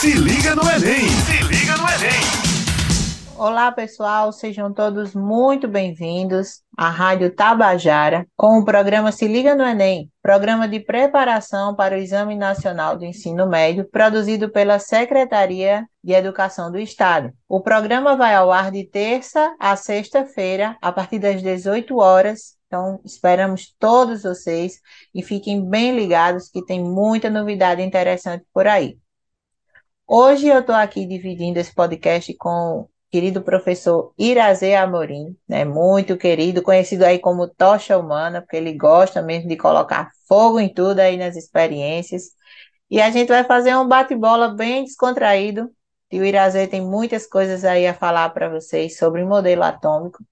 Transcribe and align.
Se 0.00 0.12
liga 0.12 0.54
no 0.54 0.62
Enem! 0.62 1.08
Se 1.08 1.42
liga 1.48 1.76
no 1.76 1.82
Enem! 1.82 3.36
Olá, 3.36 3.72
pessoal, 3.72 4.32
sejam 4.32 4.72
todos 4.72 5.12
muito 5.12 5.66
bem-vindos 5.66 6.62
à 6.76 6.88
Rádio 6.88 7.34
Tabajara 7.34 8.24
com 8.36 8.60
o 8.60 8.64
programa 8.64 9.10
Se 9.10 9.26
Liga 9.26 9.56
no 9.56 9.64
Enem, 9.64 10.08
programa 10.22 10.68
de 10.68 10.78
preparação 10.78 11.74
para 11.74 11.96
o 11.96 11.98
Exame 11.98 12.36
Nacional 12.36 12.96
do 12.96 13.04
Ensino 13.04 13.48
Médio, 13.48 13.88
produzido 13.90 14.48
pela 14.48 14.78
Secretaria 14.78 15.84
de 16.02 16.12
Educação 16.12 16.70
do 16.70 16.78
Estado. 16.78 17.32
O 17.48 17.60
programa 17.60 18.16
vai 18.16 18.36
ao 18.36 18.52
ar 18.52 18.70
de 18.70 18.84
terça 18.84 19.52
a 19.58 19.74
sexta-feira, 19.74 20.76
a 20.80 20.92
partir 20.92 21.18
das 21.18 21.42
18 21.42 21.96
horas. 21.96 22.56
Então, 22.68 23.00
esperamos 23.04 23.74
todos 23.80 24.22
vocês 24.22 24.74
e 25.12 25.24
fiquem 25.24 25.68
bem 25.68 25.96
ligados 25.96 26.48
que 26.48 26.64
tem 26.64 26.80
muita 26.80 27.28
novidade 27.28 27.82
interessante 27.82 28.44
por 28.54 28.68
aí. 28.68 28.96
Hoje 30.10 30.48
eu 30.48 30.60
estou 30.60 30.74
aqui 30.74 31.04
dividindo 31.04 31.58
esse 31.58 31.74
podcast 31.74 32.32
com 32.34 32.80
o 32.80 32.90
querido 33.10 33.42
professor 33.42 34.14
Irazê 34.18 34.74
Amorim, 34.74 35.36
né, 35.46 35.66
muito 35.66 36.16
querido, 36.16 36.62
conhecido 36.62 37.04
aí 37.04 37.18
como 37.18 37.46
Tocha 37.46 37.98
Humana, 37.98 38.40
porque 38.40 38.56
ele 38.56 38.72
gosta 38.72 39.20
mesmo 39.20 39.50
de 39.50 39.56
colocar 39.58 40.10
fogo 40.26 40.58
em 40.58 40.72
tudo 40.72 41.00
aí 41.00 41.18
nas 41.18 41.36
experiências. 41.36 42.30
E 42.90 43.02
a 43.02 43.10
gente 43.10 43.28
vai 43.28 43.44
fazer 43.44 43.76
um 43.76 43.86
bate-bola 43.86 44.48
bem 44.48 44.84
descontraído. 44.84 45.70
E 46.10 46.18
o 46.18 46.24
Irazê 46.24 46.66
tem 46.66 46.80
muitas 46.80 47.26
coisas 47.26 47.62
aí 47.62 47.86
a 47.86 47.92
falar 47.92 48.30
para 48.30 48.48
vocês 48.48 48.96
sobre 48.96 49.22
o 49.22 49.28
modelo 49.28 49.62
atômico. 49.62 50.24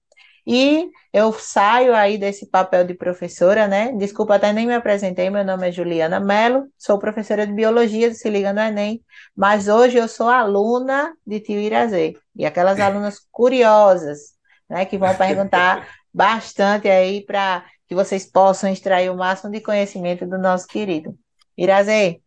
E 0.49 0.89
eu 1.11 1.33
saio 1.33 1.93
aí 1.93 2.17
desse 2.17 2.49
papel 2.49 2.85
de 2.85 2.93
professora, 2.93 3.67
né? 3.67 3.91
Desculpa, 3.97 4.35
até 4.35 4.53
nem 4.53 4.65
me 4.65 4.73
apresentei, 4.73 5.29
meu 5.29 5.43
nome 5.43 5.67
é 5.67 5.71
Juliana 5.73 6.21
Mello, 6.21 6.67
sou 6.77 6.97
professora 6.97 7.45
de 7.45 7.51
Biologia 7.51 8.09
do 8.09 8.15
Se 8.15 8.29
Liga 8.29 8.53
no 8.53 8.61
Enem, 8.61 9.03
mas 9.35 9.67
hoje 9.67 9.97
eu 9.97 10.07
sou 10.07 10.29
aluna 10.29 11.13
de 11.25 11.41
Tio 11.41 11.59
Irazê, 11.59 12.15
e 12.33 12.45
aquelas 12.45 12.79
alunas 12.79 13.19
curiosas, 13.29 14.35
né, 14.69 14.85
que 14.85 14.97
vão 14.97 15.13
perguntar 15.15 15.85
bastante 16.13 16.87
aí 16.87 17.25
para 17.25 17.65
que 17.85 17.93
vocês 17.93 18.25
possam 18.25 18.71
extrair 18.71 19.09
o 19.09 19.17
máximo 19.17 19.51
de 19.51 19.59
conhecimento 19.59 20.25
do 20.25 20.37
nosso 20.37 20.65
querido. 20.65 21.17
Irazê, 21.57 22.21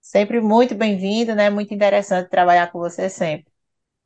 sempre 0.00 0.40
muito 0.40 0.74
bem-vindo, 0.74 1.34
né? 1.34 1.50
Muito 1.50 1.74
interessante 1.74 2.30
trabalhar 2.30 2.70
com 2.72 2.78
você 2.78 3.08
sempre. 3.10 3.52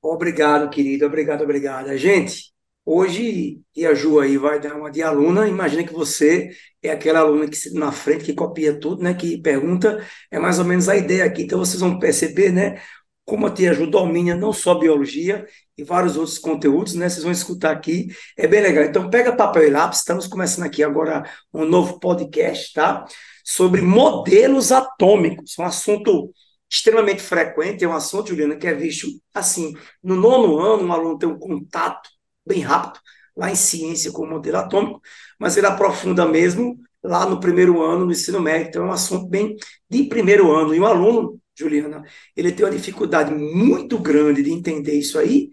Obrigado, 0.03 0.69
querido, 0.71 1.07
obrigado, 1.07 1.43
obrigada. 1.43 1.97
Gente, 1.97 2.52
Hoje, 2.85 3.61
a 3.87 3.95
Ju 3.95 4.19
aí 4.19 4.37
vai 4.37 4.59
dar 4.61 4.75
uma 4.75 4.91
de 4.91 5.03
aluna. 5.03 5.49
Imagina 5.49 5.85
que 5.85 5.93
você 5.93 6.51
é 6.83 6.91
aquela 6.91 7.21
aluna 7.21 7.49
que 7.49 7.71
na 7.75 7.93
frente, 7.93 8.25
que 8.25 8.35
copia 8.35 8.79
tudo, 8.79 9.03
né? 9.03 9.15
Que 9.15 9.41
pergunta, 9.41 10.05
é 10.31 10.39
mais 10.39 10.59
ou 10.59 10.65
menos 10.65 10.89
a 10.89 10.97
ideia 10.97 11.25
aqui. 11.25 11.43
Então, 11.43 11.59
vocês 11.59 11.81
vão 11.81 11.99
perceber, 11.99 12.51
né? 12.51 12.81
Como 13.25 13.47
a 13.47 13.51
tia 13.53 13.73
Ju 13.73 13.87
domina 13.87 14.35
não 14.35 14.53
só 14.53 14.75
biologia 14.75 15.47
e 15.79 15.85
vários 15.85 16.17
outros 16.17 16.39
conteúdos, 16.39 16.95
né? 16.95 17.09
Vocês 17.09 17.23
vão 17.23 17.33
escutar 17.33 17.71
aqui, 17.71 18.09
é 18.37 18.49
bem 18.49 18.61
legal. 18.61 18.85
Então, 18.85 19.09
pega 19.09 19.37
papel 19.37 19.69
e 19.69 19.71
lápis, 19.71 20.01
estamos 20.01 20.27
começando 20.27 20.67
aqui 20.67 20.83
agora 20.83 21.23
um 21.55 21.65
novo 21.65 22.01
podcast, 22.01 22.73
tá? 22.73 23.05
Sobre 23.45 23.81
modelos 23.81 24.73
atômicos, 24.73 25.57
um 25.59 25.65
assunto 25.65 26.33
extremamente 26.71 27.23
frequente, 27.23 27.85
é 27.85 27.89
um 27.89 27.95
assunto, 27.95 28.29
Juliana, 28.31 28.57
que 28.57 28.67
é 28.67 28.75
visto 28.75 29.07
assim, 29.35 29.75
no 30.03 30.17
nono 30.17 30.59
ano, 30.59 30.85
um 30.85 30.93
aluno 30.93 31.19
tem 31.19 31.29
um 31.29 31.39
contato 31.39 32.09
bem 32.47 32.61
rápido, 32.61 33.01
lá 33.37 33.51
em 33.51 33.55
ciência 33.55 34.13
com 34.13 34.23
o 34.23 34.31
modelo 34.31 34.59
atômico, 34.59 35.01
mas 35.39 35.57
ele 35.57 35.67
aprofunda 35.67 36.27
mesmo 36.27 36.79
lá 37.03 37.27
no 37.27 37.41
primeiro 37.41 37.83
ano 37.83 38.07
no 38.07 38.13
ensino 38.13 38.41
médio. 38.41 38.69
Então, 38.69 38.85
é 38.85 38.87
um 38.87 38.93
assunto 38.93 39.27
bem 39.27 39.57
de 39.89 40.05
primeiro 40.05 40.53
ano. 40.53 40.75
E 40.75 40.81
o 40.81 40.87
aluno, 40.87 41.41
Juliana, 41.55 42.05
ele 42.37 42.53
tem 42.53 42.65
uma 42.65 42.73
dificuldade 42.73 43.35
muito 43.35 43.99
grande 43.99 44.43
de 44.43 44.53
entender 44.53 44.95
isso 44.95 45.19
aí, 45.19 45.51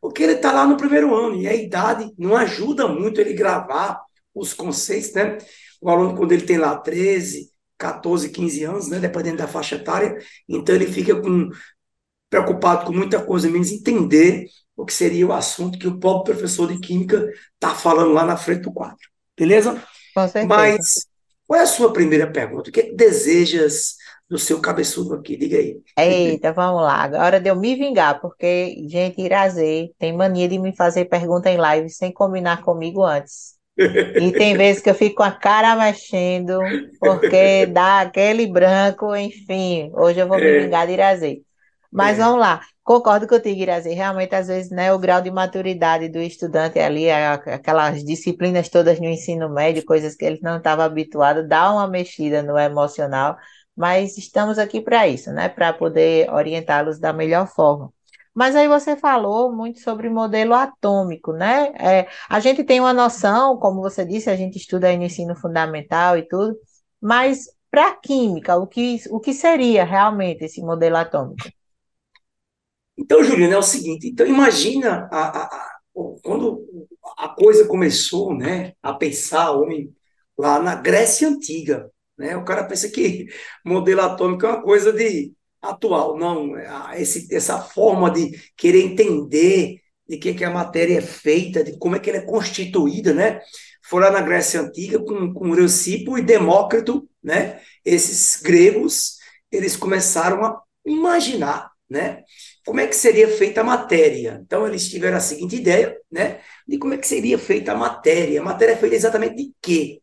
porque 0.00 0.22
ele 0.22 0.32
está 0.32 0.52
lá 0.52 0.66
no 0.66 0.76
primeiro 0.76 1.14
ano 1.14 1.36
e 1.36 1.48
a 1.48 1.54
idade 1.54 2.12
não 2.18 2.36
ajuda 2.36 2.88
muito 2.88 3.20
ele 3.20 3.32
gravar 3.34 4.00
os 4.34 4.52
conceitos, 4.52 5.12
né? 5.12 5.38
O 5.80 5.90
aluno, 5.90 6.16
quando 6.16 6.32
ele 6.32 6.42
tem 6.42 6.58
lá 6.58 6.76
13, 6.76 7.50
14, 7.76 8.30
15 8.30 8.64
anos, 8.64 8.88
né, 8.88 8.98
dependendo 9.00 9.38
da 9.38 9.48
faixa 9.48 9.76
etária, 9.76 10.16
então 10.48 10.74
ele 10.74 10.86
fica 10.86 11.20
com, 11.20 11.50
preocupado 12.30 12.86
com 12.86 12.92
muita 12.92 13.20
coisa, 13.22 13.50
menos 13.50 13.70
entender 13.70 14.46
o 14.76 14.84
que 14.84 14.92
seria 14.92 15.26
o 15.26 15.32
assunto 15.32 15.78
que 15.78 15.88
o 15.88 15.98
próprio 15.98 16.34
professor 16.34 16.68
de 16.72 16.78
Química 16.78 17.28
está 17.54 17.74
falando 17.74 18.12
lá 18.12 18.24
na 18.24 18.36
frente 18.36 18.62
do 18.62 18.72
quadro. 18.72 18.98
Beleza? 19.36 19.82
Com 20.14 20.28
certeza. 20.28 20.46
Mas 20.46 21.06
qual 21.46 21.60
é 21.60 21.64
a 21.64 21.66
sua 21.66 21.92
primeira 21.92 22.26
pergunta? 22.26 22.70
O 22.70 22.72
que, 22.72 22.80
é 22.80 22.82
que 22.84 22.94
desejas 22.94 23.96
do 24.28 24.38
seu 24.38 24.60
cabeçudo 24.60 25.14
aqui? 25.14 25.36
Diga 25.36 25.58
aí. 25.58 25.80
Eita, 25.98 26.52
vamos 26.52 26.82
lá. 26.82 26.94
Agora 26.94 27.38
de 27.38 27.50
eu 27.50 27.56
me 27.56 27.74
vingar, 27.74 28.20
porque, 28.20 28.76
gente, 28.88 29.20
Irazê 29.20 29.90
tem 29.98 30.16
mania 30.16 30.48
de 30.48 30.58
me 30.58 30.74
fazer 30.74 31.04
pergunta 31.04 31.50
em 31.50 31.58
live 31.58 31.90
sem 31.90 32.10
combinar 32.10 32.62
comigo 32.62 33.02
antes. 33.02 33.60
E 33.76 34.32
tem 34.32 34.56
vezes 34.56 34.82
que 34.82 34.90
eu 34.90 34.94
fico 34.94 35.16
com 35.16 35.22
a 35.22 35.32
cara 35.32 35.76
mexendo, 35.76 36.58
porque 37.00 37.66
dá 37.66 38.00
aquele 38.00 38.46
branco, 38.46 39.14
enfim. 39.16 39.90
Hoje 39.94 40.20
eu 40.20 40.28
vou 40.28 40.38
me 40.38 40.46
é. 40.46 40.60
vingar 40.60 40.86
de 40.86 40.92
Irazê. 40.92 41.42
Mas 41.90 42.18
é. 42.18 42.22
vamos 42.22 42.40
lá. 42.40 42.60
Concordo 42.84 43.28
contigo, 43.28 43.60
Irazi. 43.60 43.90
Realmente, 43.94 44.34
às 44.34 44.48
vezes, 44.48 44.70
né, 44.70 44.92
o 44.92 44.98
grau 44.98 45.22
de 45.22 45.30
maturidade 45.30 46.08
do 46.08 46.18
estudante 46.18 46.78
ali, 46.80 47.08
aquelas 47.10 48.02
disciplinas 48.04 48.68
todas 48.68 48.98
no 48.98 49.06
ensino 49.06 49.48
médio, 49.48 49.84
coisas 49.84 50.16
que 50.16 50.24
ele 50.24 50.40
não 50.42 50.58
estava 50.58 50.84
habituado, 50.84 51.46
dá 51.46 51.72
uma 51.72 51.86
mexida 51.86 52.42
no 52.42 52.58
emocional, 52.58 53.36
mas 53.76 54.18
estamos 54.18 54.58
aqui 54.58 54.80
para 54.80 55.06
isso, 55.06 55.32
né? 55.32 55.48
Para 55.48 55.72
poder 55.72 56.28
orientá-los 56.30 56.98
da 56.98 57.12
melhor 57.12 57.46
forma. 57.46 57.92
Mas 58.34 58.56
aí 58.56 58.66
você 58.66 58.96
falou 58.96 59.52
muito 59.54 59.78
sobre 59.80 60.08
modelo 60.08 60.54
atômico, 60.54 61.32
né? 61.32 61.72
É, 61.78 62.08
a 62.28 62.40
gente 62.40 62.64
tem 62.64 62.80
uma 62.80 62.92
noção, 62.92 63.58
como 63.58 63.80
você 63.80 64.04
disse, 64.04 64.28
a 64.30 64.36
gente 64.36 64.56
estuda 64.56 64.88
aí 64.88 64.96
no 64.96 65.04
ensino 65.04 65.36
fundamental 65.36 66.16
e 66.18 66.26
tudo, 66.26 66.56
mas 67.00 67.46
para 67.70 67.88
a 67.90 67.94
química, 67.96 68.56
o 68.56 68.66
que, 68.66 69.00
o 69.10 69.20
que 69.20 69.32
seria 69.32 69.84
realmente 69.84 70.44
esse 70.44 70.60
modelo 70.62 70.96
atômico? 70.96 71.44
Então, 73.02 73.24
Juliana, 73.24 73.54
é 73.54 73.58
o 73.58 73.62
seguinte, 73.62 74.06
então 74.06 74.24
imagina 74.24 75.08
a, 75.10 75.40
a, 75.40 75.44
a, 75.44 75.80
quando 76.22 76.64
a 77.18 77.28
coisa 77.28 77.66
começou 77.66 78.32
né, 78.32 78.74
a 78.80 78.94
pensar, 78.94 79.50
homem, 79.50 79.92
lá 80.38 80.62
na 80.62 80.76
Grécia 80.76 81.28
Antiga, 81.28 81.90
né, 82.16 82.36
o 82.36 82.44
cara 82.44 82.62
pensa 82.64 82.88
que 82.88 83.26
modelo 83.66 84.02
atômico 84.02 84.46
é 84.46 84.50
uma 84.50 84.62
coisa 84.62 84.92
de 84.92 85.32
atual, 85.60 86.16
não, 86.16 86.52
esse, 86.94 87.32
essa 87.34 87.60
forma 87.60 88.08
de 88.10 88.40
querer 88.56 88.82
entender 88.84 89.80
de 90.08 90.16
que, 90.16 90.34
que 90.34 90.44
a 90.44 90.50
matéria 90.50 90.98
é 90.98 91.02
feita, 91.02 91.64
de 91.64 91.76
como 91.78 91.96
é 91.96 91.98
que 91.98 92.08
ela 92.08 92.20
é 92.20 92.26
constituída, 92.26 93.12
né? 93.12 93.40
Foi 93.84 94.00
lá 94.00 94.10
na 94.10 94.20
Grécia 94.20 94.60
Antiga 94.60 94.98
com, 94.98 95.32
com 95.32 95.54
e 96.18 96.22
Demócrito, 96.22 97.08
né? 97.22 97.60
Esses 97.84 98.40
gregos, 98.42 99.16
eles 99.50 99.76
começaram 99.76 100.44
a 100.44 100.60
imaginar, 100.84 101.70
né? 101.88 102.22
Como 102.64 102.80
é 102.80 102.86
que 102.86 102.94
seria 102.96 103.28
feita 103.28 103.60
a 103.60 103.64
matéria. 103.64 104.40
Então, 104.44 104.66
eles 104.66 104.88
tiveram 104.88 105.16
a 105.16 105.20
seguinte 105.20 105.56
ideia, 105.56 105.96
né, 106.10 106.40
de 106.66 106.78
como 106.78 106.94
é 106.94 106.98
que 106.98 107.06
seria 107.06 107.38
feita 107.38 107.72
a 107.72 107.76
matéria. 107.76 108.40
A 108.40 108.44
matéria 108.44 108.72
é 108.72 108.76
feita 108.76 108.96
exatamente 108.96 109.36
de 109.36 109.52
quê? 109.60 110.02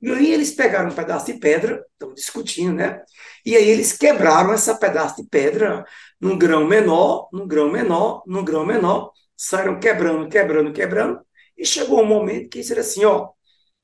E 0.00 0.10
aí 0.12 0.32
eles 0.32 0.52
pegaram 0.52 0.90
um 0.90 0.94
pedaço 0.94 1.26
de 1.26 1.34
pedra, 1.34 1.84
estão 1.92 2.14
discutindo, 2.14 2.74
né? 2.74 3.02
E 3.44 3.56
aí 3.56 3.68
eles 3.68 3.92
quebraram 3.92 4.52
essa 4.52 4.76
pedaço 4.76 5.16
de 5.16 5.28
pedra 5.28 5.84
num 6.20 6.38
grão 6.38 6.64
menor, 6.66 7.28
num 7.32 7.46
grão 7.48 7.70
menor, 7.70 8.22
num 8.26 8.44
grão 8.44 8.64
menor, 8.64 9.12
saíram 9.36 9.80
quebrando, 9.80 10.28
quebrando, 10.28 10.72
quebrando, 10.72 11.20
e 11.56 11.66
chegou 11.66 12.00
um 12.02 12.06
momento 12.06 12.48
que 12.48 12.60
era 12.70 12.80
assim, 12.80 13.04
ó, 13.04 13.30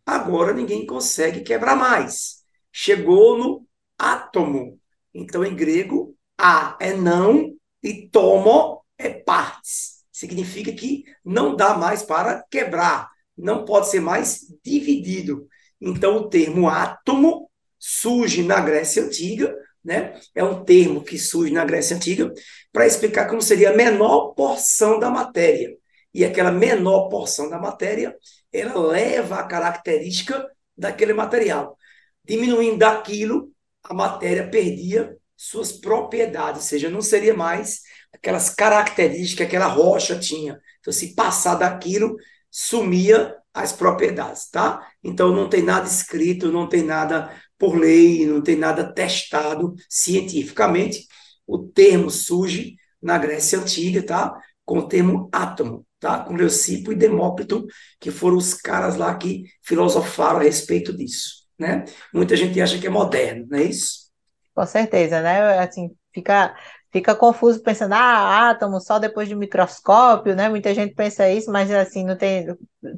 agora 0.06 0.52
ninguém 0.52 0.86
consegue 0.86 1.41
quebrar 1.42 1.76
mais. 1.76 2.44
Chegou 2.72 3.38
no 3.38 3.66
átomo. 3.98 4.78
Então, 5.12 5.44
em 5.44 5.54
grego, 5.54 6.16
a 6.38 6.76
é 6.80 6.92
não 6.92 7.54
e 7.84 8.09
tomo 8.09 8.83
é 8.97 9.10
partes. 9.10 10.03
Significa 10.10 10.72
que 10.72 11.04
não 11.22 11.54
dá 11.54 11.77
mais 11.77 12.03
para 12.03 12.42
quebrar, 12.51 13.10
não 13.36 13.65
pode 13.66 13.91
ser 13.91 14.01
mais 14.01 14.41
dividido. 14.65 15.47
Então, 15.78 16.16
o 16.16 16.28
termo 16.31 16.69
átomo 16.69 17.51
surge 17.78 18.42
na 18.42 18.60
Grécia 18.60 19.03
Antiga, 19.03 19.54
né? 19.84 20.19
É 20.34 20.42
um 20.42 20.65
termo 20.65 21.04
que 21.04 21.19
surge 21.19 21.53
na 21.53 21.65
Grécia 21.65 21.95
Antiga 21.95 22.33
para 22.72 22.86
explicar 22.86 23.28
como 23.28 23.42
seria 23.42 23.71
a 23.71 23.77
menor 23.77 24.33
porção 24.34 24.98
da 24.98 25.10
matéria. 25.10 25.77
E 26.15 26.25
aquela 26.25 26.51
menor 26.51 27.09
porção 27.09 27.51
da 27.51 27.59
matéria, 27.59 28.16
ela 28.51 28.80
leva 28.80 29.37
a 29.37 29.47
característica 29.47 30.48
daquele 30.78 31.13
material. 31.13 31.77
Diminuindo 32.25 32.83
aquilo, 32.84 33.53
a 33.83 33.92
matéria 33.92 34.48
perdia 34.48 35.15
suas 35.44 35.72
propriedades, 35.72 36.62
ou 36.62 36.66
seja, 36.66 36.88
não 36.88 37.02
seria 37.02 37.34
mais 37.34 37.80
aquelas 38.12 38.48
características 38.48 39.36
que 39.36 39.42
aquela 39.42 39.66
rocha 39.66 40.18
tinha. 40.18 40.58
Então, 40.80 40.92
se 40.92 41.14
passar 41.14 41.56
daquilo, 41.56 42.16
sumia 42.50 43.36
as 43.52 43.72
propriedades, 43.72 44.48
tá? 44.50 44.86
Então, 45.02 45.34
não 45.34 45.48
tem 45.48 45.62
nada 45.62 45.86
escrito, 45.86 46.50
não 46.50 46.68
tem 46.68 46.82
nada 46.82 47.30
por 47.58 47.76
lei, 47.76 48.26
não 48.26 48.41
tem 48.41 48.56
nada 48.56 48.92
testado 48.92 49.74
cientificamente, 49.88 51.06
o 51.46 51.58
termo 51.58 52.10
surge 52.10 52.76
na 53.00 53.18
Grécia 53.18 53.58
Antiga, 53.58 54.02
tá? 54.02 54.34
Com 54.64 54.78
o 54.78 54.88
termo 54.88 55.28
átomo, 55.30 55.86
tá? 56.00 56.20
Com 56.20 56.34
Leucipo 56.34 56.91
e 56.91 56.96
Demócrito, 56.96 57.66
que 58.00 58.10
foram 58.10 58.38
os 58.38 58.54
caras 58.54 58.96
lá 58.96 59.14
que 59.14 59.44
filosofaram 59.62 60.41
a 60.41 60.42
respeito 60.42 60.96
disso, 60.96 61.46
né? 61.58 61.84
Muita 62.12 62.34
gente 62.34 62.58
acha 62.60 62.78
que 62.78 62.86
é 62.86 62.91
moderno, 62.91 63.46
não 63.50 63.58
é 63.58 63.64
isso? 63.64 64.03
Com 64.54 64.66
certeza, 64.66 65.21
né? 65.21 65.59
Assim, 65.59 65.91
fica 66.12 66.54
fica 66.92 67.12
confuso 67.16 67.60
pensando, 67.60 67.92
ah, 67.95 68.51
átomo 68.51 68.80
só 68.80 69.01
depois 69.01 69.27
de 69.28 69.34
microscópio, 69.34 70.36
né? 70.36 70.48
Muita 70.48 70.72
gente 70.72 70.95
pensa 70.95 71.28
isso, 71.28 71.51
mas 71.51 71.68
assim, 71.72 72.04
não 72.04 72.16
tem, 72.16 72.47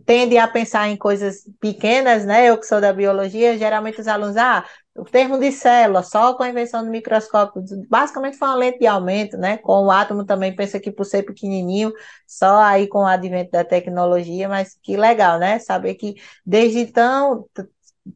tende 0.04 0.36
a 0.36 0.46
pensar 0.46 0.86
em 0.88 0.98
coisas 0.98 1.44
pequenas, 1.58 2.26
né? 2.26 2.50
Eu 2.50 2.58
que 2.60 2.66
sou 2.66 2.78
da 2.78 2.92
biologia, 2.92 3.56
geralmente 3.56 3.98
os 3.98 4.06
alunos, 4.06 4.36
ah, 4.36 4.66
o 4.94 5.02
termo 5.04 5.38
de 5.38 5.50
célula, 5.50 6.02
só 6.02 6.34
com 6.34 6.42
a 6.42 6.48
invenção 6.50 6.84
do 6.84 6.90
microscópio, 6.90 7.62
basicamente 7.88 8.36
foi 8.36 8.48
uma 8.48 8.54
lente 8.56 8.80
de 8.80 8.86
aumento, 8.86 9.38
né? 9.38 9.56
Com 9.58 9.86
o 9.86 9.90
átomo 9.90 10.26
também 10.26 10.54
pensa 10.54 10.78
que 10.78 10.92
por 10.92 11.04
ser 11.06 11.22
pequenininho, 11.22 11.90
só 12.26 12.58
aí 12.60 12.86
com 12.88 12.98
o 12.98 13.06
advento 13.06 13.50
da 13.52 13.64
tecnologia, 13.64 14.46
mas 14.46 14.76
que 14.82 14.94
legal, 14.96 15.38
né? 15.38 15.58
Saber 15.58 15.94
que 15.94 16.16
desde 16.44 16.84
tão 16.92 17.46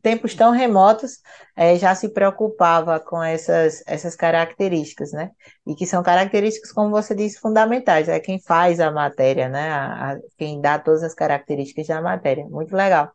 tempos 0.02 0.34
tão 0.34 0.52
remotos 0.52 1.20
é, 1.56 1.76
já 1.76 1.94
se 1.94 2.08
preocupava 2.08 3.00
com 3.00 3.22
essas, 3.22 3.82
essas 3.86 4.16
características, 4.16 5.12
né? 5.12 5.30
E 5.66 5.74
que 5.74 5.86
são 5.86 6.02
características, 6.02 6.72
como 6.72 6.90
você 6.90 7.14
disse, 7.14 7.40
fundamentais. 7.40 8.08
É 8.08 8.20
quem 8.20 8.40
faz 8.40 8.80
a 8.80 8.90
matéria, 8.90 9.48
né? 9.48 9.70
A, 9.70 10.12
a, 10.12 10.18
quem 10.38 10.60
dá 10.60 10.78
todas 10.78 11.02
as 11.02 11.14
características 11.14 11.86
da 11.86 12.00
matéria. 12.00 12.44
Muito 12.46 12.74
legal. 12.74 13.12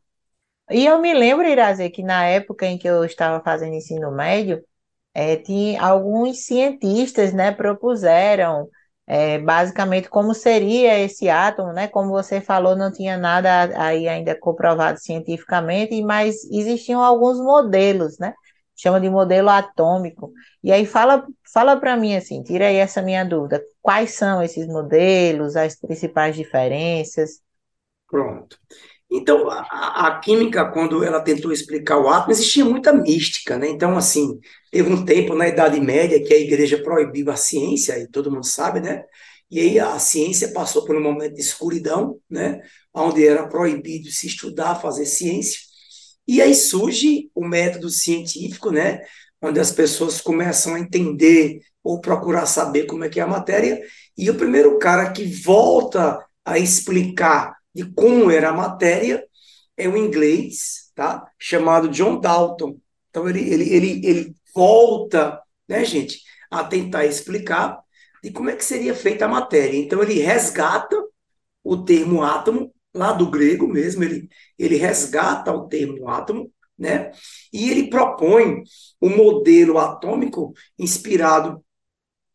E 0.69 0.85
eu 0.85 0.99
me 0.99 1.13
lembro, 1.13 1.47
Irazê, 1.47 1.89
que 1.89 2.03
na 2.03 2.25
época 2.25 2.65
em 2.65 2.77
que 2.77 2.87
eu 2.87 3.05
estava 3.05 3.43
fazendo 3.43 3.75
ensino 3.75 4.11
médio, 4.11 4.63
é, 5.13 5.37
tinha 5.37 5.81
alguns 5.81 6.45
cientistas, 6.45 7.33
né, 7.33 7.51
propuseram 7.51 8.67
é, 9.07 9.37
basicamente 9.39 10.09
como 10.09 10.33
seria 10.33 10.99
esse 10.99 11.29
átomo, 11.29 11.71
né? 11.73 11.87
Como 11.87 12.09
você 12.09 12.41
falou, 12.41 12.75
não 12.75 12.91
tinha 12.91 13.17
nada 13.17 13.71
aí 13.81 14.07
ainda 14.07 14.37
comprovado 14.39 14.99
cientificamente, 14.99 16.01
mas 16.03 16.43
existiam 16.51 17.01
alguns 17.03 17.37
modelos, 17.39 18.17
né? 18.19 18.33
Chama 18.75 18.99
de 18.99 19.09
modelo 19.09 19.49
atômico. 19.49 20.31
E 20.63 20.71
aí 20.71 20.85
fala, 20.85 21.25
fala 21.53 21.77
para 21.79 21.95
mim 21.95 22.15
assim, 22.15 22.43
tira 22.43 22.67
aí 22.67 22.75
essa 22.77 23.01
minha 23.01 23.23
dúvida. 23.23 23.61
Quais 23.81 24.11
são 24.11 24.41
esses 24.43 24.67
modelos, 24.67 25.55
as 25.55 25.75
principais 25.79 26.35
diferenças? 26.35 27.41
Pronto. 28.07 28.57
Então, 29.15 29.49
a, 29.49 30.07
a, 30.07 30.19
química, 30.19 30.65
quando 30.71 31.03
ela 31.03 31.21
tentou 31.21 31.51
explicar 31.51 31.97
o 31.97 32.09
átomo, 32.09 32.31
existia 32.31 32.65
muita 32.65 32.91
mística, 32.91 33.57
né? 33.57 33.69
Então, 33.69 33.97
assim, 33.97 34.39
teve 34.71 34.91
um 34.91 35.05
tempo 35.05 35.33
na 35.33 35.47
Idade 35.47 35.79
Média 35.79 36.21
que 36.21 36.33
a 36.33 36.37
igreja 36.37 36.81
proibiu 36.83 37.31
a 37.31 37.35
ciência, 37.35 37.97
e 37.97 38.07
todo 38.07 38.31
mundo 38.31 38.45
sabe, 38.45 38.79
né? 38.79 39.03
E 39.49 39.59
aí 39.59 39.79
a 39.79 39.97
ciência 39.99 40.51
passou 40.51 40.85
por 40.85 40.95
um 40.95 41.01
momento 41.01 41.35
de 41.35 41.41
escuridão, 41.41 42.19
né? 42.29 42.61
Onde 42.93 43.25
era 43.25 43.47
proibido 43.47 44.09
se 44.09 44.27
estudar, 44.27 44.81
fazer 44.81 45.05
ciência. 45.05 45.59
E 46.27 46.41
aí 46.41 46.53
surge 46.55 47.29
o 47.33 47.45
método 47.47 47.89
científico, 47.89 48.71
né? 48.71 49.01
Onde 49.41 49.59
as 49.59 49.71
pessoas 49.71 50.19
começam 50.19 50.75
a 50.75 50.79
entender 50.79 51.59
ou 51.83 52.01
procurar 52.01 52.47
saber 52.47 52.85
como 52.85 53.03
é 53.03 53.09
que 53.09 53.19
é 53.19 53.23
a 53.23 53.27
matéria. 53.27 53.79
E 54.17 54.29
o 54.29 54.35
primeiro 54.35 54.79
cara 54.79 55.11
que 55.11 55.25
volta 55.25 56.25
a 56.43 56.57
explicar 56.57 57.55
de 57.75 57.85
como 57.91 58.31
era 58.31 58.49
a 58.49 58.53
matéria, 58.53 59.23
é 59.75 59.89
um 59.89 59.97
inglês, 59.97 60.91
tá? 60.95 61.29
Chamado 61.37 61.89
John 61.89 62.19
Dalton. 62.19 62.79
Então 63.09 63.27
ele, 63.27 63.41
ele, 63.41 63.69
ele, 63.69 64.07
ele 64.07 64.35
volta, 64.55 65.41
né, 65.67 65.83
gente, 65.83 66.21
a 66.49 66.63
tentar 66.63 67.05
explicar 67.05 67.79
de 68.23 68.31
como 68.31 68.49
é 68.49 68.55
que 68.55 68.63
seria 68.63 68.95
feita 68.95 69.25
a 69.25 69.27
matéria. 69.27 69.77
Então 69.77 70.01
ele 70.01 70.19
resgata 70.19 70.95
o 71.61 71.77
termo 71.83 72.23
átomo 72.23 72.73
lá 72.93 73.11
do 73.11 73.29
grego 73.29 73.67
mesmo, 73.67 74.03
ele, 74.03 74.29
ele 74.57 74.77
resgata 74.77 75.51
o 75.51 75.67
termo 75.67 76.07
átomo, 76.07 76.49
né? 76.77 77.11
E 77.51 77.69
ele 77.69 77.89
propõe 77.89 78.63
um 79.01 79.17
modelo 79.17 79.77
atômico 79.77 80.53
inspirado 80.79 81.61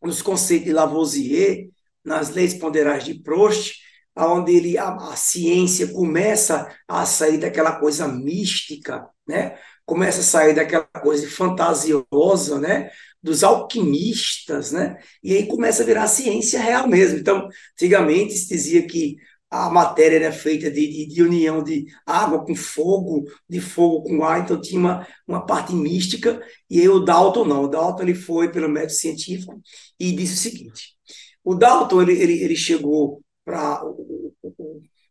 nos 0.02 0.20
conceitos 0.20 0.66
de 0.66 0.72
Lavoisier, 0.72 1.68
nas 2.04 2.30
leis 2.30 2.54
ponderais 2.54 3.04
de 3.04 3.14
Prost, 3.14 3.76
onde 4.16 4.54
ele, 4.54 4.78
a, 4.78 4.94
a, 4.94 5.16
ciência 5.16 5.88
começa 5.88 6.68
a 6.88 7.06
sair 7.06 7.38
daquela 7.38 7.78
coisa 7.78 8.08
mística, 8.08 9.08
né? 9.26 9.56
começa 9.86 10.20
a 10.20 10.24
sair 10.24 10.54
daquela 10.54 10.84
coisa 10.84 11.28
fantasiosa, 11.28 12.58
né? 12.60 12.90
dos 13.22 13.44
alquimistas, 13.44 14.72
né? 14.72 14.96
e 15.22 15.34
aí 15.34 15.46
começa 15.46 15.82
a 15.82 15.86
virar 15.86 16.06
ciência 16.08 16.60
real 16.60 16.88
mesmo. 16.88 17.18
Então, 17.18 17.48
antigamente 17.74 18.34
se 18.34 18.48
dizia 18.48 18.86
que 18.86 19.16
a 19.50 19.68
matéria 19.68 20.16
era 20.16 20.32
feita 20.32 20.70
de, 20.70 20.86
de, 20.86 21.06
de, 21.06 21.22
união 21.22 21.62
de 21.62 21.86
água 22.06 22.44
com 22.44 22.54
fogo, 22.54 23.24
de 23.48 23.60
fogo 23.60 24.04
com 24.04 24.24
ar, 24.24 24.40
então 24.40 24.60
tinha 24.60 24.78
uma, 24.78 25.06
uma 25.26 25.44
parte 25.44 25.74
mística, 25.74 26.40
e 26.68 26.80
aí 26.80 26.88
o 26.88 27.00
Dalton 27.00 27.44
não, 27.44 27.64
o 27.64 27.68
Dalton 27.68 28.04
ele 28.04 28.14
foi 28.14 28.50
pelo 28.52 28.68
método 28.68 28.92
científico 28.92 29.60
e 29.98 30.12
disse 30.12 30.34
o 30.34 30.36
seguinte, 30.36 30.94
o 31.42 31.54
Dalton 31.56 32.02
ele, 32.02 32.12
ele, 32.12 32.42
ele 32.44 32.56
chegou 32.56 33.20
para 33.44 33.84
o, 33.84 34.32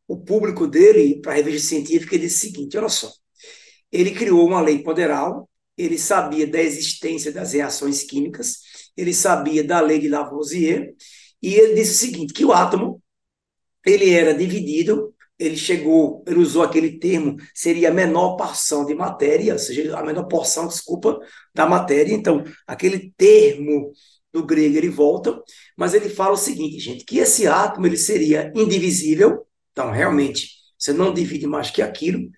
o, 0.08 0.18
público 0.18 0.68
dele, 0.68 1.22
para 1.22 1.34
a 1.34 1.36
revista 1.36 1.70
científica, 1.70 2.16
ele 2.16 2.26
disse 2.28 2.48
o 2.48 2.52
seguinte: 2.52 2.78
olha 2.78 2.90
só, 2.90 3.12
ele 3.92 4.12
criou 4.12 4.46
uma 4.46 4.62
lei 4.62 4.84
ponderal, 4.84 5.50
ele 5.78 5.98
sabia 5.98 6.48
da 6.48 6.62
existência 6.62 7.31
das 7.31 7.54
reações 7.54 8.04
químicas, 8.04 8.60
ele 8.96 9.14
sabia 9.14 9.64
da 9.64 9.80
lei 9.81 10.00
de 10.00 10.08
Lavoisier, 10.08 10.94
e 11.42 11.56
ele 11.56 11.76
disse 11.76 11.92
o 11.94 12.08
seguinte: 12.08 12.34
que 12.34 12.46
o 12.46 12.52
átomo 12.54 13.02
ele 13.86 14.12
era 14.12 14.34
dividido, 14.34 15.14
ele 15.38 15.56
chegou, 15.56 16.24
ele 16.28 16.40
usou 16.40 16.64
aquele 16.64 17.00
termo, 17.00 17.38
seria 17.56 17.90
a 17.90 17.94
menor 17.94 18.36
porção 18.36 18.86
de 18.86 18.94
matéria, 18.94 19.54
ou 19.54 19.60
seja, 19.60 19.98
a 19.98 20.04
menor 20.04 20.26
porção, 20.26 20.68
desculpa, 20.68 21.18
da 21.56 21.66
matéria. 21.66 22.14
Então, 22.14 22.44
aquele 22.68 23.14
termo 23.18 23.94
do 24.34 24.46
grego 24.46 24.78
ele 24.78 24.90
volta, 24.90 25.42
mas 25.76 25.94
ele 25.94 26.10
fala 26.10 26.34
o 26.34 26.38
seguinte, 26.38 26.80
gente, 26.80 27.04
que 27.06 27.20
esse 27.20 27.48
átomo 27.48 27.88
ele 27.88 27.98
seria 27.98 28.52
indivisível, 28.56 29.46
então 29.72 29.92
realmente 29.92 30.50
você 30.78 30.94
não 30.94 31.14
divide 31.14 31.48
mais 31.48 31.72
que 31.72 31.81
aquilo. 31.81 32.30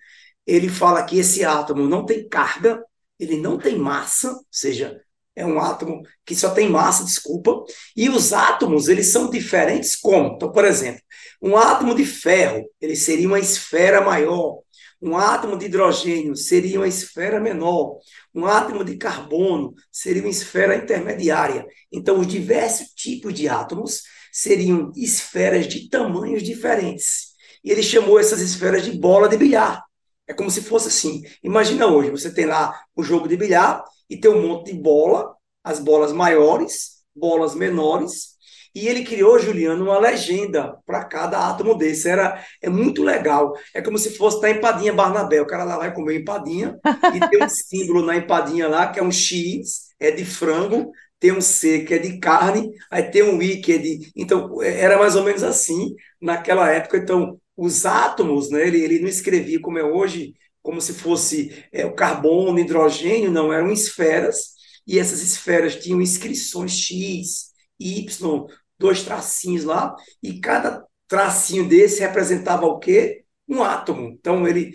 Ele 0.46 0.68
fala 0.68 1.04
que 1.04 1.18
esse 1.18 1.44
átomo 1.44 1.86
não 1.86 2.04
tem 2.04 2.28
carga, 2.28 2.82
ele 3.18 3.36
não 3.36 3.58
tem 3.58 3.78
massa, 3.78 4.32
ou 4.32 4.44
seja, 4.50 5.00
é 5.34 5.46
um 5.46 5.58
átomo 5.60 6.02
que 6.26 6.34
só 6.34 6.50
tem 6.50 6.68
massa, 6.68 7.04
desculpa. 7.04 7.64
E 7.96 8.08
os 8.08 8.32
átomos, 8.32 8.88
eles 8.88 9.08
são 9.08 9.30
diferentes 9.30 9.96
como? 9.96 10.34
Então, 10.34 10.50
por 10.50 10.64
exemplo, 10.64 11.00
um 11.40 11.56
átomo 11.56 11.94
de 11.94 12.04
ferro, 12.04 12.68
ele 12.80 12.96
seria 12.96 13.26
uma 13.28 13.38
esfera 13.38 14.00
maior. 14.00 14.61
Um 15.02 15.16
átomo 15.16 15.56
de 15.56 15.66
hidrogênio 15.66 16.36
seria 16.36 16.78
uma 16.78 16.86
esfera 16.86 17.40
menor. 17.40 17.98
Um 18.32 18.46
átomo 18.46 18.84
de 18.84 18.96
carbono 18.96 19.74
seria 19.90 20.22
uma 20.22 20.30
esfera 20.30 20.76
intermediária. 20.76 21.66
Então, 21.90 22.20
os 22.20 22.26
diversos 22.28 22.86
tipos 22.94 23.34
de 23.34 23.48
átomos 23.48 24.02
seriam 24.30 24.92
esferas 24.94 25.66
de 25.66 25.88
tamanhos 25.88 26.44
diferentes. 26.44 27.32
E 27.64 27.72
ele 27.72 27.82
chamou 27.82 28.18
essas 28.18 28.40
esferas 28.40 28.84
de 28.84 28.92
bola 28.92 29.28
de 29.28 29.36
bilhar. 29.36 29.82
É 30.26 30.32
como 30.32 30.50
se 30.50 30.62
fosse 30.62 30.86
assim. 30.86 31.22
Imagina 31.42 31.88
hoje, 31.88 32.10
você 32.10 32.32
tem 32.32 32.46
lá 32.46 32.80
um 32.96 33.02
jogo 33.02 33.26
de 33.26 33.36
bilhar 33.36 33.82
e 34.08 34.16
tem 34.16 34.30
um 34.30 34.46
monte 34.46 34.72
de 34.72 34.78
bola, 34.78 35.34
as 35.64 35.80
bolas 35.80 36.12
maiores, 36.12 37.02
bolas 37.14 37.56
menores, 37.56 38.31
e 38.74 38.88
ele 38.88 39.04
criou, 39.04 39.38
Juliano, 39.38 39.84
uma 39.84 39.98
legenda 39.98 40.76
para 40.86 41.04
cada 41.04 41.48
átomo 41.48 41.74
desse. 41.74 42.08
Era, 42.08 42.42
é 42.60 42.70
muito 42.70 43.02
legal. 43.02 43.52
É 43.74 43.82
como 43.82 43.98
se 43.98 44.16
fosse 44.16 44.40
da 44.40 44.50
empadinha 44.50 44.92
Barnabé. 44.92 45.40
O 45.40 45.46
cara 45.46 45.64
lá 45.64 45.76
vai 45.76 45.92
comer 45.92 46.20
empadinha 46.20 46.78
e 47.14 47.28
tem 47.28 47.42
um 47.42 47.48
símbolo 47.50 48.04
na 48.04 48.16
empadinha 48.16 48.68
lá, 48.68 48.86
que 48.86 48.98
é 48.98 49.02
um 49.02 49.12
X, 49.12 49.88
é 50.00 50.10
de 50.10 50.24
frango, 50.24 50.90
tem 51.20 51.32
um 51.32 51.40
C, 51.40 51.84
que 51.84 51.94
é 51.94 51.98
de 51.98 52.18
carne, 52.18 52.72
aí 52.90 53.04
tem 53.04 53.22
um 53.22 53.40
I, 53.40 53.60
que 53.60 53.72
é 53.74 53.78
de. 53.78 54.10
Então, 54.16 54.60
era 54.62 54.98
mais 54.98 55.14
ou 55.14 55.22
menos 55.22 55.42
assim 55.42 55.94
naquela 56.20 56.68
época. 56.70 56.96
Então, 56.96 57.38
os 57.56 57.86
átomos, 57.86 58.50
né, 58.50 58.66
ele, 58.66 58.82
ele 58.82 58.98
não 58.98 59.08
escrevia 59.08 59.60
como 59.60 59.78
é 59.78 59.84
hoje, 59.84 60.34
como 60.62 60.80
se 60.80 60.94
fosse 60.94 61.64
é, 61.72 61.86
o 61.86 61.94
carbono, 61.94 62.58
hidrogênio, 62.58 63.30
não, 63.30 63.52
eram 63.52 63.70
esferas, 63.70 64.52
e 64.86 64.98
essas 64.98 65.22
esferas 65.22 65.76
tinham 65.76 66.00
inscrições 66.00 66.72
X, 66.72 67.52
Y, 67.78 68.46
dois 68.82 69.02
tracinhos 69.04 69.64
lá, 69.64 69.94
e 70.22 70.40
cada 70.40 70.84
tracinho 71.08 71.68
desse 71.68 72.00
representava 72.00 72.66
o 72.66 72.78
quê? 72.78 73.24
Um 73.48 73.62
átomo. 73.62 74.08
Então, 74.08 74.46
ele, 74.46 74.74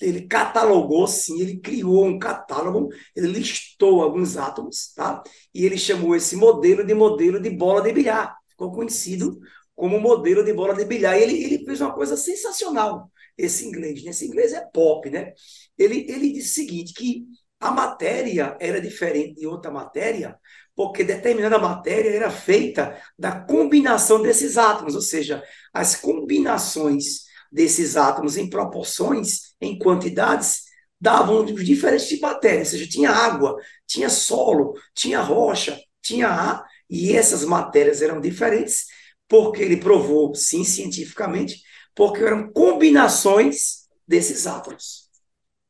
ele 0.00 0.26
catalogou, 0.26 1.06
sim, 1.06 1.40
ele 1.40 1.60
criou 1.60 2.04
um 2.06 2.18
catálogo, 2.18 2.88
ele 3.14 3.28
listou 3.28 4.02
alguns 4.02 4.36
átomos, 4.36 4.92
tá? 4.94 5.22
E 5.54 5.64
ele 5.64 5.78
chamou 5.78 6.16
esse 6.16 6.36
modelo 6.36 6.84
de 6.84 6.94
modelo 6.94 7.40
de 7.40 7.50
bola 7.50 7.80
de 7.80 7.92
bilhar. 7.92 8.36
Ficou 8.50 8.72
conhecido 8.72 9.38
como 9.74 10.00
modelo 10.00 10.44
de 10.44 10.52
bola 10.52 10.74
de 10.74 10.84
bilhar. 10.84 11.18
E 11.18 11.22
ele, 11.22 11.44
ele 11.44 11.64
fez 11.64 11.80
uma 11.80 11.92
coisa 11.92 12.16
sensacional, 12.16 13.10
esse 13.36 13.66
inglês. 13.66 14.02
Né? 14.04 14.10
Esse 14.10 14.26
inglês 14.26 14.52
é 14.52 14.60
pop, 14.72 15.08
né? 15.10 15.32
Ele, 15.78 16.06
ele 16.08 16.32
disse 16.32 16.62
o 16.62 16.66
seguinte, 16.66 16.92
que 16.94 17.24
a 17.60 17.70
matéria 17.70 18.56
era 18.60 18.80
diferente 18.80 19.34
de 19.40 19.46
outra 19.46 19.70
matéria, 19.70 20.38
porque 20.76 21.04
determinada 21.04 21.58
matéria 21.58 22.10
era 22.10 22.30
feita 22.30 23.00
da 23.18 23.32
combinação 23.32 24.20
desses 24.20 24.58
átomos, 24.58 24.94
ou 24.94 25.00
seja, 25.00 25.42
as 25.72 25.96
combinações 25.96 27.24
desses 27.50 27.96
átomos 27.96 28.36
em 28.36 28.50
proporções, 28.50 29.54
em 29.60 29.78
quantidades, 29.78 30.64
davam 31.00 31.44
diferentes 31.44 32.08
tipos 32.08 32.20
de 32.20 32.20
matéria, 32.20 32.60
ou 32.60 32.64
seja, 32.64 32.88
tinha 32.88 33.10
água, 33.10 33.56
tinha 33.86 34.08
solo, 34.08 34.74
tinha 34.94 35.20
rocha, 35.20 35.78
tinha 36.02 36.28
ar, 36.28 36.64
e 36.90 37.14
essas 37.14 37.44
matérias 37.44 38.02
eram 38.02 38.20
diferentes, 38.20 38.86
porque 39.28 39.62
ele 39.62 39.76
provou, 39.76 40.34
sim, 40.34 40.64
cientificamente, 40.64 41.62
porque 41.94 42.22
eram 42.22 42.50
combinações 42.52 43.84
desses 44.06 44.46
átomos. 44.46 45.08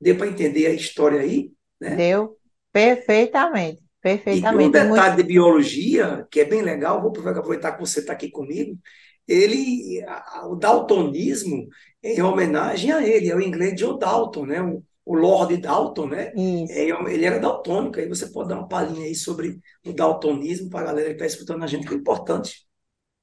Deu 0.00 0.16
para 0.16 0.28
entender 0.28 0.66
a 0.66 0.73
história 0.73 1.20
aí? 1.20 1.52
Né? 1.80 1.94
Deu 1.96 2.38
perfeitamente. 2.73 3.83
Perfeitamente. 4.04 4.64
E 4.64 4.68
um 4.68 4.70
detalhe 4.70 5.14
Muito... 5.14 5.16
de 5.16 5.23
biologia, 5.23 6.28
que 6.30 6.40
é 6.40 6.44
bem 6.44 6.61
legal, 6.61 7.00
vou 7.00 7.11
aproveitar 7.11 7.73
que 7.73 7.80
você 7.80 8.00
está 8.00 8.12
aqui 8.12 8.30
comigo, 8.30 8.78
ele, 9.26 10.04
o 10.46 10.56
daltonismo 10.56 11.66
é 12.02 12.12
em 12.12 12.20
homenagem 12.20 12.92
a 12.92 13.02
ele, 13.02 13.30
é 13.30 13.34
o 13.34 13.40
inglês 13.40 13.75
John 13.75 13.96
Dalton, 13.96 14.44
né? 14.44 14.61
O, 14.61 14.84
o 15.06 15.14
Lord 15.14 15.56
Dalton, 15.56 16.08
né? 16.08 16.34
É, 16.68 16.90
ele 17.11 17.25
era 17.25 17.38
daltônico, 17.38 17.99
aí 17.99 18.06
você 18.06 18.26
pode 18.26 18.50
dar 18.50 18.58
uma 18.58 18.68
palhinha 18.68 19.06
aí 19.06 19.14
sobre 19.14 19.58
o 19.87 19.94
daltonismo 19.94 20.68
para 20.68 20.80
a 20.80 20.84
galera 20.84 21.08
que 21.08 21.14
está 21.14 21.25
escutando 21.25 21.64
a 21.64 21.66
gente, 21.66 21.87
que 21.87 21.94
é 21.94 21.96
importante. 21.96 22.66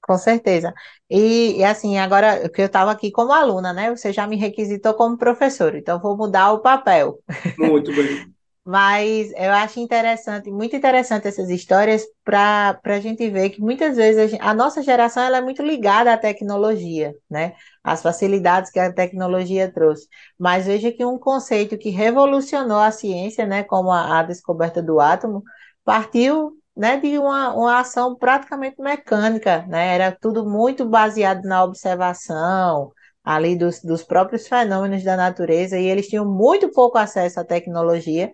Com 0.01 0.17
certeza. 0.17 0.73
E, 1.07 1.59
e 1.59 1.63
assim, 1.63 1.99
agora 1.99 2.49
que 2.49 2.59
eu 2.59 2.65
estava 2.65 2.89
aqui 2.89 3.11
como 3.11 3.31
aluna, 3.31 3.71
né? 3.71 3.95
Você 3.95 4.11
já 4.11 4.25
me 4.25 4.35
requisitou 4.35 4.95
como 4.95 5.15
professor, 5.15 5.75
então 5.75 6.01
vou 6.01 6.17
mudar 6.17 6.51
o 6.53 6.59
papel. 6.59 7.19
Muito 7.55 7.93
bem. 7.93 8.33
Mas 8.63 9.31
eu 9.31 9.51
acho 9.53 9.79
interessante, 9.79 10.51
muito 10.51 10.75
interessante 10.75 11.27
essas 11.27 11.49
histórias 11.49 12.05
para 12.23 12.79
a 12.83 12.99
gente 12.99 13.27
ver 13.27 13.49
que 13.49 13.59
muitas 13.59 13.97
vezes 13.97 14.21
a, 14.21 14.27
gente, 14.27 14.41
a, 14.41 14.53
nossa 14.53 14.83
geração 14.83 15.23
ela 15.23 15.37
é 15.37 15.41
muito 15.41 15.63
ligada 15.63 16.13
à 16.13 16.17
tecnologia, 16.17 17.11
né? 17.27 17.55
As 17.83 18.03
facilidades 18.03 18.69
que 18.69 18.79
a 18.79 18.93
tecnologia 18.93 19.71
trouxe. 19.71 20.07
Mas 20.37 20.67
veja 20.67 20.91
que 20.91 21.03
um 21.03 21.17
conceito 21.17 21.75
que 21.75 21.89
revolucionou 21.89 22.77
a 22.79 22.91
ciência, 22.91 23.47
né, 23.47 23.63
como 23.63 23.91
a, 23.91 24.19
a 24.19 24.23
descoberta 24.23 24.81
do 24.81 24.99
átomo, 24.99 25.41
partiu 25.83 26.51
né, 26.77 26.97
de 26.97 27.17
uma, 27.17 27.53
uma 27.55 27.79
ação 27.79 28.15
praticamente 28.15 28.79
mecânica, 28.79 29.65
né? 29.67 29.95
Era 29.95 30.11
tudo 30.11 30.47
muito 30.47 30.85
baseado 30.85 31.43
na 31.45 31.63
observação, 31.63 32.91
ali 33.23 33.55
dos, 33.55 33.81
dos 33.81 34.03
próprios 34.03 34.47
fenômenos 34.47 35.03
da 35.03 35.17
natureza, 35.17 35.79
e 35.79 35.85
eles 35.85 36.07
tinham 36.07 36.25
muito 36.25 36.69
pouco 36.71 36.97
acesso 36.99 37.39
à 37.39 37.43
tecnologia 37.43 38.31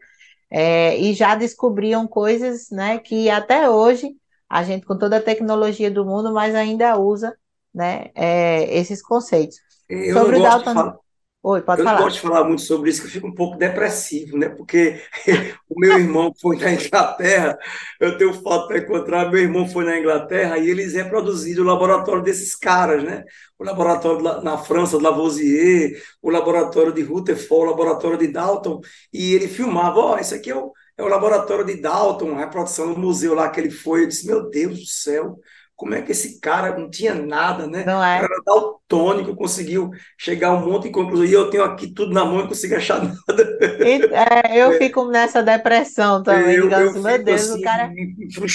é, 0.49 0.97
e 0.97 1.13
já 1.13 1.35
descobriam 1.35 2.07
coisas 2.07 2.69
né, 2.71 2.99
que 2.99 3.29
até 3.29 3.69
hoje 3.69 4.15
a 4.49 4.63
gente, 4.63 4.85
com 4.85 4.97
toda 4.97 5.17
a 5.17 5.21
tecnologia 5.21 5.91
do 5.91 6.05
mundo, 6.05 6.33
mas 6.33 6.55
ainda 6.55 6.97
usa 6.97 7.35
né, 7.73 8.11
é, 8.15 8.77
esses 8.77 9.01
conceitos. 9.01 9.57
Eu 9.89 10.13
Sobre 10.13 10.39
não 10.39 10.45
gosto 10.45 10.65
Dalton... 10.65 10.69
de 10.69 10.73
falar, 10.75 10.99
Oi, 11.43 11.61
pode 11.61 11.79
eu 11.79 11.85
falar. 11.85 11.99
não 11.99 12.03
gosto 12.03 12.15
de 12.17 12.21
falar 12.21 12.43
muito 12.43 12.61
sobre 12.61 12.89
isso, 12.89 12.99
que 13.01 13.07
eu 13.07 13.11
fico 13.11 13.27
um 13.27 13.33
pouco 13.33 13.57
depressivo, 13.57 14.37
né? 14.37 14.49
Porque 14.49 15.01
o 15.69 15.79
meu 15.79 15.97
irmão 15.97 16.33
foi 16.41 16.57
na 16.57 16.73
Inglaterra, 16.73 17.57
eu 18.01 18.17
tenho 18.17 18.33
foto 18.33 18.67
para 18.67 18.79
encontrar, 18.79 19.31
meu 19.31 19.39
irmão 19.41 19.65
foi 19.67 19.85
na 19.85 19.97
Inglaterra 19.97 20.57
e 20.57 20.69
eles 20.69 20.93
reproduziram 20.93 21.63
o 21.63 21.67
laboratório 21.67 22.21
desses 22.21 22.55
caras, 22.55 23.03
né? 23.03 23.23
O 23.57 23.63
laboratório 23.63 24.21
na 24.43 24.57
França, 24.57 24.97
de 24.97 25.03
Lavoisier, 25.03 26.01
o 26.21 26.29
laboratório 26.29 26.91
de 26.91 27.01
Rutherford, 27.03 27.67
o 27.67 27.69
laboratório 27.69 28.17
de 28.17 28.27
Dalton, 28.27 28.81
e 29.13 29.33
ele 29.33 29.47
filmava, 29.47 29.99
ó, 29.99 30.15
oh, 30.15 30.19
isso 30.19 30.35
aqui 30.35 30.51
é 30.51 30.55
o, 30.55 30.73
é 30.97 31.03
o 31.03 31.07
laboratório 31.07 31.63
de 31.65 31.79
Dalton, 31.79 32.35
a 32.35 32.39
reprodução 32.39 32.93
do 32.93 32.99
museu 32.99 33.33
lá 33.33 33.49
que 33.49 33.59
ele 33.59 33.71
foi. 33.71 34.03
Eu 34.03 34.07
disse, 34.07 34.27
meu 34.27 34.49
Deus 34.49 34.79
do 34.79 34.85
céu, 34.85 35.39
como 35.77 35.93
é 35.93 36.01
que 36.01 36.11
esse 36.11 36.39
cara 36.39 36.75
não 36.75 36.89
tinha 36.89 37.13
nada, 37.13 37.67
né? 37.67 37.83
Não 37.85 38.03
é. 38.03 38.17
O 38.17 38.21
cara 38.21 38.41
daltônico 38.43 39.35
conseguiu 39.35 39.91
chegar 40.17 40.47
a 40.47 40.53
um 40.53 40.65
monte 40.65 40.83
de 40.83 40.89
conclusões. 40.89 41.29
E 41.29 41.33
eu 41.33 41.51
tenho 41.51 41.63
aqui 41.63 41.87
tudo 41.87 42.11
na 42.11 42.25
mão 42.25 42.39
e 42.39 42.41
não 42.41 42.47
consigo 42.47 42.75
achar 42.75 42.97
nada. 43.05 43.57
E, 43.85 44.01
é, 44.11 44.59
eu 44.59 44.71
é. 44.71 44.77
fico 44.79 45.05
nessa 45.05 45.43
depressão 45.43 46.23
também. 46.23 46.55
Eu, 46.55 46.67
eu 46.67 46.89
assim, 46.89 46.99
meu 46.99 47.23
Deus, 47.23 47.41
assim, 47.41 47.59
o 47.59 47.61
cara 47.61 47.91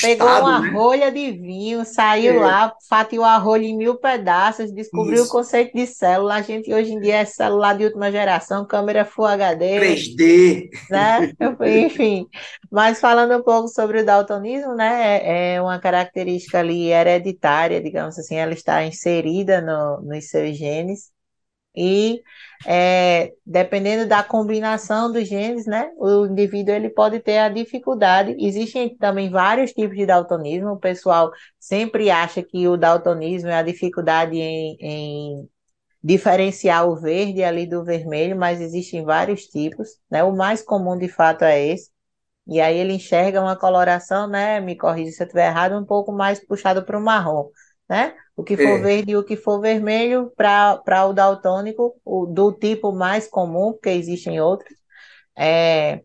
pegou 0.00 0.26
uma 0.26 0.60
né? 0.62 0.70
rolha 0.70 1.12
de 1.12 1.30
vinho, 1.30 1.84
saiu 1.84 2.34
é. 2.34 2.40
lá, 2.40 2.74
fatiou 2.90 3.24
a 3.24 3.36
rolha 3.36 3.66
em 3.66 3.76
mil 3.76 3.94
pedaços, 3.94 4.72
descobriu 4.72 5.22
Isso. 5.22 5.26
o 5.26 5.30
conceito 5.30 5.76
de 5.76 5.86
célula. 5.86 6.34
A 6.34 6.42
gente 6.42 6.74
hoje 6.74 6.92
em 6.92 7.00
dia 7.00 7.18
é 7.18 7.24
celular 7.24 7.76
de 7.76 7.84
última 7.84 8.10
geração, 8.10 8.66
câmera 8.66 9.04
Full 9.04 9.26
HD. 9.26 9.78
3D. 9.78 10.70
Né? 10.90 11.32
Enfim. 11.84 12.26
Mas 12.68 12.98
falando 12.98 13.36
um 13.36 13.42
pouco 13.42 13.68
sobre 13.68 14.00
o 14.00 14.04
daltonismo, 14.04 14.74
né? 14.74 15.20
É, 15.22 15.54
é 15.54 15.62
uma 15.62 15.78
característica 15.78 16.58
ali 16.58 16.90
hereditária, 17.14 17.82
digamos 17.82 18.18
assim, 18.18 18.36
ela 18.36 18.52
está 18.52 18.84
inserida 18.84 19.60
no, 19.60 20.02
nos 20.02 20.28
seus 20.28 20.56
genes. 20.56 21.10
E 21.74 22.22
é, 22.66 23.32
dependendo 23.46 24.06
da 24.06 24.22
combinação 24.22 25.10
dos 25.10 25.26
genes, 25.26 25.66
né, 25.66 25.90
o 25.96 26.26
indivíduo 26.26 26.74
ele 26.74 26.90
pode 26.90 27.18
ter 27.20 27.38
a 27.38 27.48
dificuldade. 27.48 28.36
Existem 28.38 28.94
também 28.96 29.30
vários 29.30 29.72
tipos 29.72 29.96
de 29.96 30.04
daltonismo. 30.06 30.72
O 30.72 30.78
pessoal 30.78 31.30
sempre 31.58 32.10
acha 32.10 32.42
que 32.42 32.68
o 32.68 32.76
daltonismo 32.76 33.48
é 33.48 33.54
a 33.56 33.62
dificuldade 33.62 34.36
em, 34.36 34.76
em 34.80 35.48
diferenciar 36.02 36.88
o 36.88 36.96
verde 36.96 37.42
ali 37.44 37.66
do 37.66 37.84
vermelho, 37.84 38.36
mas 38.36 38.60
existem 38.60 39.04
vários 39.04 39.46
tipos. 39.46 39.88
Né? 40.10 40.22
O 40.24 40.36
mais 40.36 40.62
comum 40.62 40.98
de 40.98 41.08
fato 41.08 41.42
é 41.44 41.66
esse. 41.68 41.91
E 42.46 42.60
aí 42.60 42.76
ele 42.76 42.94
enxerga 42.94 43.40
uma 43.40 43.56
coloração, 43.56 44.26
né? 44.26 44.60
Me 44.60 44.76
corrija 44.76 45.12
se 45.12 45.22
eu 45.22 45.26
estiver 45.26 45.46
errado, 45.46 45.78
um 45.78 45.84
pouco 45.84 46.12
mais 46.12 46.44
puxado 46.44 46.84
para 46.84 46.98
o 46.98 47.02
marrom, 47.02 47.48
né? 47.88 48.14
O 48.36 48.42
que 48.42 48.56
for 48.56 48.78
é. 48.78 48.78
verde 48.78 49.12
e 49.12 49.16
o 49.16 49.24
que 49.24 49.36
for 49.36 49.60
vermelho, 49.60 50.32
para 50.36 51.06
o 51.06 51.12
daltônico, 51.12 51.94
o, 52.04 52.26
do 52.26 52.52
tipo 52.52 52.92
mais 52.92 53.28
comum, 53.28 53.72
porque 53.72 53.90
existem 53.90 54.40
outros, 54.40 54.74
é, 55.36 56.02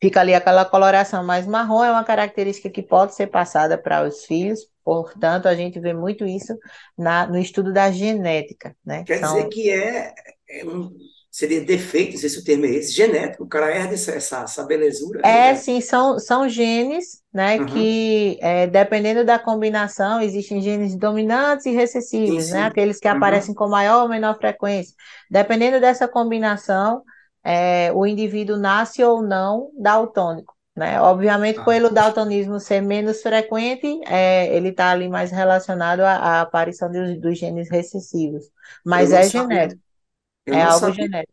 fica 0.00 0.20
ali 0.20 0.34
aquela 0.34 0.64
coloração 0.64 1.22
mais 1.22 1.46
marrom, 1.46 1.84
é 1.84 1.90
uma 1.90 2.04
característica 2.04 2.70
que 2.70 2.82
pode 2.82 3.14
ser 3.14 3.28
passada 3.28 3.76
para 3.76 4.06
os 4.06 4.24
filhos, 4.24 4.60
portanto, 4.82 5.46
a 5.46 5.54
gente 5.54 5.78
vê 5.78 5.92
muito 5.92 6.24
isso 6.26 6.56
na, 6.96 7.26
no 7.26 7.38
estudo 7.38 7.72
da 7.72 7.90
genética, 7.90 8.74
né? 8.84 9.04
Quer 9.04 9.20
dizer 9.20 9.48
que 9.48 9.70
é, 9.70 10.14
é 10.48 10.64
um 10.64 10.90
seria 11.30 11.60
defeito, 11.60 12.12
não 12.12 12.18
sei 12.18 12.28
se 12.28 12.38
o 12.38 12.44
termo 12.44 12.64
é 12.64 12.70
esse, 12.70 12.92
genético, 12.92 13.44
o 13.44 13.48
cara 13.48 13.70
herda 13.70 13.94
essa, 13.94 14.12
essa, 14.12 14.64
belezura. 14.64 15.20
É, 15.20 15.52
né? 15.52 15.54
sim, 15.54 15.80
são, 15.80 16.18
são 16.18 16.48
genes, 16.48 17.22
né, 17.32 17.58
uhum. 17.58 17.66
que 17.66 18.38
é, 18.40 18.66
dependendo 18.66 19.24
da 19.24 19.38
combinação, 19.38 20.20
existem 20.20 20.60
genes 20.60 20.96
dominantes 20.96 21.66
e 21.66 21.70
recessivos, 21.70 22.28
sim, 22.28 22.36
né, 22.36 22.42
sim. 22.42 22.52
né, 22.54 22.62
aqueles 22.64 22.98
que 22.98 23.08
uhum. 23.08 23.16
aparecem 23.16 23.54
com 23.54 23.68
maior 23.68 24.02
ou 24.02 24.08
menor 24.08 24.36
frequência. 24.38 24.94
Dependendo 25.30 25.80
dessa 25.80 26.08
combinação, 26.08 27.02
é, 27.44 27.92
o 27.92 28.06
indivíduo 28.06 28.56
nasce 28.56 29.02
ou 29.04 29.22
não 29.22 29.70
daltônico. 29.78 30.58
Né? 30.78 31.00
Obviamente, 31.00 31.58
ah. 31.58 31.64
pelo 31.64 31.90
daltonismo 31.90 32.60
ser 32.60 32.80
menos 32.80 33.20
frequente, 33.20 34.00
é, 34.06 34.54
ele 34.54 34.68
está 34.68 34.90
ali 34.90 35.08
mais 35.08 35.32
relacionado 35.32 36.00
à, 36.00 36.12
à 36.14 36.40
aparição 36.40 36.88
dos, 36.90 37.20
dos, 37.20 37.36
genes 37.36 37.68
recessivos. 37.68 38.44
Mas 38.84 39.10
é 39.10 39.24
genético. 39.24 39.87
Eu 40.48 40.54
é 40.54 40.62
algo 40.62 40.78
sabia, 40.78 41.04
genético. 41.04 41.32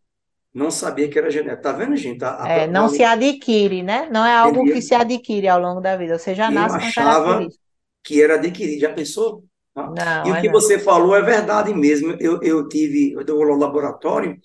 Não 0.54 0.72
sabia 0.72 1.10
que 1.10 1.20
era 1.20 1.32
genético. 1.32 1.64
Tá 1.64 1.72
vendo, 1.72 1.96
gente? 1.96 2.24
A, 2.24 2.44
a, 2.44 2.50
é, 2.50 2.68
não 2.68 2.86
a, 2.86 2.90
se 2.90 3.04
adquire, 3.04 3.84
né? 3.84 4.10
Não 4.12 4.26
é 4.26 4.36
algo 4.36 4.64
que 4.66 4.82
se 4.82 4.94
adquire 4.94 5.48
ao 5.48 5.60
longo 5.60 5.82
da 5.82 5.96
vida. 5.96 6.18
Você 6.18 6.34
já 6.34 6.50
nasce 6.52 6.80
com 6.80 6.94
características. 6.94 7.60
que 8.04 8.22
era 8.22 8.36
adquirido. 8.36 8.82
Já 8.82 8.94
pensou? 8.94 9.44
Não, 9.76 9.94
e 10.26 10.32
o 10.32 10.36
é 10.36 10.42
que 10.42 10.48
não. 10.48 10.54
você 10.54 10.80
falou 10.80 11.16
é 11.16 11.22
verdade 11.22 11.74
mesmo. 11.74 12.16
Eu, 12.20 12.42
eu 12.42 12.68
tive, 12.68 13.12
eu 13.14 13.24
dou 13.26 13.46
no 13.46 13.56
laboratório 13.56 14.40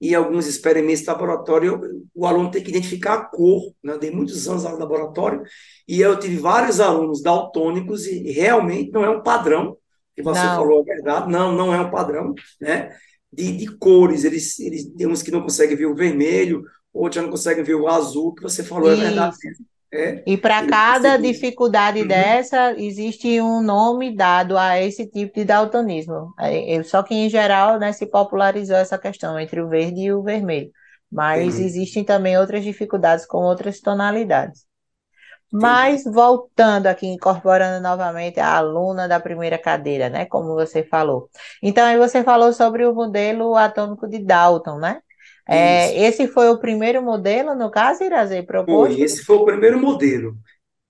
e 0.00 0.14
alguns 0.14 0.46
experimentos 0.46 1.02
de 1.02 1.08
laboratório, 1.08 1.78
o 2.14 2.26
aluno 2.26 2.50
tem 2.50 2.62
que 2.62 2.70
identificar 2.70 3.14
a 3.14 3.24
cor. 3.24 3.74
Né? 3.84 3.92
Eu 3.92 3.98
dei 3.98 4.10
muitos 4.10 4.48
anos 4.48 4.64
no 4.64 4.78
laboratório 4.78 5.42
e 5.86 6.00
eu 6.00 6.18
tive 6.18 6.38
vários 6.38 6.80
alunos 6.80 7.22
daltônicos 7.22 8.06
e 8.06 8.32
realmente 8.32 8.90
não 8.90 9.04
é 9.04 9.10
um 9.10 9.22
padrão. 9.22 9.76
Que 10.16 10.22
você 10.22 10.42
não. 10.42 10.56
falou 10.56 10.80
é 10.80 10.84
verdade, 10.84 11.30
não, 11.30 11.52
não 11.52 11.74
é 11.74 11.80
um 11.80 11.90
padrão, 11.90 12.34
né? 12.60 12.90
De, 13.32 13.56
de 13.56 13.66
cores. 13.66 14.24
Eles, 14.24 14.58
eles 14.58 14.86
tem 14.94 15.06
uns 15.06 15.22
que 15.22 15.30
não 15.30 15.42
conseguem 15.42 15.76
ver 15.76 15.86
o 15.86 15.94
vermelho, 15.94 16.64
outros 16.92 17.16
já 17.16 17.22
não 17.22 17.30
conseguem 17.30 17.64
ver 17.64 17.74
o 17.74 17.88
azul, 17.88 18.34
que 18.34 18.42
você 18.42 18.62
falou, 18.62 18.92
Isso. 18.92 19.02
é 19.02 19.06
verdade. 19.06 19.36
É, 19.92 20.22
e 20.24 20.36
para 20.36 20.64
cada 20.68 21.16
dificuldade 21.16 22.02
uhum. 22.02 22.06
dessa, 22.06 22.74
existe 22.78 23.40
um 23.40 23.60
nome 23.60 24.14
dado 24.14 24.56
a 24.56 24.80
esse 24.80 25.04
tipo 25.04 25.34
de 25.34 25.44
daltonismo. 25.44 26.32
É, 26.38 26.80
só 26.84 27.02
que, 27.02 27.12
em 27.12 27.28
geral, 27.28 27.78
né, 27.78 27.92
se 27.92 28.06
popularizou 28.06 28.76
essa 28.76 28.96
questão 28.96 29.38
entre 29.38 29.60
o 29.60 29.68
verde 29.68 30.02
e 30.02 30.12
o 30.12 30.22
vermelho. 30.22 30.70
Mas 31.10 31.54
Entendi. 31.54 31.64
existem 31.64 32.04
também 32.04 32.38
outras 32.38 32.62
dificuldades 32.62 33.26
com 33.26 33.38
outras 33.38 33.80
tonalidades. 33.80 34.64
Mas 35.52 36.04
voltando 36.04 36.86
aqui, 36.86 37.06
incorporando 37.06 37.82
novamente 37.82 38.38
a 38.38 38.56
aluna 38.56 39.08
da 39.08 39.18
primeira 39.18 39.58
cadeira, 39.58 40.08
né? 40.08 40.26
Como 40.26 40.54
você 40.54 40.82
falou. 40.84 41.28
Então, 41.62 41.84
aí 41.84 41.98
você 41.98 42.22
falou 42.22 42.52
sobre 42.52 42.86
o 42.86 42.94
modelo 42.94 43.56
atômico 43.56 44.08
de 44.08 44.18
Dalton, 44.18 44.78
né? 44.78 45.00
É, 45.48 46.06
esse 46.06 46.28
foi 46.28 46.48
o 46.48 46.58
primeiro 46.58 47.02
modelo, 47.02 47.56
no 47.56 47.70
caso, 47.70 48.04
Irazê, 48.04 48.42
proposto? 48.42 48.94
Foi, 48.94 49.02
esse 49.02 49.24
foi 49.24 49.36
o 49.36 49.44
primeiro 49.44 49.80
modelo. 49.80 50.36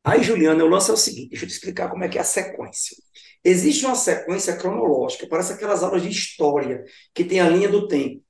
Aí, 0.05 0.23
Juliana, 0.23 0.65
o 0.65 0.69
lance 0.69 0.91
é 0.91 0.95
o 0.95 0.99
seguinte: 0.99 1.31
deixa 1.31 1.45
eu 1.45 1.49
te 1.49 1.55
explicar 1.55 1.89
como 1.89 2.05
é 2.05 2.09
que 2.09 2.19
é 2.19 2.21
a 2.21 2.25
sequência. 2.25 2.97
Existe 3.43 3.87
uma 3.87 3.95
sequência 3.95 4.57
cronológica, 4.57 5.27
parece 5.27 5.55
aquelas 5.55 5.83
aulas 5.83 6.03
de 6.03 6.11
história, 6.11 6.85
que 7.15 7.25
tem 7.25 7.41
a 7.41 7.49
linha 7.49 7.69
do 7.69 7.89
tempo. 7.89 8.23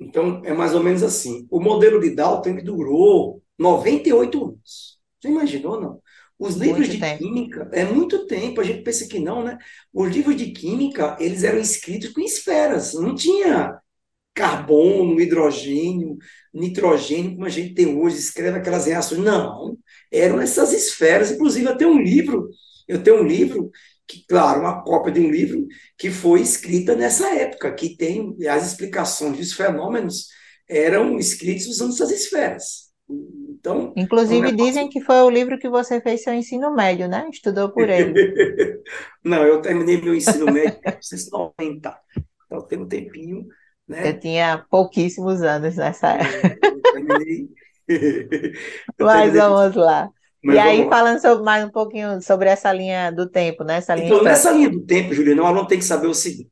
Então, 0.00 0.42
é 0.44 0.52
mais 0.52 0.74
ou 0.74 0.82
menos 0.82 1.02
assim. 1.02 1.46
O 1.50 1.60
modelo 1.60 2.00
de 2.00 2.10
Dalton 2.10 2.56
durou 2.56 3.40
98 3.58 4.44
anos. 4.44 4.93
Você 5.24 5.28
imaginou, 5.28 5.80
não? 5.80 6.02
Os 6.38 6.56
livros 6.56 6.86
Muito 6.86 6.92
de 6.92 7.00
tempo. 7.00 7.18
química, 7.18 7.70
é 7.72 7.84
muito 7.84 8.26
tempo, 8.26 8.60
a 8.60 8.64
gente 8.64 8.82
pensa 8.82 9.08
que 9.08 9.18
não, 9.18 9.42
né? 9.42 9.56
Os 9.92 10.12
livros 10.12 10.36
de 10.36 10.50
química, 10.50 11.16
eles 11.18 11.44
eram 11.44 11.58
escritos 11.58 12.10
com 12.10 12.20
esferas, 12.20 12.92
não 12.92 13.14
tinha 13.14 13.78
carbono, 14.34 15.20
hidrogênio, 15.20 16.18
nitrogênio, 16.52 17.34
como 17.34 17.46
a 17.46 17.48
gente 17.48 17.72
tem 17.72 17.96
hoje, 17.96 18.18
escreve 18.18 18.58
aquelas 18.58 18.86
reações. 18.86 19.20
Não, 19.22 19.78
eram 20.12 20.40
essas 20.40 20.72
esferas. 20.72 21.30
Inclusive, 21.30 21.66
eu 21.66 21.76
tenho 21.76 21.92
um 21.92 22.02
livro, 22.02 22.50
eu 22.88 23.02
tenho 23.02 23.22
um 23.22 23.26
livro, 23.26 23.70
que, 24.06 24.26
claro, 24.26 24.60
uma 24.60 24.82
cópia 24.82 25.12
de 25.12 25.20
um 25.20 25.30
livro 25.30 25.66
que 25.96 26.10
foi 26.10 26.42
escrita 26.42 26.94
nessa 26.96 27.32
época, 27.34 27.72
que 27.72 27.96
tem 27.96 28.36
as 28.48 28.66
explicações 28.72 29.38
dos 29.38 29.52
fenômenos 29.52 30.26
eram 30.68 31.16
escritos 31.18 31.66
usando 31.66 31.94
essas 31.94 32.10
esferas. 32.10 32.92
Então, 33.64 33.98
é 33.98 34.02
Inclusive, 34.02 34.52
dizem 34.52 34.88
negócio. 34.88 34.90
que 34.90 35.00
foi 35.00 35.16
o 35.22 35.30
livro 35.30 35.58
que 35.58 35.68
você 35.68 36.00
fez 36.00 36.22
seu 36.22 36.32
ensino 36.34 36.72
médio, 36.74 37.08
né? 37.08 37.28
Estudou 37.30 37.72
por 37.72 37.88
ele. 37.88 38.20
Não, 39.24 39.44
eu 39.44 39.60
terminei 39.62 40.00
meu 40.00 40.14
ensino 40.14 40.48
médio 40.48 40.78
em 40.78 40.90
1990. 40.90 41.98
Então, 42.46 42.62
tem 42.66 42.78
um 42.78 42.88
tempinho, 42.88 43.46
Eu 44.02 44.12
né? 44.12 44.12
tinha 44.14 44.58
pouquíssimos 44.70 45.42
anos 45.42 45.76
nessa 45.76 46.12
época. 46.12 46.58
É, 46.62 46.68
Eu 46.70 46.82
terminei. 46.90 47.48
Eu 48.98 49.06
Mas 49.06 49.10
terminei, 49.10 49.40
vamos 49.40 49.74
lá. 49.76 50.10
E 50.42 50.56
mas 50.56 50.58
aí, 50.58 50.76
vamos 50.76 50.90
lá. 50.90 50.96
falando 50.96 51.20
sobre, 51.20 51.44
mais 51.44 51.64
um 51.64 51.70
pouquinho 51.70 52.20
sobre 52.22 52.48
essa 52.48 52.72
linha 52.72 53.10
do 53.10 53.28
tempo, 53.30 53.64
né? 53.64 53.76
Essa 53.78 53.94
linha 53.94 54.08
Então, 54.08 54.22
nessa 54.22 54.50
linha 54.50 54.70
do 54.70 54.84
tempo, 54.84 55.14
Juliano, 55.14 55.42
o 55.42 55.46
aluno 55.46 55.66
tem 55.66 55.78
que 55.78 55.84
saber 55.84 56.06
o 56.06 56.14
seguinte: 56.14 56.50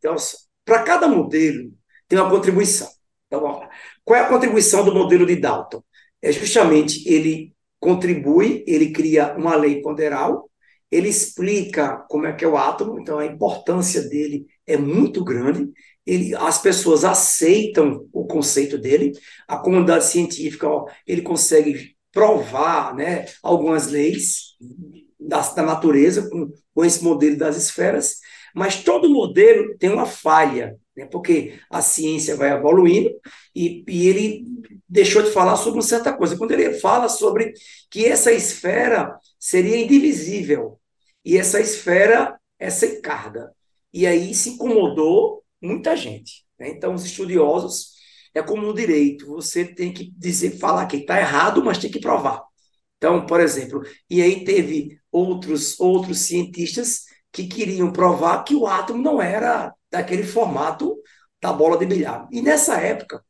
para 0.65 0.83
cada 0.83 1.09
modelo 1.09 1.71
tem 2.09 2.19
uma 2.19 2.31
contribuição. 2.31 2.89
Então. 3.27 3.69
Qual 4.05 4.19
é 4.19 4.23
a 4.25 4.29
contribuição 4.29 4.85
do 4.85 4.95
modelo 4.95 5.27
de 5.27 5.37
Dalton? 5.37 5.83
É 6.23 6.31
justamente 6.31 7.07
ele 7.07 7.53
contribui, 7.81 8.65
ele 8.67 8.93
cria 8.93 9.35
uma 9.37 9.57
lei 9.57 9.83
ponderal, 9.83 10.49
ele 10.91 11.09
explica 11.09 11.97
como 12.09 12.27
é 12.27 12.33
que 12.33 12.45
é 12.45 12.49
o 12.49 12.57
átomo, 12.57 13.01
então 13.01 13.19
a 13.19 13.27
importância 13.27 14.03
dele 14.03 14.47
é 14.67 14.77
muito 14.77 15.25
grande. 15.25 15.69
Ele, 16.07 16.35
as 16.35 16.61
pessoas 16.61 17.05
aceitam 17.05 18.07
o 18.13 18.27
conceito 18.27 18.79
dele, 18.79 19.13
a 19.49 19.57
comunidade 19.57 20.05
científica, 20.05 20.69
ó, 20.69 20.87
ele 21.07 21.23
consegue 21.23 21.97
provar 22.13 22.95
né, 22.95 23.25
algumas 23.43 23.87
leis 23.87 24.57
da, 25.19 25.41
da 25.41 25.63
natureza 25.63 26.29
com, 26.29 26.53
com 26.75 26.85
esse 26.85 27.03
modelo 27.03 27.37
das 27.37 27.57
esferas, 27.57 28.19
mas 28.55 28.83
todo 28.85 29.11
modelo 29.11 29.77
tem 29.79 29.91
uma 29.91 30.07
falha, 30.07 30.77
né, 30.97 31.07
porque 31.07 31.59
a 31.71 31.81
ciência 31.81 32.37
vai 32.37 32.51
evoluindo 32.53 33.11
e, 33.55 33.85
e 33.89 34.09
ele 34.09 34.45
deixou 34.89 35.23
de 35.23 35.31
falar 35.31 35.57
sobre 35.57 35.79
uma 35.79 35.83
certa 35.83 36.13
coisa. 36.13 36.37
Quando 36.37 36.53
ele 36.53 36.75
fala 36.75 37.09
sobre 37.09 37.53
que 37.91 38.05
essa 38.05 38.33
esfera 38.33 39.19
seria 39.39 39.79
indivisível 39.79 40.79
e 41.25 41.37
essa 41.37 41.61
esfera 41.61 42.39
é 42.59 42.71
sem 42.71 43.01
carga. 43.01 43.51
E 43.93 44.07
aí 44.07 44.35
se 44.35 44.51
incomodou 44.51 45.43
muita 45.61 45.97
gente. 45.97 46.45
né? 46.59 46.71
Então, 46.71 46.95
os 46.95 47.05
estudiosos, 47.05 47.93
é 48.35 48.43
como 48.43 48.63
no 48.63 48.75
direito, 48.75 49.27
você 49.27 49.65
tem 49.65 49.93
que 49.93 50.11
dizer, 50.17 50.59
falar 50.59 50.87
que 50.87 50.97
está 50.99 51.19
errado, 51.19 51.63
mas 51.65 51.79
tem 51.79 51.91
que 51.91 52.01
provar. 52.01 52.43
Então, 52.97 53.27
por 53.27 53.41
exemplo, 53.41 53.83
e 54.09 54.23
aí 54.23 54.45
teve 54.45 54.99
outros, 55.11 55.79
outros 55.81 56.21
cientistas 56.21 57.03
que 57.33 57.47
queriam 57.47 57.93
provar 57.93 58.45
que 58.45 58.55
o 58.55 58.67
átomo 58.67 59.03
não 59.03 59.21
era 59.21 59.75
daquele 59.93 60.25
formato 60.25 60.97
da 61.43 61.53
bola 61.53 61.79
de 61.79 61.87
bilhar. 61.87 62.29
E 62.33 62.43
nessa 62.43 62.77
época, 62.81 63.25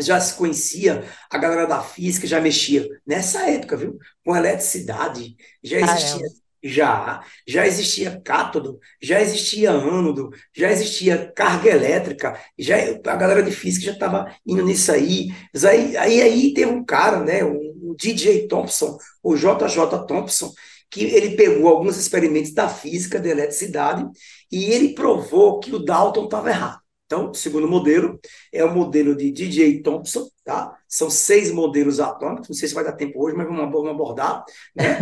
já 0.00 0.18
se 0.20 0.34
conhecia, 0.34 1.04
a 1.30 1.38
galera 1.38 1.66
da 1.66 1.82
física 1.82 2.26
já 2.26 2.40
mexia 2.40 2.88
nessa 3.06 3.48
época, 3.50 3.76
viu? 3.76 3.98
Com 4.24 4.36
eletricidade, 4.36 5.36
já 5.62 5.78
existia 5.80 6.22
Caramba. 6.22 6.40
já, 6.62 7.24
já 7.48 7.66
existia 7.66 8.20
cátodo, 8.22 8.78
já 9.02 9.20
existia 9.20 9.70
ânodo, 9.70 10.30
já 10.54 10.70
existia 10.70 11.32
carga 11.34 11.70
elétrica, 11.70 12.38
já 12.58 12.76
a 13.06 13.16
galera 13.16 13.42
de 13.42 13.50
física 13.50 13.86
já 13.86 13.92
estava 13.92 14.34
indo 14.46 14.62
nisso 14.62 14.92
aí. 14.92 15.28
Mas 15.54 15.64
Aí, 15.64 15.96
aí, 15.96 16.20
aí 16.22 16.54
teve 16.54 16.70
um 16.70 16.84
cara, 16.84 17.22
né, 17.24 17.42
o 17.44 17.94
DJ 17.98 18.46
Thompson, 18.48 18.98
o 19.22 19.36
JJ 19.36 20.06
Thompson, 20.06 20.52
que 20.90 21.04
ele 21.04 21.36
pegou 21.36 21.68
alguns 21.68 21.96
experimentos 21.96 22.52
da 22.52 22.68
física, 22.68 23.20
da 23.20 23.28
eletricidade, 23.28 24.04
e 24.50 24.64
ele 24.72 24.94
provou 24.94 25.60
que 25.60 25.74
o 25.74 25.78
Dalton 25.78 26.24
estava 26.24 26.50
errado. 26.50 26.80
Então, 27.10 27.28
o 27.32 27.34
segundo 27.34 27.66
modelo 27.66 28.20
é 28.52 28.64
o 28.64 28.72
modelo 28.72 29.16
de 29.16 29.32
DJ 29.32 29.82
Thompson, 29.82 30.28
tá? 30.44 30.78
São 30.88 31.10
seis 31.10 31.50
modelos 31.50 31.98
atômicos, 31.98 32.48
não 32.48 32.54
sei 32.54 32.68
se 32.68 32.74
vai 32.74 32.84
dar 32.84 32.92
tempo 32.92 33.20
hoje, 33.20 33.36
mas 33.36 33.48
vamos, 33.48 33.90
abordar, 33.90 34.44
né? 34.76 34.96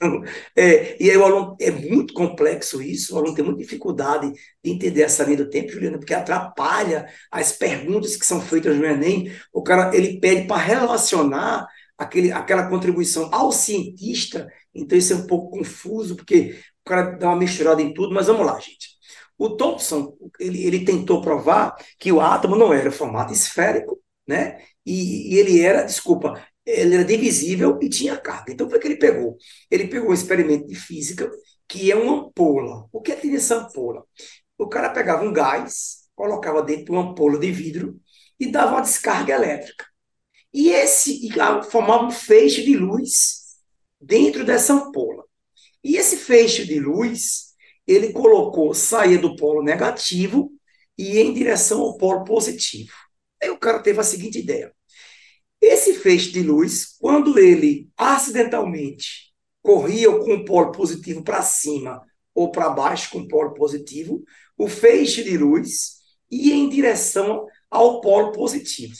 É, 0.56 1.00
e 1.00 1.08
aí 1.08 1.16
o 1.16 1.24
aluno, 1.24 1.56
é 1.60 1.70
muito 1.70 2.12
complexo 2.12 2.82
isso, 2.82 3.14
o 3.14 3.18
aluno 3.18 3.36
tem 3.36 3.44
muita 3.44 3.60
dificuldade 3.60 4.32
de 4.64 4.70
entender 4.70 5.02
essa 5.02 5.22
linha 5.22 5.36
do 5.36 5.48
tempo, 5.48 5.70
Juliana, 5.70 5.96
porque 5.96 6.12
atrapalha 6.12 7.06
as 7.30 7.52
perguntas 7.52 8.16
que 8.16 8.26
são 8.26 8.40
feitas 8.40 8.76
no 8.76 8.84
Enem. 8.84 9.30
O 9.52 9.62
cara, 9.62 9.94
ele 9.96 10.18
pede 10.18 10.48
para 10.48 10.60
relacionar 10.60 11.68
aquele, 11.96 12.32
aquela 12.32 12.68
contribuição 12.68 13.28
ao 13.32 13.52
cientista, 13.52 14.48
então 14.74 14.98
isso 14.98 15.12
é 15.12 15.16
um 15.16 15.26
pouco 15.26 15.58
confuso, 15.58 16.16
porque 16.16 16.58
o 16.84 16.88
cara 16.88 17.12
dá 17.12 17.28
uma 17.28 17.36
misturada 17.36 17.80
em 17.80 17.94
tudo, 17.94 18.14
mas 18.14 18.26
vamos 18.26 18.46
lá, 18.46 18.58
gente. 18.60 18.94
O 19.38 19.50
Thompson, 19.56 20.16
ele, 20.38 20.64
ele 20.64 20.84
tentou 20.84 21.20
provar 21.20 21.74
que 21.98 22.12
o 22.12 22.20
átomo 22.20 22.56
não 22.56 22.72
era 22.72 22.90
formato 22.90 23.32
esférico, 23.32 24.00
né? 24.26 24.58
E, 24.86 25.34
e 25.34 25.38
ele 25.38 25.60
era, 25.60 25.82
desculpa, 25.82 26.40
ele 26.64 26.94
era 26.94 27.04
divisível 27.04 27.78
e 27.82 27.88
tinha 27.88 28.16
carga. 28.16 28.52
Então, 28.52 28.68
foi 28.68 28.78
que 28.78 28.86
ele 28.86 28.96
pegou? 28.96 29.36
Ele 29.70 29.88
pegou 29.88 30.10
um 30.10 30.14
experimento 30.14 30.66
de 30.66 30.74
física, 30.74 31.30
que 31.68 31.90
é 31.90 31.96
uma 31.96 32.26
ampola. 32.26 32.86
O 32.92 33.00
que 33.00 33.12
é 33.12 33.16
que 33.16 33.22
tinha 33.22 33.36
essa 33.36 33.56
ampola? 33.56 34.04
O 34.58 34.68
cara 34.68 34.90
pegava 34.90 35.24
um 35.24 35.32
gás, 35.32 36.04
colocava 36.14 36.62
dentro 36.62 36.86
de 36.86 36.90
uma 36.92 37.02
ampola 37.10 37.38
de 37.38 37.50
vidro 37.50 38.00
e 38.38 38.50
dava 38.50 38.72
uma 38.72 38.82
descarga 38.82 39.34
elétrica. 39.34 39.84
E 40.52 40.68
esse 40.70 41.26
e 41.26 41.32
formava 41.70 42.04
um 42.06 42.10
feixe 42.10 42.62
de 42.64 42.76
luz 42.76 43.43
dentro 44.04 44.44
dessa 44.44 44.74
ampola. 44.74 45.24
E 45.82 45.96
esse 45.96 46.16
feixe 46.16 46.64
de 46.64 46.78
luz, 46.80 47.54
ele 47.86 48.12
colocou, 48.12 48.74
saía 48.74 49.18
do 49.18 49.36
polo 49.36 49.62
negativo 49.62 50.50
e 50.96 51.18
em 51.18 51.32
direção 51.32 51.80
ao 51.80 51.96
polo 51.96 52.24
positivo. 52.24 52.92
Aí 53.42 53.50
o 53.50 53.58
cara 53.58 53.80
teve 53.80 54.00
a 54.00 54.04
seguinte 54.04 54.38
ideia: 54.38 54.74
esse 55.60 55.94
feixe 55.94 56.30
de 56.30 56.42
luz, 56.42 56.96
quando 56.98 57.38
ele 57.38 57.88
acidentalmente 57.96 59.32
corria 59.62 60.10
com 60.10 60.34
o 60.34 60.44
polo 60.44 60.72
positivo 60.72 61.22
para 61.22 61.42
cima 61.42 62.00
ou 62.34 62.50
para 62.50 62.70
baixo 62.70 63.10
com 63.10 63.20
o 63.20 63.28
polo 63.28 63.54
positivo, 63.54 64.22
o 64.56 64.68
feixe 64.68 65.22
de 65.22 65.36
luz 65.38 66.02
ia 66.30 66.54
em 66.54 66.68
direção 66.68 67.46
ao 67.70 68.00
polo 68.00 68.32
positivo. 68.32 68.96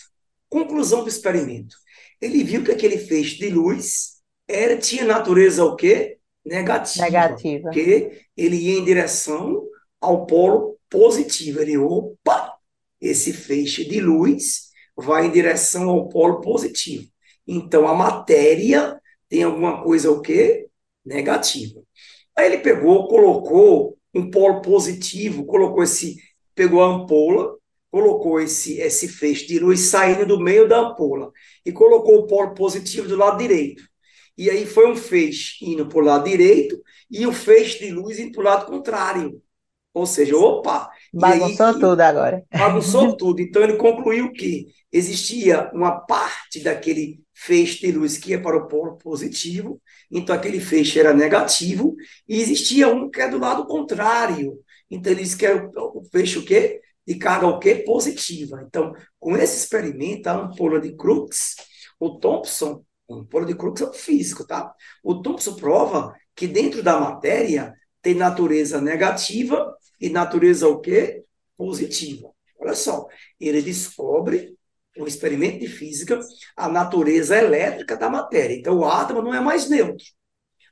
Conclusão 0.49 1.03
do 1.03 1.09
experimento. 1.09 1.77
Ele 2.21 2.43
viu 2.45 2.65
que 2.65 2.71
aquele 2.71 2.99
feixe 2.99 3.39
de 3.39 3.51
luz 3.51 4.14
era, 4.49 4.77
tinha 4.77 5.05
natureza 5.05 5.65
o 5.65 5.77
quê? 5.77 6.19
Negativa 6.45 7.07
Negativa. 7.07 7.63
porque 7.63 8.23
ele 8.37 8.57
ia 8.57 8.79
em 8.79 8.85
direção 8.85 9.67
ao 10.01 10.27
polo 10.27 10.79
positivo. 10.91 11.61
Ele, 11.61 11.79
opa, 11.79 12.55
esse 13.01 13.33
feixe 13.33 13.85
de 13.85 14.01
luz 14.01 14.69
vai 14.97 15.27
em 15.27 15.33
direção 15.33 15.89
ao 15.89 16.09
polo 16.09 16.41
positivo. 16.41 17.09
Então, 17.47 17.89
a 17.89 17.95
matéria 17.95 19.01
tem 19.29 19.43
alguma 19.43 19.83
coisa 19.83 20.11
o 20.11 20.21
quê? 20.21 20.69
Negativa. 21.05 21.83
Aí 22.37 22.47
ele 22.47 22.59
pegou, 22.59 23.09
colocou 23.09 23.97
um 24.15 24.31
polo 24.31 24.61
positivo, 24.61 25.45
colocou 25.45 25.83
esse, 25.83 26.17
pegou 26.55 26.83
a 26.83 26.87
ampola, 26.87 27.57
colocou 27.91 28.41
esse, 28.41 28.81
esse 28.81 29.09
feixe 29.09 29.47
de 29.47 29.59
luz 29.59 29.81
saindo 29.81 30.27
do 30.27 30.41
meio 30.41 30.69
da 30.69 30.79
ampola 30.81 31.33
e 31.65 31.73
colocou 31.73 32.21
o 32.21 32.27
polo 32.27 32.55
positivo 32.55 33.09
do 33.09 33.17
lado 33.17 33.39
direito. 33.39 33.83
E 34.37 34.51
aí 34.51 34.67
foi 34.67 34.91
um 34.91 34.97
feixe 34.97 35.65
indo 35.65 35.89
para 35.89 35.99
o 35.99 36.03
lado 36.03 36.29
direito 36.29 36.81
e 37.11 37.27
o 37.27 37.33
feixe 37.33 37.79
de 37.87 37.91
luz 37.93 38.19
indo 38.19 38.33
para 38.33 38.41
o 38.41 38.45
lado 38.45 38.67
contrário. 38.67 39.43
Ou 39.95 40.07
seja, 40.07 40.37
opa! 40.37 40.91
E 41.13 41.33
aí 41.33 41.41
Bagunçou 41.41 41.79
tudo 41.79 42.01
agora. 42.01 42.45
bagunçou 42.57 43.13
tudo. 43.17 43.41
Então 43.41 43.63
ele 43.63 43.77
concluiu 43.77 44.33
que 44.33 44.67
existia 44.93 45.71
uma 45.73 46.01
parte 46.01 46.61
daquele 46.61 47.21
feixe 47.35 47.81
de 47.87 47.93
luz 47.93 48.17
que 48.19 48.31
ia 48.31 48.41
para 48.41 48.57
o 48.57 48.69
polo 48.69 48.97
positivo, 48.97 49.81
então 50.11 50.35
aquele 50.35 50.61
feixe 50.61 51.01
era 51.01 51.13
negativo, 51.13 51.97
e 52.29 52.41
existia 52.41 52.89
um 52.89 53.11
que 53.11 53.21
é 53.21 53.29
do 53.29 53.39
lado 53.39 53.67
contrário. 53.67 54.61
Então 54.91 55.13
ele 55.13 55.23
disse 55.23 55.37
que 55.37 55.47
era 55.47 55.67
o 55.67 55.99
o 56.01 56.05
feixe 56.11 56.39
o 56.39 56.45
quê? 56.45 56.81
De 57.07 57.17
carga 57.17 57.47
o 57.47 57.59
quê? 57.59 57.77
Positiva. 57.77 58.63
Então, 58.67 58.93
com 59.19 59.37
esse 59.37 59.59
experimento, 59.59 60.29
a 60.29 60.33
ampola 60.35 60.81
de 60.81 60.95
Crookes, 60.97 61.57
o 62.01 62.19
Thompson 62.19 62.85
Um 63.09 63.25
polo 63.25 63.45
de 63.45 63.55
Crookes 63.55 63.83
é 63.83 63.87
o 63.87 63.93
físico, 63.93 64.47
tá? 64.47 64.75
O 65.03 65.21
Thompson 65.21 65.55
prova 65.57 66.15
que 66.35 66.47
dentro 66.47 66.83
da 66.83 66.99
matéria 66.99 67.75
tem 68.01 68.15
natureza 68.15 68.81
negativa 68.81 69.75
e 70.01 70.09
natureza 70.09 70.69
o 70.69 70.81
quê? 70.81 71.25
Positiva. 71.57 72.31
Olha 72.59 72.75
só, 72.75 73.07
ele 73.39 73.63
descobre 73.63 74.55
um 74.97 75.07
experimento 75.07 75.59
de 75.59 75.69
física 75.69 76.19
a 76.57 76.69
natureza 76.69 77.37
elétrica 77.37 77.97
da 77.97 78.09
matéria. 78.09 78.55
Então 78.55 78.79
o 78.79 78.85
átomo 78.85 79.23
não 79.23 79.35
é 79.35 79.41
mais 79.41 79.69
neutro. 79.69 80.05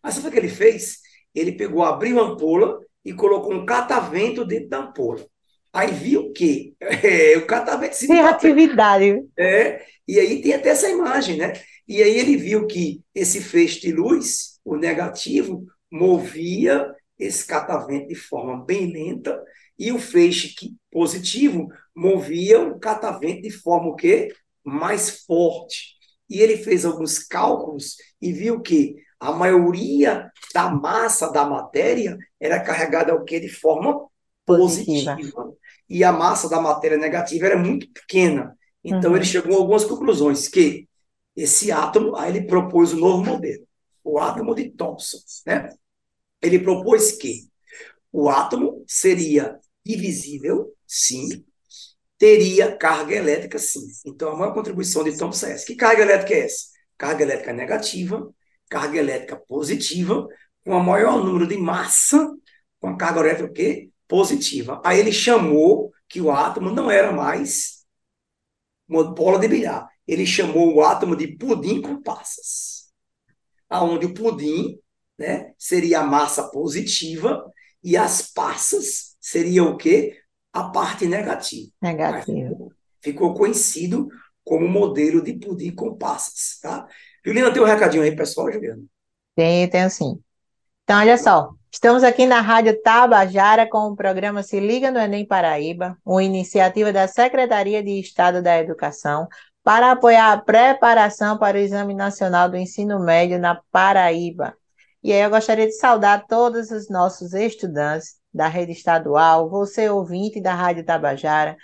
Mas 0.02 0.14
sabe 0.14 0.28
o 0.28 0.30
que 0.30 0.38
ele 0.38 0.48
fez? 0.48 0.98
Ele 1.34 1.52
pegou, 1.52 1.82
abriu 1.82 2.20
a 2.20 2.24
ampola 2.28 2.78
e 3.04 3.12
colocou 3.12 3.52
um 3.52 3.66
catavento 3.66 4.44
dentro 4.44 4.68
da 4.68 4.78
ampola. 4.78 5.24
Aí 5.72 5.90
viu 5.90 6.32
que 6.32 6.74
é, 6.80 7.36
o 7.38 7.46
catavento 7.46 7.96
se 7.96 8.10
atividade. 8.12 9.24
É, 9.38 9.84
e 10.06 10.18
aí 10.18 10.42
tem 10.42 10.54
até 10.54 10.70
essa 10.70 10.88
imagem, 10.88 11.38
né? 11.38 11.52
E 11.86 12.02
aí 12.02 12.18
ele 12.18 12.36
viu 12.36 12.66
que 12.66 13.02
esse 13.14 13.40
feixe 13.40 13.80
de 13.80 13.92
luz, 13.92 14.58
o 14.64 14.76
negativo, 14.76 15.66
movia 15.90 16.94
esse 17.18 17.46
catavento 17.46 18.08
de 18.08 18.14
forma 18.14 18.64
bem 18.64 18.92
lenta 18.92 19.40
e 19.78 19.92
o 19.92 19.98
feixe 19.98 20.54
que, 20.54 20.74
positivo 20.90 21.68
movia 21.94 22.60
o 22.60 22.78
catavento 22.78 23.42
de 23.42 23.50
forma 23.50 23.88
o 23.88 23.96
quê? 23.96 24.32
mais 24.64 25.24
forte. 25.26 25.96
E 26.30 26.40
ele 26.40 26.56
fez 26.56 26.84
alguns 26.84 27.18
cálculos 27.18 27.96
e 28.20 28.32
viu 28.32 28.60
que 28.60 28.94
a 29.18 29.32
maioria 29.32 30.30
da 30.54 30.70
massa 30.70 31.30
da 31.30 31.44
matéria 31.44 32.16
era 32.40 32.60
carregada 32.60 33.14
o 33.14 33.24
quê? 33.24 33.40
de 33.40 33.48
forma 33.48 34.06
positiva. 34.46 35.16
positiva. 35.16 35.52
E 35.88 36.04
a 36.04 36.12
massa 36.12 36.48
da 36.48 36.60
matéria 36.60 36.96
negativa 36.96 37.46
era 37.46 37.58
muito 37.58 37.90
pequena. 37.92 38.56
Então 38.84 39.10
uhum. 39.10 39.16
ele 39.16 39.24
chegou 39.24 39.54
a 39.54 39.58
algumas 39.58 39.84
conclusões 39.84 40.48
que 40.48 40.88
esse 41.36 41.72
átomo, 41.72 42.16
aí 42.16 42.30
ele 42.30 42.46
propôs 42.46 42.92
um 42.92 42.98
novo 43.00 43.24
modelo, 43.24 43.66
o 44.04 44.18
átomo 44.18 44.54
de 44.54 44.70
Thomson, 44.70 45.18
né? 45.46 45.70
Ele 46.40 46.58
propôs 46.58 47.12
que 47.12 47.48
o 48.12 48.28
átomo 48.28 48.84
seria 48.86 49.58
divisível, 49.84 50.74
sim, 50.86 51.44
teria 52.18 52.76
carga 52.76 53.14
elétrica, 53.14 53.58
sim. 53.58 53.86
Então, 54.06 54.32
a 54.32 54.36
maior 54.36 54.54
contribuição 54.54 55.04
de 55.04 55.16
Thomson 55.16 55.46
é 55.46 55.52
essa. 55.52 55.66
Que 55.66 55.76
carga 55.76 56.02
elétrica 56.02 56.34
é 56.34 56.44
essa? 56.44 56.66
Carga 56.98 57.22
elétrica 57.22 57.52
negativa, 57.52 58.32
carga 58.68 58.98
elétrica 58.98 59.36
positiva, 59.36 60.26
com 60.64 60.74
a 60.74 60.82
maior 60.82 61.24
número 61.24 61.46
de 61.46 61.56
massa, 61.56 62.28
com 62.80 62.88
a 62.88 62.96
carga 62.96 63.20
elétrica 63.20 63.50
o 63.50 63.52
quê? 63.52 63.92
positiva. 64.12 64.82
Aí 64.84 65.00
ele 65.00 65.10
chamou 65.10 65.90
que 66.06 66.20
o 66.20 66.30
átomo 66.30 66.70
não 66.70 66.90
era 66.90 67.10
mais 67.12 67.82
uma 68.86 69.04
bola 69.14 69.38
de 69.38 69.48
bilhar. 69.48 69.88
Ele 70.06 70.26
chamou 70.26 70.74
o 70.74 70.82
átomo 70.82 71.16
de 71.16 71.28
pudim 71.28 71.80
com 71.80 72.02
passas. 72.02 72.90
Aonde 73.68 74.06
o 74.06 74.14
pudim 74.14 74.78
né, 75.18 75.52
seria 75.56 76.00
a 76.00 76.06
massa 76.06 76.48
positiva 76.50 77.44
e 77.82 77.96
as 77.96 78.22
passas 78.22 79.16
seria 79.20 79.64
o 79.64 79.76
quê? 79.76 80.18
A 80.52 80.64
parte 80.64 81.06
negativa. 81.06 81.70
Negativa. 81.80 82.54
Ficou 83.00 83.34
conhecido 83.34 84.08
como 84.44 84.68
modelo 84.68 85.22
de 85.22 85.34
pudim 85.34 85.74
com 85.74 85.96
passas, 85.96 86.58
tá? 86.60 86.86
Juliana, 87.24 87.52
tem 87.52 87.62
um 87.62 87.66
recadinho 87.66 88.02
aí, 88.02 88.14
pessoal, 88.14 88.50
Juliana? 88.52 88.82
Tem, 89.34 89.68
tem 89.68 89.88
sim. 89.88 90.20
Então, 90.84 90.98
olha 90.98 91.16
só, 91.16 91.50
estamos 91.70 92.02
aqui 92.02 92.26
na 92.26 92.40
Rádio 92.40 92.80
Tabajara 92.82 93.68
com 93.68 93.88
o 93.88 93.96
programa 93.96 94.42
Se 94.42 94.58
Liga 94.58 94.90
no 94.90 94.98
Enem 94.98 95.24
Paraíba, 95.24 95.96
uma 96.04 96.22
iniciativa 96.22 96.92
da 96.92 97.06
Secretaria 97.06 97.82
de 97.82 98.00
Estado 98.00 98.42
da 98.42 98.58
Educação 98.58 99.28
para 99.62 99.92
apoiar 99.92 100.32
a 100.32 100.40
preparação 100.40 101.38
para 101.38 101.56
o 101.56 101.60
Exame 101.60 101.94
Nacional 101.94 102.48
do 102.48 102.56
Ensino 102.56 102.98
Médio 102.98 103.38
na 103.38 103.60
Paraíba. 103.70 104.54
E 105.02 105.12
aí 105.12 105.20
eu 105.20 105.30
gostaria 105.30 105.66
de 105.66 105.72
saudar 105.72 106.26
todos 106.26 106.70
os 106.70 106.88
nossos 106.88 107.32
estudantes 107.32 108.16
da 108.32 108.48
rede 108.48 108.72
estadual, 108.72 109.48
você 109.48 109.88
ouvinte 109.88 110.40
da 110.40 110.54
Rádio 110.54 110.84
Tabajara, 110.84 111.56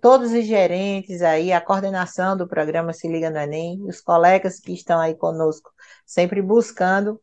todos 0.00 0.32
os 0.32 0.44
gerentes 0.44 1.22
aí, 1.22 1.52
a 1.52 1.60
coordenação 1.60 2.36
do 2.36 2.48
programa 2.48 2.92
Se 2.92 3.08
Liga 3.08 3.30
no 3.30 3.38
Enem, 3.38 3.82
os 3.86 4.00
colegas 4.00 4.58
que 4.58 4.72
estão 4.72 5.00
aí 5.00 5.14
conosco, 5.14 5.70
sempre 6.04 6.42
buscando 6.42 7.20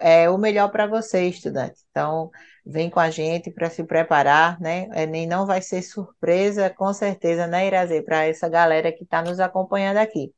é, 0.00 0.28
o 0.30 0.38
melhor 0.38 0.70
para 0.70 0.86
você, 0.86 1.24
estudante. 1.24 1.80
Então, 1.90 2.30
vem 2.64 2.90
com 2.90 3.00
a 3.00 3.10
gente 3.10 3.50
para 3.50 3.70
se 3.70 3.84
preparar, 3.84 4.60
né? 4.60 4.88
Enem 4.94 5.26
não 5.26 5.46
vai 5.46 5.60
ser 5.60 5.82
surpresa, 5.82 6.70
com 6.70 6.92
certeza, 6.92 7.46
né, 7.46 7.66
Irazê, 7.66 8.02
para 8.02 8.26
essa 8.26 8.48
galera 8.48 8.92
que 8.92 9.04
está 9.04 9.22
nos 9.22 9.40
acompanhando 9.40 9.98
aqui. 9.98 10.32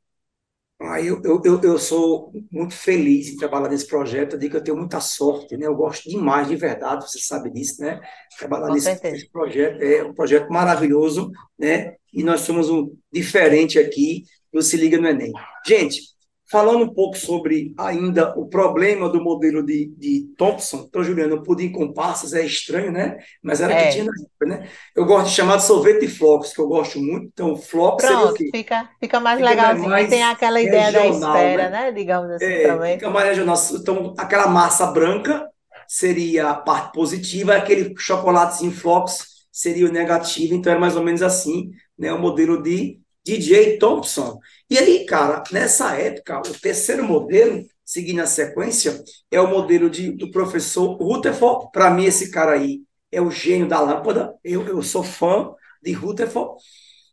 Ah, 0.79 1.01
eu, 1.01 1.23
eu, 1.25 1.41
eu 1.63 1.79
sou 1.79 2.31
muito 2.53 2.75
feliz 2.75 3.29
em 3.29 3.37
trabalhar 3.37 3.71
nesse 3.71 3.87
projeto, 3.87 4.35
eu 4.35 4.39
digo 4.39 4.51
que 4.51 4.57
eu 4.59 4.65
tenho 4.65 4.77
muita 4.77 5.01
sorte, 5.01 5.57
né? 5.57 5.67
Eu 5.67 5.75
gosto 5.75 6.07
demais, 6.07 6.49
de 6.49 6.57
verdade, 6.57 7.11
você 7.11 7.19
sabe 7.19 7.51
disso, 7.51 7.81
né? 7.81 7.99
Trabalhar 8.39 8.69
nesse, 8.69 9.03
nesse, 9.03 9.31
projeto 9.31 9.81
é 9.81 10.05
um 10.05 10.13
projeto 10.13 10.51
maravilhoso, 10.51 11.31
né? 11.59 11.95
E 12.13 12.23
nós 12.23 12.43
somos 12.43 12.69
um 12.69 12.95
diferente 13.11 13.79
aqui 13.79 14.25
do 14.53 14.61
Se 14.61 14.77
Liga 14.77 14.99
no 14.99 15.09
Enem. 15.09 15.33
Gente, 15.67 16.03
falando 16.49 16.85
um 16.85 16.95
pouco 16.95 17.17
sobre 17.17 17.75
ainda 17.77 18.33
o 18.39 18.47
problema 18.47 19.09
do 19.09 19.21
modelo 19.21 19.65
de, 19.65 19.93
de 19.97 20.29
Thompson. 20.39 20.87
Então, 20.89 21.03
Juliano, 21.03 21.37
o 21.37 21.43
pudim 21.43 21.73
com 21.73 21.93
passas 21.93 22.33
é 22.33 22.45
estranho, 22.45 22.93
né? 22.93 23.19
Mas 23.43 23.61
era 23.61 23.73
é. 23.73 23.87
que 23.87 23.93
tinha 23.93 24.05
na 24.05 24.13
época, 24.13 24.47
né? 24.47 24.69
Eu 24.95 25.05
gosto 25.05 25.29
de 25.29 25.35
chamar 25.35 25.57
de 25.57 25.65
sorvete 25.65 26.01
de 26.01 26.09
flocos, 26.09 26.53
que 26.53 26.61
eu 26.61 26.69
gosto 26.69 27.01
muito. 27.01 27.27
Então, 27.33 27.57
flocos 27.57 28.07
Pronto, 28.07 28.37
seria? 28.37 28.51
Fica, 28.53 28.89
fica 29.01 29.19
mais 29.21 29.39
fica 29.39 29.51
legalzinho. 29.51 29.89
Mais 29.89 30.09
tem 30.09 30.23
aquela 30.23 30.61
ideia 30.61 30.91
regional, 30.91 31.33
da 31.33 31.39
espera, 31.39 31.71
né? 31.71 31.85
né? 31.85 31.93
Digamos 31.93 32.31
assim, 32.31 32.45
é, 32.45 32.67
também. 32.69 32.95
Fica 32.95 33.11
mais 33.11 33.29
regional. 33.29 33.57
Então, 33.75 34.15
aquela 34.17 34.47
massa 34.47 34.87
branca 34.87 35.49
seria 35.89 36.51
a 36.51 36.55
parte 36.55 36.93
positiva, 36.93 37.57
aquele 37.57 37.93
chocolatezinho 37.99 38.73
flocos 38.73 39.47
seria 39.51 39.87
o 39.87 39.93
negativo. 39.93 40.55
Então, 40.55 40.73
é 40.73 40.79
mais 40.79 40.97
ou 40.97 41.03
menos 41.03 41.23
assim, 41.23 41.71
né? 41.99 42.13
O 42.13 42.21
modelo 42.21 42.63
de 42.63 43.01
DJ 43.27 43.77
Thompson. 43.79 44.39
E 44.71 44.79
aí, 44.79 45.05
cara, 45.05 45.43
nessa 45.51 45.97
época, 45.97 46.39
o 46.39 46.61
terceiro 46.61 47.03
modelo, 47.03 47.61
seguindo 47.85 48.21
a 48.21 48.27
sequência, 48.27 49.03
é 49.33 49.41
o 49.41 49.51
modelo 49.51 49.91
de, 49.91 50.13
do 50.13 50.31
professor 50.31 50.97
Rutherford. 50.97 51.71
Para 51.73 51.91
mim, 51.91 52.05
esse 52.05 52.31
cara 52.31 52.53
aí 52.53 52.83
é 53.11 53.21
o 53.21 53.29
gênio 53.29 53.67
da 53.67 53.81
lâmpada. 53.81 54.33
Eu, 54.45 54.65
eu 54.69 54.81
sou 54.81 55.03
fã 55.03 55.53
de 55.83 55.93
Rutherford. 55.93 56.63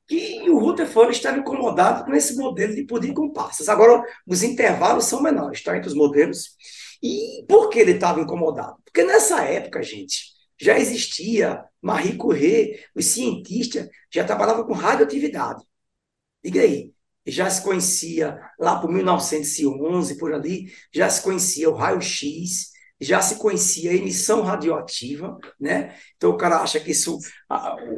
E 0.07 0.47
o 0.51 0.59
Rutherford 0.59 1.13
estava 1.13 1.39
incomodado 1.39 2.05
com 2.05 2.13
esse 2.13 2.35
modelo 2.35 2.75
de 2.75 2.83
pudim 2.85 3.11
com 3.11 3.31
passas. 3.31 3.67
Agora, 3.67 4.03
os 4.27 4.43
intervalos 4.43 5.05
são 5.05 5.19
menores, 5.19 5.63
tá? 5.63 5.75
Entre 5.75 5.89
os 5.89 5.95
modelos. 5.95 6.49
E 7.01 7.43
por 7.49 7.69
que 7.69 7.79
ele 7.79 7.93
estava 7.93 8.21
incomodado? 8.21 8.75
Porque 8.85 9.03
nessa 9.03 9.43
época, 9.43 9.81
gente, 9.81 10.31
já 10.61 10.77
existia 10.77 11.63
Marie 11.81 12.17
Curie, 12.17 12.79
os 12.95 13.05
cientistas 13.05 13.89
já 14.13 14.23
trabalhavam 14.23 14.65
com 14.65 14.73
radioatividade. 14.73 15.63
Diga 16.43 16.61
aí, 16.61 16.93
já 17.25 17.49
se 17.49 17.61
conhecia 17.61 18.39
lá 18.59 18.79
por 18.79 18.91
1911, 18.91 20.17
por 20.17 20.33
ali, 20.33 20.73
já 20.93 21.09
se 21.09 21.21
conhecia 21.21 21.69
o 21.69 21.73
raio-x, 21.73 22.73
já 22.99 23.21
se 23.21 23.35
conhecia 23.35 23.91
a 23.91 23.95
emissão 23.95 24.41
radioativa, 24.41 25.37
né? 25.59 25.95
Então 26.15 26.31
o 26.31 26.37
cara 26.37 26.57
acha 26.57 26.79
que 26.79 26.91
isso 26.91 27.17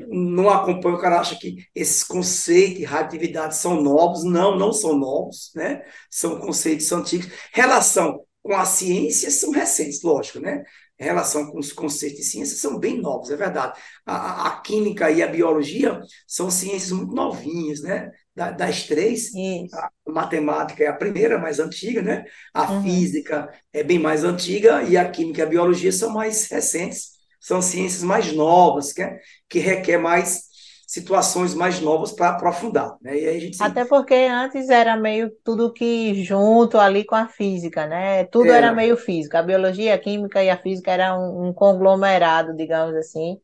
não 0.10 0.50
acompanha, 0.50 0.96
o 0.96 1.02
cara 1.02 1.20
acha 1.20 1.36
que 1.38 1.58
esses 1.74 2.04
conceitos 2.04 2.80
de 2.80 2.86
radioatividade 2.86 3.56
são 3.56 3.82
novos, 3.82 4.24
não, 4.24 4.58
não 4.58 4.74
são 4.74 4.98
novos, 4.98 5.52
né? 5.56 5.84
São 6.10 6.40
conceitos 6.40 6.92
antigos. 6.92 7.28
Relação 7.52 8.26
com 8.42 8.54
a 8.56 8.66
ciência 8.66 9.32
são 9.32 9.52
recentes, 9.52 10.02
lógico, 10.02 10.40
né? 10.40 10.64
Relação 10.98 11.52
com 11.52 11.60
os 11.60 11.74
conceitos 11.74 12.20
de 12.20 12.24
ciência 12.24 12.58
são 12.58 12.80
bem 12.80 13.02
novos, 13.02 13.30
é 13.30 13.36
verdade. 13.36 13.78
A, 14.06 14.48
a, 14.48 14.62
química 14.62 15.12
e 15.12 15.22
a 15.22 15.28
biologia 15.28 16.00
são 16.26 16.50
ciências 16.50 16.92
muito 16.92 17.14
novinhas, 17.14 17.82
né? 17.82 18.12
Das 18.36 18.84
três, 18.84 19.32
a 19.74 19.90
matemática 20.12 20.84
é 20.84 20.88
a 20.88 20.94
primeira, 20.94 21.40
mais 21.40 21.58
antiga, 21.58 22.02
né? 22.02 22.26
A 22.54 22.70
uhum. 22.70 22.84
física 22.84 23.50
é 23.72 23.82
bem 23.82 23.98
mais 23.98 24.26
antiga 24.26 24.84
e 24.84 24.98
a 24.98 25.10
química 25.10 25.40
e 25.40 25.44
a 25.44 25.48
biologia 25.48 25.92
são 25.92 26.10
mais 26.10 26.50
recentes, 26.50 27.12
são 27.40 27.62
ciências 27.62 28.04
mais 28.04 28.34
novas, 28.34 28.92
que, 28.92 29.02
é, 29.02 29.20
que 29.48 29.60
requer 29.60 29.98
mais 29.98 30.44
situações 30.86 31.54
mais 31.54 31.80
novas 31.80 32.12
para 32.12 32.30
aprofundar, 32.30 32.96
né? 33.02 33.18
E 33.18 33.28
aí 33.28 33.38
a 33.38 33.40
gente 33.40 33.64
Até 33.64 33.86
porque 33.86 34.14
antes 34.14 34.70
era 34.70 34.98
meio 34.98 35.32
tudo 35.44 35.74
que 35.74 36.24
junto 36.24 36.78
ali 36.78 37.06
com 37.06 37.16
a 37.16 37.28
física, 37.28 37.88
né? 37.88 38.26
Tudo 38.26 38.48
era, 38.48 38.68
era 38.68 38.74
meio 38.74 38.98
física, 38.98 39.40
a 39.40 39.44
biologia, 39.44 39.96
a 39.96 39.98
química 39.98 40.44
e 40.44 40.50
a 40.50 40.58
física 40.58 40.92
era 40.92 41.18
um, 41.18 41.48
um 41.48 41.54
conglomerado, 41.54 42.56
digamos 42.56 42.96
assim, 42.96 43.38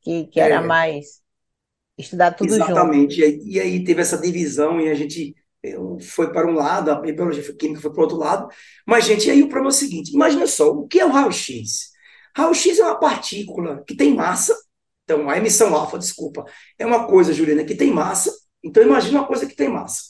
que, 0.00 0.26
que 0.26 0.40
era 0.40 0.62
mais 0.62 1.19
Estudar 1.98 2.32
tudo 2.32 2.54
Exatamente. 2.54 3.14
junto. 3.14 3.22
Exatamente. 3.22 3.50
E 3.50 3.60
aí 3.60 3.84
teve 3.84 4.00
essa 4.00 4.18
divisão 4.18 4.80
e 4.80 4.88
a 4.88 4.94
gente 4.94 5.34
foi 6.00 6.32
para 6.32 6.46
um 6.46 6.54
lado, 6.54 6.90
a 6.90 7.00
biologia 7.00 7.42
química 7.54 7.80
foi 7.80 7.92
para 7.92 8.00
o 8.00 8.02
outro 8.02 8.16
lado. 8.16 8.48
Mas, 8.86 9.04
gente, 9.04 9.30
aí 9.30 9.42
o 9.42 9.48
problema 9.48 9.68
é 9.68 9.74
o 9.74 9.78
seguinte: 9.78 10.12
imagina 10.12 10.46
só, 10.46 10.70
o 10.70 10.86
que 10.86 11.00
é 11.00 11.04
o 11.04 11.10
raio-x? 11.10 11.90
Raio-x 12.34 12.78
é 12.78 12.84
uma 12.84 12.98
partícula 12.98 13.84
que 13.86 13.94
tem 13.94 14.14
massa, 14.14 14.56
então 15.04 15.28
a 15.28 15.36
emissão 15.36 15.74
alfa, 15.74 15.98
desculpa, 15.98 16.44
é 16.78 16.86
uma 16.86 17.06
coisa, 17.06 17.32
Juliana, 17.32 17.64
que 17.64 17.74
tem 17.74 17.92
massa. 17.92 18.32
Então, 18.62 18.82
imagina 18.82 19.20
uma 19.20 19.26
coisa 19.26 19.46
que 19.46 19.56
tem 19.56 19.68
massa. 19.68 20.02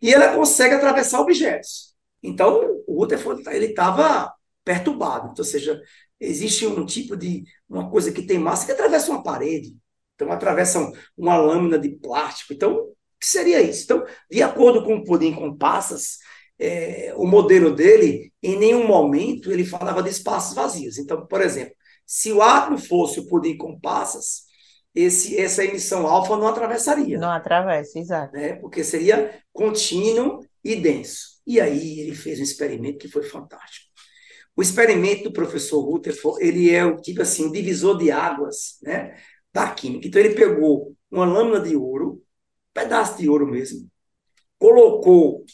E 0.00 0.12
ela 0.12 0.34
consegue 0.34 0.74
atravessar 0.74 1.20
objetos. 1.20 1.94
Então, 2.22 2.82
o 2.86 2.98
Rutherford 3.00 3.42
ele 3.48 3.66
estava 3.66 4.32
perturbado. 4.64 5.30
Então, 5.30 5.44
ou 5.44 5.44
seja, 5.44 5.80
existe 6.18 6.66
um 6.66 6.84
tipo 6.84 7.16
de 7.16 7.44
uma 7.68 7.90
coisa 7.90 8.10
que 8.12 8.22
tem 8.22 8.38
massa 8.38 8.66
que 8.66 8.72
atravessa 8.72 9.10
uma 9.10 9.22
parede, 9.22 9.76
então 10.18 10.32
atravessa 10.32 10.90
uma 11.16 11.36
lâmina 11.36 11.78
de 11.78 11.90
plástico. 11.90 12.52
Então, 12.52 12.74
o 12.74 12.94
que 13.20 13.26
seria 13.26 13.62
isso? 13.62 13.84
Então, 13.84 14.04
de 14.28 14.42
acordo 14.42 14.82
com 14.84 14.96
o 14.96 15.04
pudim 15.04 15.32
com 15.32 15.56
passas, 15.56 16.18
é, 16.58 17.12
o 17.16 17.24
modelo 17.24 17.72
dele, 17.72 18.32
em 18.42 18.58
nenhum 18.58 18.84
momento 18.84 19.52
ele 19.52 19.64
falava 19.64 20.02
de 20.02 20.10
espaços 20.10 20.56
vazios. 20.56 20.98
Então, 20.98 21.24
por 21.24 21.40
exemplo, 21.40 21.72
se 22.04 22.32
o 22.32 22.42
átomo 22.42 22.78
fosse 22.78 23.20
o 23.20 23.28
pudim 23.28 23.56
com 23.56 23.78
passas, 23.78 24.42
esse, 24.92 25.38
essa 25.38 25.64
emissão 25.64 26.04
alfa 26.06 26.36
não 26.36 26.48
atravessaria. 26.48 27.16
Não 27.16 27.30
atravessa, 27.30 28.00
exato. 28.00 28.32
Né? 28.32 28.54
Porque 28.54 28.82
seria 28.82 29.40
contínuo 29.52 30.40
e 30.64 30.74
denso. 30.74 31.38
E 31.46 31.60
aí 31.60 32.00
ele 32.00 32.16
fez 32.16 32.40
um 32.40 32.42
experimento 32.42 32.98
que 32.98 33.08
foi 33.08 33.22
fantástico. 33.22 33.88
O 34.56 34.62
experimento 34.62 35.22
do 35.22 35.32
professor 35.32 35.80
Rutherford, 35.80 36.44
ele 36.44 36.74
é 36.74 36.84
o 36.84 36.96
tipo 36.96 37.22
assim, 37.22 37.46
um 37.46 37.52
divisor 37.52 37.96
de 37.96 38.10
águas, 38.10 38.78
né, 38.82 39.16
da 39.52 39.70
química. 39.70 40.06
Então 40.08 40.20
ele 40.20 40.34
pegou 40.34 40.94
uma 41.10 41.24
lâmina 41.24 41.60
de 41.60 41.76
ouro, 41.76 42.14
um 42.14 42.20
pedaço 42.74 43.18
de 43.18 43.28
ouro 43.28 43.46
mesmo, 43.46 43.88
colocou 44.58 45.44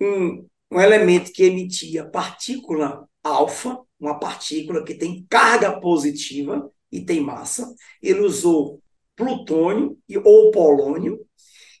um, 0.00 0.46
um 0.70 0.80
elemento 0.80 1.32
que 1.32 1.44
emitia 1.44 2.04
partícula 2.08 3.08
alfa, 3.22 3.78
uma 3.98 4.18
partícula 4.18 4.84
que 4.84 4.94
tem 4.94 5.26
carga 5.28 5.78
positiva 5.80 6.70
e 6.90 7.04
tem 7.04 7.20
massa. 7.20 7.72
Ele 8.02 8.20
usou 8.20 8.82
plutônio 9.14 9.98
ou 10.24 10.50
polônio, 10.50 11.26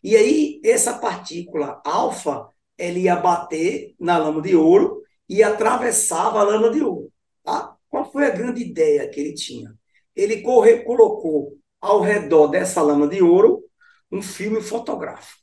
e 0.02 0.16
aí 0.16 0.60
essa 0.64 0.98
partícula 0.98 1.80
alfa 1.84 2.48
ele 2.76 3.00
ia 3.00 3.16
bater 3.16 3.94
na 3.98 4.18
lâmina 4.18 4.42
de 4.42 4.56
ouro 4.56 5.02
e 5.28 5.42
atravessava 5.42 6.40
a 6.40 6.42
lâmina 6.42 6.70
de 6.70 6.82
ouro. 6.82 7.12
Tá? 7.42 7.76
Qual 7.88 8.10
foi 8.10 8.26
a 8.26 8.30
grande 8.30 8.62
ideia 8.62 9.08
que 9.08 9.20
ele 9.20 9.34
tinha? 9.34 9.74
Ele 10.20 10.42
colocou 10.42 11.58
ao 11.80 12.00
redor 12.00 12.48
dessa 12.48 12.82
lâmina 12.82 13.08
de 13.08 13.22
ouro 13.22 13.64
um 14.12 14.20
filme 14.20 14.60
fotográfico. 14.60 15.40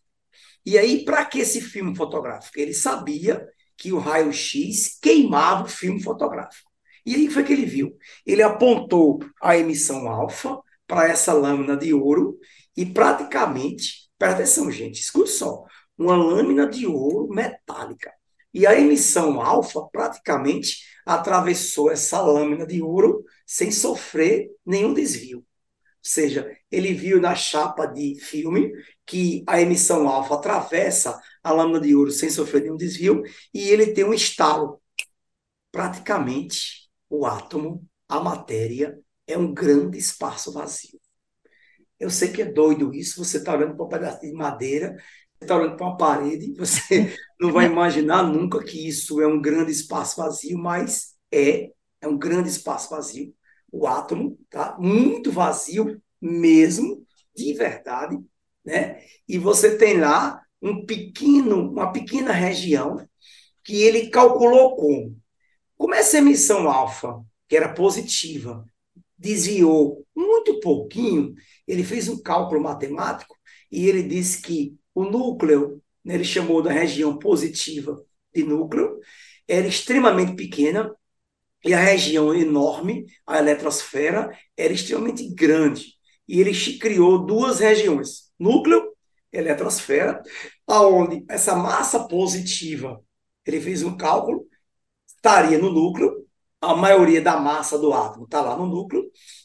E 0.65 0.77
aí, 0.77 1.05
para 1.05 1.25
que 1.25 1.39
esse 1.39 1.61
filme 1.61 1.95
fotográfico? 1.95 2.59
Ele 2.59 2.73
sabia 2.73 3.47
que 3.77 3.93
o 3.93 3.99
raio-x 3.99 4.99
queimava 5.01 5.63
o 5.63 5.69
filme 5.69 6.01
fotográfico. 6.03 6.69
E 7.05 7.15
aí 7.15 7.29
foi 7.29 7.43
que 7.43 7.53
ele 7.53 7.65
viu. 7.65 7.95
Ele 8.25 8.43
apontou 8.43 9.19
a 9.41 9.57
emissão 9.57 10.09
alfa 10.09 10.59
para 10.85 11.07
essa 11.07 11.31
lâmina 11.31 11.77
de 11.77 11.93
ouro 11.93 12.37
e 12.75 12.85
praticamente, 12.85 14.09
presta 14.17 14.43
atenção, 14.43 14.69
gente, 14.69 14.99
escute 14.99 15.29
só, 15.29 15.63
uma 15.97 16.15
lâmina 16.15 16.67
de 16.67 16.85
ouro 16.85 17.27
metálica. 17.33 18.11
E 18.53 18.67
a 18.67 18.77
emissão 18.77 19.41
alfa 19.41 19.81
praticamente 19.91 20.83
atravessou 21.05 21.89
essa 21.89 22.19
lâmina 22.21 22.67
de 22.67 22.81
ouro 22.81 23.23
sem 23.47 23.71
sofrer 23.71 24.51
nenhum 24.65 24.93
desvio. 24.93 25.37
Ou 25.39 25.43
seja, 26.01 26.55
ele 26.69 26.93
viu 26.93 27.21
na 27.21 27.33
chapa 27.33 27.85
de 27.85 28.19
filme 28.19 28.71
que 29.05 29.43
a 29.47 29.61
emissão 29.61 30.07
alfa 30.07 30.35
atravessa 30.35 31.19
a 31.41 31.51
lâmina 31.51 31.79
de 31.79 31.95
ouro 31.95 32.11
sem 32.11 32.29
sofrer 32.29 32.63
nenhum 32.63 32.75
desvio 32.75 33.23
e 33.53 33.69
ele 33.69 33.93
tem 33.93 34.03
um 34.03 34.13
estalo. 34.13 34.81
Praticamente 35.71 36.89
o 37.09 37.25
átomo, 37.25 37.85
a 38.07 38.19
matéria, 38.19 38.99
é 39.25 39.37
um 39.37 39.53
grande 39.53 39.97
espaço 39.97 40.51
vazio. 40.51 40.99
Eu 41.99 42.09
sei 42.09 42.31
que 42.31 42.41
é 42.41 42.45
doido 42.45 42.93
isso, 42.93 43.23
você 43.23 43.37
está 43.37 43.53
olhando 43.53 43.75
para 43.75 43.85
um 43.85 43.89
pedaço 43.89 44.21
de 44.21 44.31
madeira, 44.33 44.95
está 45.41 45.55
olhando 45.57 45.77
para 45.77 45.87
uma 45.87 45.97
parede, 45.97 46.53
você 46.57 47.15
não 47.39 47.51
vai 47.51 47.65
imaginar 47.65 48.23
nunca 48.23 48.63
que 48.63 48.87
isso 48.87 49.21
é 49.21 49.27
um 49.27 49.41
grande 49.41 49.71
espaço 49.71 50.17
vazio, 50.17 50.57
mas 50.57 51.15
é, 51.31 51.71
é 52.01 52.07
um 52.07 52.17
grande 52.17 52.49
espaço 52.49 52.89
vazio. 52.89 53.33
O 53.71 53.87
átomo 53.87 54.37
tá 54.49 54.77
muito 54.79 55.31
vazio 55.31 56.01
mesmo, 56.21 57.05
de 57.35 57.53
verdade, 57.53 58.17
né? 58.65 59.01
E 59.27 59.37
você 59.37 59.77
tem 59.77 59.99
lá 59.99 60.41
um 60.61 60.85
pequeno, 60.85 61.69
uma 61.71 61.91
pequena 61.91 62.31
região 62.31 63.07
que 63.63 63.81
ele 63.83 64.09
calculou 64.09 64.75
como 64.75 65.17
como 65.77 65.93
essa 65.95 66.17
emissão 66.17 66.69
alfa, 66.69 67.23
que 67.47 67.55
era 67.55 67.73
positiva, 67.73 68.65
desviou 69.17 70.05
muito 70.15 70.59
pouquinho, 70.59 71.35
ele 71.67 71.83
fez 71.83 72.07
um 72.07 72.21
cálculo 72.21 72.61
matemático 72.61 73.35
e 73.71 73.87
ele 73.87 74.03
disse 74.03 74.41
que 74.41 74.75
o 74.93 75.03
núcleo, 75.03 75.81
né, 76.03 76.15
ele 76.15 76.23
chamou 76.23 76.61
da 76.61 76.71
região 76.71 77.17
positiva 77.17 78.03
de 78.33 78.43
núcleo, 78.43 78.99
era 79.47 79.67
extremamente 79.67 80.35
pequena 80.35 80.93
e 81.63 81.73
a 81.73 81.79
região 81.79 82.33
enorme, 82.33 83.05
a 83.25 83.39
eletrosfera, 83.39 84.31
era 84.55 84.73
extremamente 84.73 85.27
grande. 85.33 85.93
E 86.27 86.39
ele 86.39 86.51
criou 86.77 87.25
duas 87.25 87.59
regiões, 87.59 88.31
núcleo, 88.39 88.93
eletrosfera, 89.31 90.21
aonde 90.67 91.25
essa 91.29 91.55
massa 91.55 92.07
positiva, 92.07 93.01
ele 93.45 93.61
fez 93.61 93.83
um 93.83 93.95
cálculo 93.95 94.47
estaria 95.27 95.57
no 95.57 95.71
núcleo, 95.71 96.25
a 96.61 96.75
maioria 96.75 97.21
da 97.21 97.37
massa 97.37 97.77
do 97.77 97.93
átomo 97.93 98.25
está 98.25 98.41
lá 98.41 98.55
no 98.55 98.65
núcleo, 98.65 99.03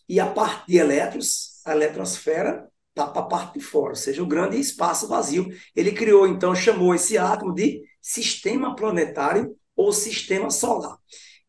e 0.09 0.21
a 0.21 0.27
parte 0.27 0.67
de 0.69 0.79
elétrons, 0.79 1.61
a 1.65 1.73
eletrosfera, 1.73 2.69
está 2.91 3.07
para 3.07 3.23
a 3.23 3.27
parte 3.27 3.59
de 3.59 3.65
fora, 3.65 3.91
ou 3.91 3.97
seja, 3.97 4.23
o 4.23 4.27
grande 4.27 4.59
espaço 4.61 5.09
vazio. 5.09 5.49
Ele 5.75 5.93
criou, 5.93 6.27
então, 6.27 6.55
chamou 6.55 6.95
esse 6.95 7.17
átomo 7.17 7.55
de 7.55 7.83
sistema 8.01 8.77
planetário 8.77 9.57
ou 9.75 9.93
sistema 9.93 10.51
solar. 10.51 10.99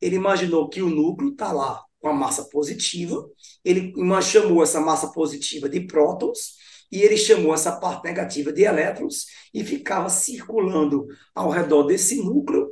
Ele 0.03 0.17
imaginou 0.17 0.67
que 0.67 0.81
o 0.81 0.89
núcleo 0.89 1.31
está 1.31 1.53
lá 1.53 1.81
com 1.99 2.09
a 2.09 2.13
massa 2.13 2.43
positiva, 2.49 3.25
ele 3.63 3.93
chamou 4.21 4.61
essa 4.61 4.81
massa 4.81 5.07
positiva 5.13 5.69
de 5.69 5.79
prótons, 5.79 6.57
e 6.91 7.01
ele 7.01 7.15
chamou 7.15 7.53
essa 7.53 7.79
parte 7.79 8.03
negativa 8.03 8.51
de 8.51 8.63
elétrons, 8.63 9.25
e 9.53 9.63
ficava 9.63 10.09
circulando 10.09 11.07
ao 11.33 11.49
redor 11.49 11.83
desse 11.83 12.21
núcleo 12.21 12.69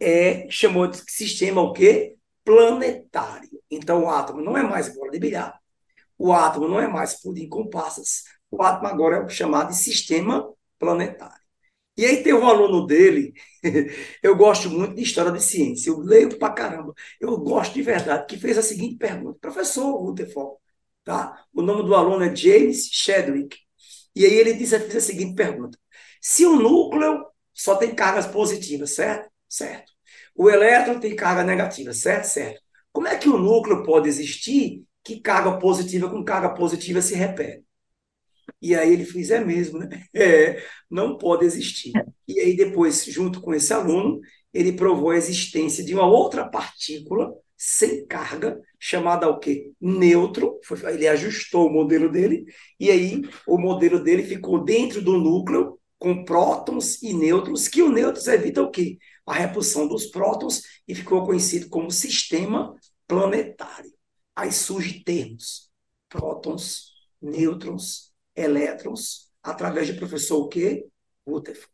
é, 0.00 0.48
chamou 0.48 0.86
de 0.86 0.98
sistema 1.10 1.60
o 1.60 1.74
quê? 1.74 2.16
Planetário. 2.42 3.50
Então, 3.70 4.04
o 4.04 4.08
átomo 4.08 4.40
não 4.40 4.56
é 4.56 4.62
mais 4.62 4.94
bola 4.94 5.10
de 5.10 5.18
bilhar, 5.18 5.60
o 6.16 6.32
átomo 6.32 6.66
não 6.66 6.80
é 6.80 6.88
mais 6.88 7.20
pudim 7.20 7.46
com 7.46 7.68
passas, 7.68 8.24
o 8.50 8.62
átomo 8.62 8.88
agora 8.88 9.26
é 9.26 9.28
chamado 9.28 9.68
de 9.68 9.76
sistema 9.76 10.50
planetário. 10.78 11.39
E 11.96 12.04
aí 12.04 12.22
tem 12.22 12.32
um 12.32 12.46
aluno 12.46 12.86
dele, 12.86 13.32
eu 14.22 14.34
gosto 14.36 14.70
muito 14.70 14.94
de 14.94 15.02
história 15.02 15.30
de 15.32 15.42
ciência, 15.42 15.90
eu 15.90 15.98
leio 16.00 16.38
pra 16.38 16.50
caramba, 16.50 16.94
eu 17.20 17.36
gosto 17.38 17.74
de 17.74 17.82
verdade, 17.82 18.26
que 18.26 18.38
fez 18.38 18.56
a 18.56 18.62
seguinte 18.62 18.96
pergunta, 18.96 19.38
professor 19.40 19.96
Rutherford, 19.98 20.56
tá? 21.04 21.44
O 21.52 21.60
nome 21.62 21.82
do 21.84 21.94
aluno 21.94 22.24
é 22.24 22.34
James 22.34 22.88
Chadwick, 22.90 23.58
e 24.14 24.24
aí 24.24 24.32
ele 24.32 24.54
disse, 24.54 24.78
fez 24.80 24.96
a 24.96 25.00
seguinte 25.00 25.34
pergunta, 25.34 25.78
se 26.22 26.46
o 26.46 26.56
núcleo 26.56 27.26
só 27.52 27.76
tem 27.76 27.94
cargas 27.94 28.26
positivas, 28.26 28.94
certo? 28.94 29.30
Certo. 29.48 29.92
O 30.34 30.48
elétron 30.48 30.98
tem 31.00 31.14
carga 31.14 31.42
negativa, 31.44 31.92
certo? 31.92 32.24
Certo. 32.24 32.62
Como 32.92 33.08
é 33.08 33.18
que 33.18 33.28
o 33.28 33.36
núcleo 33.38 33.82
pode 33.82 34.08
existir 34.08 34.84
que 35.04 35.20
carga 35.20 35.58
positiva 35.58 36.08
com 36.08 36.24
carga 36.24 36.54
positiva 36.54 37.02
se 37.02 37.14
repete? 37.14 37.64
E 38.60 38.74
aí 38.74 38.92
ele 38.92 39.04
fez, 39.04 39.30
é 39.30 39.42
mesmo, 39.44 39.78
né? 39.78 39.88
É, 40.14 40.62
não 40.90 41.16
pode 41.16 41.44
existir. 41.44 41.92
E 42.26 42.40
aí 42.40 42.56
depois, 42.56 43.04
junto 43.06 43.40
com 43.40 43.54
esse 43.54 43.72
aluno, 43.72 44.20
ele 44.52 44.72
provou 44.72 45.10
a 45.10 45.16
existência 45.16 45.84
de 45.84 45.94
uma 45.94 46.06
outra 46.06 46.48
partícula 46.48 47.32
sem 47.56 48.06
carga, 48.06 48.58
chamada 48.78 49.28
o 49.28 49.38
quê? 49.38 49.70
Nêutron. 49.80 50.58
Ele 50.92 51.06
ajustou 51.08 51.68
o 51.68 51.72
modelo 51.72 52.10
dele, 52.10 52.44
e 52.78 52.90
aí 52.90 53.22
o 53.46 53.58
modelo 53.58 54.02
dele 54.02 54.22
ficou 54.22 54.64
dentro 54.64 55.02
do 55.02 55.18
núcleo, 55.18 55.78
com 55.98 56.24
prótons 56.24 57.02
e 57.02 57.12
nêutrons, 57.12 57.68
que 57.68 57.82
o 57.82 57.92
nêutrons 57.92 58.26
evita 58.26 58.62
o 58.62 58.70
quê? 58.70 58.96
a 59.30 59.34
repulsão 59.34 59.86
dos 59.86 60.06
prótons 60.06 60.62
e 60.88 60.94
ficou 60.94 61.24
conhecido 61.24 61.68
como 61.68 61.90
sistema 61.90 62.74
planetário. 63.06 63.92
Aí 64.34 64.52
surgem 64.52 65.02
termos: 65.04 65.70
prótons, 66.08 66.92
nêutrons, 67.22 68.09
elétrons, 68.40 69.30
através 69.42 69.88
do 69.88 69.98
professor 69.98 70.38
o 70.44 70.48
quê? 70.48 70.86
Rutherford. 71.26 71.70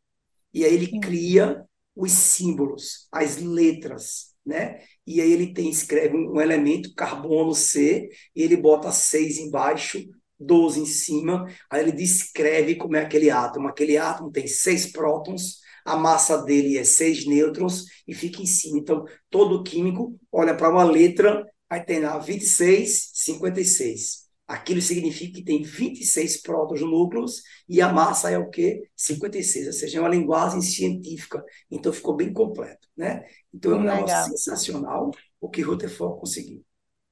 E 0.53 0.65
aí 0.65 0.75
ele 0.75 1.01
cria 1.01 1.65
os 1.95 2.13
símbolos, 2.13 3.09
as 3.13 3.39
letras, 3.39 4.35
né? 4.45 4.81
E 5.07 5.21
aí 5.21 5.33
ele 5.33 5.53
tem, 5.53 5.69
escreve 5.71 6.17
um, 6.17 6.35
um 6.35 6.41
elemento, 6.41 6.95
carbono 6.95 7.55
C, 7.55 8.09
e 8.35 8.43
ele 8.43 8.57
bota 8.57 8.91
6 8.93 9.39
embaixo, 9.39 10.05
12 10.39 10.81
em 10.81 10.87
cima, 10.87 11.47
aí 11.71 11.83
ele 11.83 11.93
descreve 11.93 12.77
como 12.77 12.97
é 12.97 13.03
aquele 13.03 13.31
átomo. 13.31 13.69
Aquele 13.69 13.97
átomo 13.97 14.31
tem 14.31 14.47
seis 14.47 14.91
prótons, 14.93 15.61
a 15.85 15.97
massa 15.97 16.43
dele 16.43 16.77
é 16.79 16.85
6 16.85 17.27
nêutrons 17.27 17.85
e 18.07 18.15
fica 18.15 18.43
em 18.43 18.47
cima. 18.47 18.79
Então, 18.79 19.05
todo 19.31 19.63
químico 19.63 20.19
olha 20.31 20.55
para 20.57 20.71
uma 20.71 20.85
letra, 20.85 21.45
aí 21.71 21.81
tem 21.85 22.01
lá 22.01 22.19
26, 22.19 23.11
56. 23.15 24.26
Aquilo 24.47 24.81
significa 24.81 25.35
que 25.35 25.45
tem 25.45 25.63
26 25.63 26.43
protonúcleos 26.43 27.43
e 27.69 27.81
a 27.81 27.93
massa 27.93 28.31
é 28.31 28.39
o 28.39 28.49
quê? 28.49 28.89
56, 28.95 29.67
ou 29.67 29.73
seja, 29.73 29.99
é 29.99 30.01
uma 30.01 30.09
linguagem 30.09 30.61
científica. 30.61 31.45
Então 31.71 31.93
ficou 31.93 32.15
bem 32.15 32.33
completo, 32.33 32.89
né? 32.97 33.25
Então 33.53 33.73
é 33.73 33.75
um 33.77 33.83
negócio 33.83 34.31
sensacional 34.31 35.11
o 35.41 35.49
que 35.49 35.63
Rutherford 35.63 36.21
conseguiu. 36.21 36.65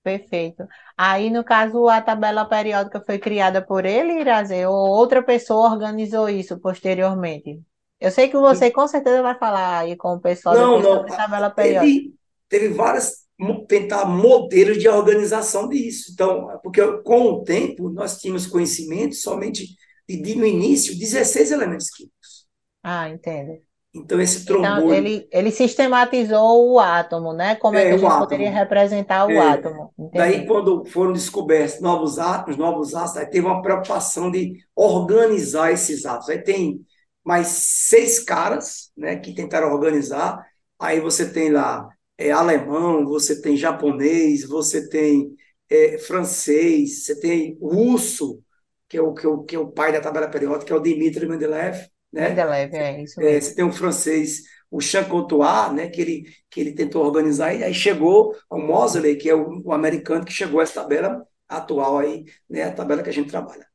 Perfeito. 0.02 0.66
Aí, 0.98 1.30
no 1.30 1.42
caso, 1.42 1.88
a 1.88 2.00
tabela 2.00 2.44
periódica 2.44 3.02
foi 3.04 3.18
criada 3.18 3.64
por 3.64 3.86
ele, 3.86 4.20
Irazê, 4.20 4.66
ou 4.66 4.74
outra 4.74 5.22
pessoa 5.22 5.70
organizou 5.70 6.28
isso 6.28 6.60
posteriormente? 6.60 7.62
Eu 7.98 8.10
sei 8.10 8.28
que 8.28 8.36
você 8.36 8.70
com 8.70 8.86
certeza 8.86 9.22
vai 9.22 9.38
falar 9.38 9.78
aí 9.78 9.96
com 9.96 10.14
o 10.14 10.20
pessoal 10.20 10.54
não, 10.54 10.78
não. 10.78 10.82
sobre 10.82 11.16
tabela 11.16 11.48
periódica. 11.48 11.86
Teve, 11.86 12.14
teve 12.50 12.68
várias 12.74 13.23
tentar 13.66 14.06
modelos 14.06 14.78
de 14.78 14.88
organização 14.88 15.68
disso. 15.68 16.10
Então, 16.12 16.48
porque 16.62 16.80
com 17.02 17.22
o 17.22 17.44
tempo 17.44 17.90
nós 17.90 18.18
tínhamos 18.18 18.46
conhecimento 18.46 19.14
somente 19.14 19.66
de, 20.08 20.22
de 20.22 20.34
no 20.34 20.46
início 20.46 20.98
16 20.98 21.50
elementos 21.50 21.90
químicos. 21.90 22.46
Ah, 22.82 23.08
entendo. 23.08 23.58
Então, 23.94 24.20
esse 24.20 24.44
trombone. 24.44 24.82
Então, 24.82 24.92
ele, 24.92 25.28
ele 25.30 25.50
sistematizou 25.52 26.72
o 26.72 26.80
átomo, 26.80 27.32
né? 27.32 27.54
Como 27.54 27.76
é, 27.76 27.82
é 27.82 27.88
que 27.88 27.94
a 27.94 27.98
gente 27.98 28.18
poderia 28.18 28.50
representar 28.50 29.24
o 29.24 29.30
é. 29.30 29.38
átomo? 29.38 29.92
Entendi. 29.96 30.18
Daí, 30.18 30.46
quando 30.46 30.84
foram 30.86 31.12
descobertos 31.12 31.80
novos 31.80 32.18
átomos, 32.18 32.56
novos 32.56 32.94
átomos, 32.94 33.16
aí 33.18 33.26
teve 33.26 33.46
uma 33.46 33.62
preocupação 33.62 34.32
de 34.32 34.58
organizar 34.74 35.70
esses 35.70 36.04
átomos. 36.04 36.28
Aí 36.28 36.42
tem 36.42 36.84
mais 37.24 37.46
seis 37.46 38.18
caras 38.18 38.90
né, 38.96 39.14
que 39.16 39.32
tentaram 39.32 39.72
organizar. 39.72 40.44
Aí 40.76 41.00
você 41.00 41.32
tem 41.32 41.50
lá 41.52 41.88
é, 42.16 42.30
alemão, 42.30 43.04
você 43.04 43.40
tem 43.40 43.56
japonês, 43.56 44.44
você 44.46 44.88
tem 44.88 45.34
é, 45.68 45.98
francês, 45.98 47.04
você 47.04 47.18
tem 47.18 47.58
russo, 47.60 48.42
que 48.88 48.96
é, 48.96 49.02
o, 49.02 49.12
que, 49.12 49.26
é 49.26 49.28
o, 49.28 49.42
que 49.42 49.56
é 49.56 49.58
o 49.58 49.70
pai 49.70 49.92
da 49.92 50.00
tabela 50.00 50.28
periódica, 50.28 50.66
que 50.66 50.72
é 50.72 50.76
o 50.76 50.80
Dmitry 50.80 51.26
Mendeleev. 51.26 51.86
Né? 52.12 52.28
Mendeleev, 52.28 52.74
é 52.74 53.02
isso 53.02 53.18
mesmo. 53.18 53.36
É, 53.36 53.40
você 53.40 53.54
tem 53.54 53.64
um 53.64 53.72
francês, 53.72 54.42
o 54.70 54.80
Chancotois, 54.80 55.72
né, 55.72 55.88
que, 55.88 56.00
ele, 56.00 56.24
que 56.50 56.60
ele 56.60 56.72
tentou 56.72 57.04
organizar, 57.04 57.54
e 57.54 57.64
aí 57.64 57.74
chegou 57.74 58.36
o 58.48 58.58
Moseley, 58.58 59.16
que 59.16 59.28
é 59.28 59.34
o, 59.34 59.62
o 59.64 59.72
americano 59.72 60.24
que 60.24 60.32
chegou 60.32 60.60
a 60.60 60.62
essa 60.62 60.82
tabela 60.82 61.26
atual 61.48 61.98
aí, 61.98 62.24
né, 62.48 62.64
a 62.64 62.72
tabela 62.72 63.02
que 63.02 63.10
a 63.10 63.12
gente 63.12 63.30
trabalha. 63.30 63.66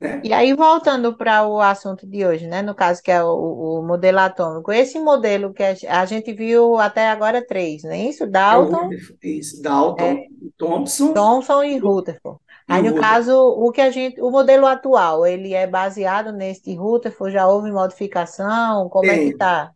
Né? 0.00 0.20
E 0.22 0.32
aí, 0.32 0.52
voltando 0.52 1.16
para 1.16 1.46
o 1.46 1.58
assunto 1.60 2.06
de 2.06 2.24
hoje, 2.24 2.46
né? 2.46 2.60
No 2.60 2.74
caso, 2.74 3.02
que 3.02 3.10
é 3.10 3.22
o, 3.22 3.78
o 3.78 3.82
modelo 3.82 4.18
atômico, 4.18 4.70
esse 4.70 4.98
modelo 5.00 5.54
que 5.54 5.62
a, 5.62 6.04
gente 6.04 6.32
viu 6.34 6.76
até 6.76 7.08
agora 7.08 7.44
três, 7.44 7.82
não 7.82 7.92
é 7.92 8.04
isso? 8.04 8.26
Dalton. 8.26 8.90
É 8.92 9.28
isso, 9.28 9.62
Dalton, 9.62 10.04
é, 10.04 10.26
Thompson. 10.58 11.14
Thompson 11.14 11.64
e 11.64 11.78
Rutherford. 11.78 12.38
Aí, 12.68 12.82
no 12.82 12.96
caso, 13.00 13.32
o 13.32 13.70
que 13.70 13.80
a 13.80 13.90
gente, 13.90 14.20
o 14.20 14.30
modelo 14.30 14.66
atual, 14.66 15.24
ele 15.24 15.54
é 15.54 15.66
baseado 15.66 16.32
nesse 16.32 16.74
Rutherford, 16.74 17.32
já 17.32 17.46
houve 17.46 17.70
modificação? 17.70 18.88
Como 18.88 19.08
tem, 19.08 19.14
é 19.14 19.18
que 19.18 19.30
está? 19.30 19.70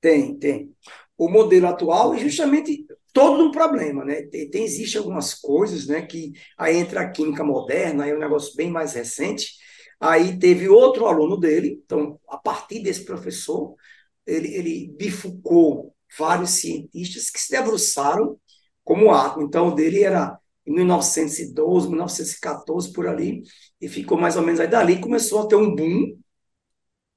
Tem, 0.00 0.34
tem. 0.36 0.70
O 1.18 1.28
modelo 1.28 1.66
atual 1.66 2.14
é 2.14 2.18
justamente 2.18 2.86
todo 3.12 3.44
um 3.44 3.50
problema, 3.50 4.04
né? 4.04 4.22
Tem, 4.22 4.50
tem 4.50 4.64
existe 4.64 4.98
algumas 4.98 5.34
coisas, 5.34 5.86
né, 5.86 6.02
que 6.02 6.32
aí 6.58 6.76
entra 6.76 7.02
a 7.02 7.10
química 7.10 7.44
moderna, 7.44 8.04
aí 8.04 8.10
é 8.10 8.14
um 8.16 8.18
negócio 8.18 8.54
bem 8.56 8.70
mais 8.70 8.94
recente. 8.94 9.54
Aí 10.00 10.38
teve 10.38 10.68
outro 10.68 11.06
aluno 11.06 11.36
dele, 11.38 11.80
então 11.84 12.18
a 12.28 12.38
partir 12.38 12.80
desse 12.82 13.04
professor, 13.04 13.74
ele, 14.26 14.54
ele 14.54 14.94
bifurcou 14.98 15.94
vários 16.18 16.50
cientistas 16.50 17.30
que 17.30 17.40
se 17.40 17.50
debruçaram 17.50 18.38
como 18.84 19.12
átomo. 19.12 19.46
Então 19.46 19.74
dele 19.74 20.02
era 20.02 20.38
em 20.66 20.72
1912, 20.74 21.88
1914 21.88 22.92
por 22.92 23.06
ali, 23.06 23.42
e 23.80 23.88
ficou 23.88 24.18
mais 24.18 24.36
ou 24.36 24.42
menos 24.42 24.60
aí 24.60 24.68
dali 24.68 25.00
começou 25.00 25.40
a 25.42 25.46
ter 25.48 25.56
um 25.56 25.74
boom, 25.74 26.16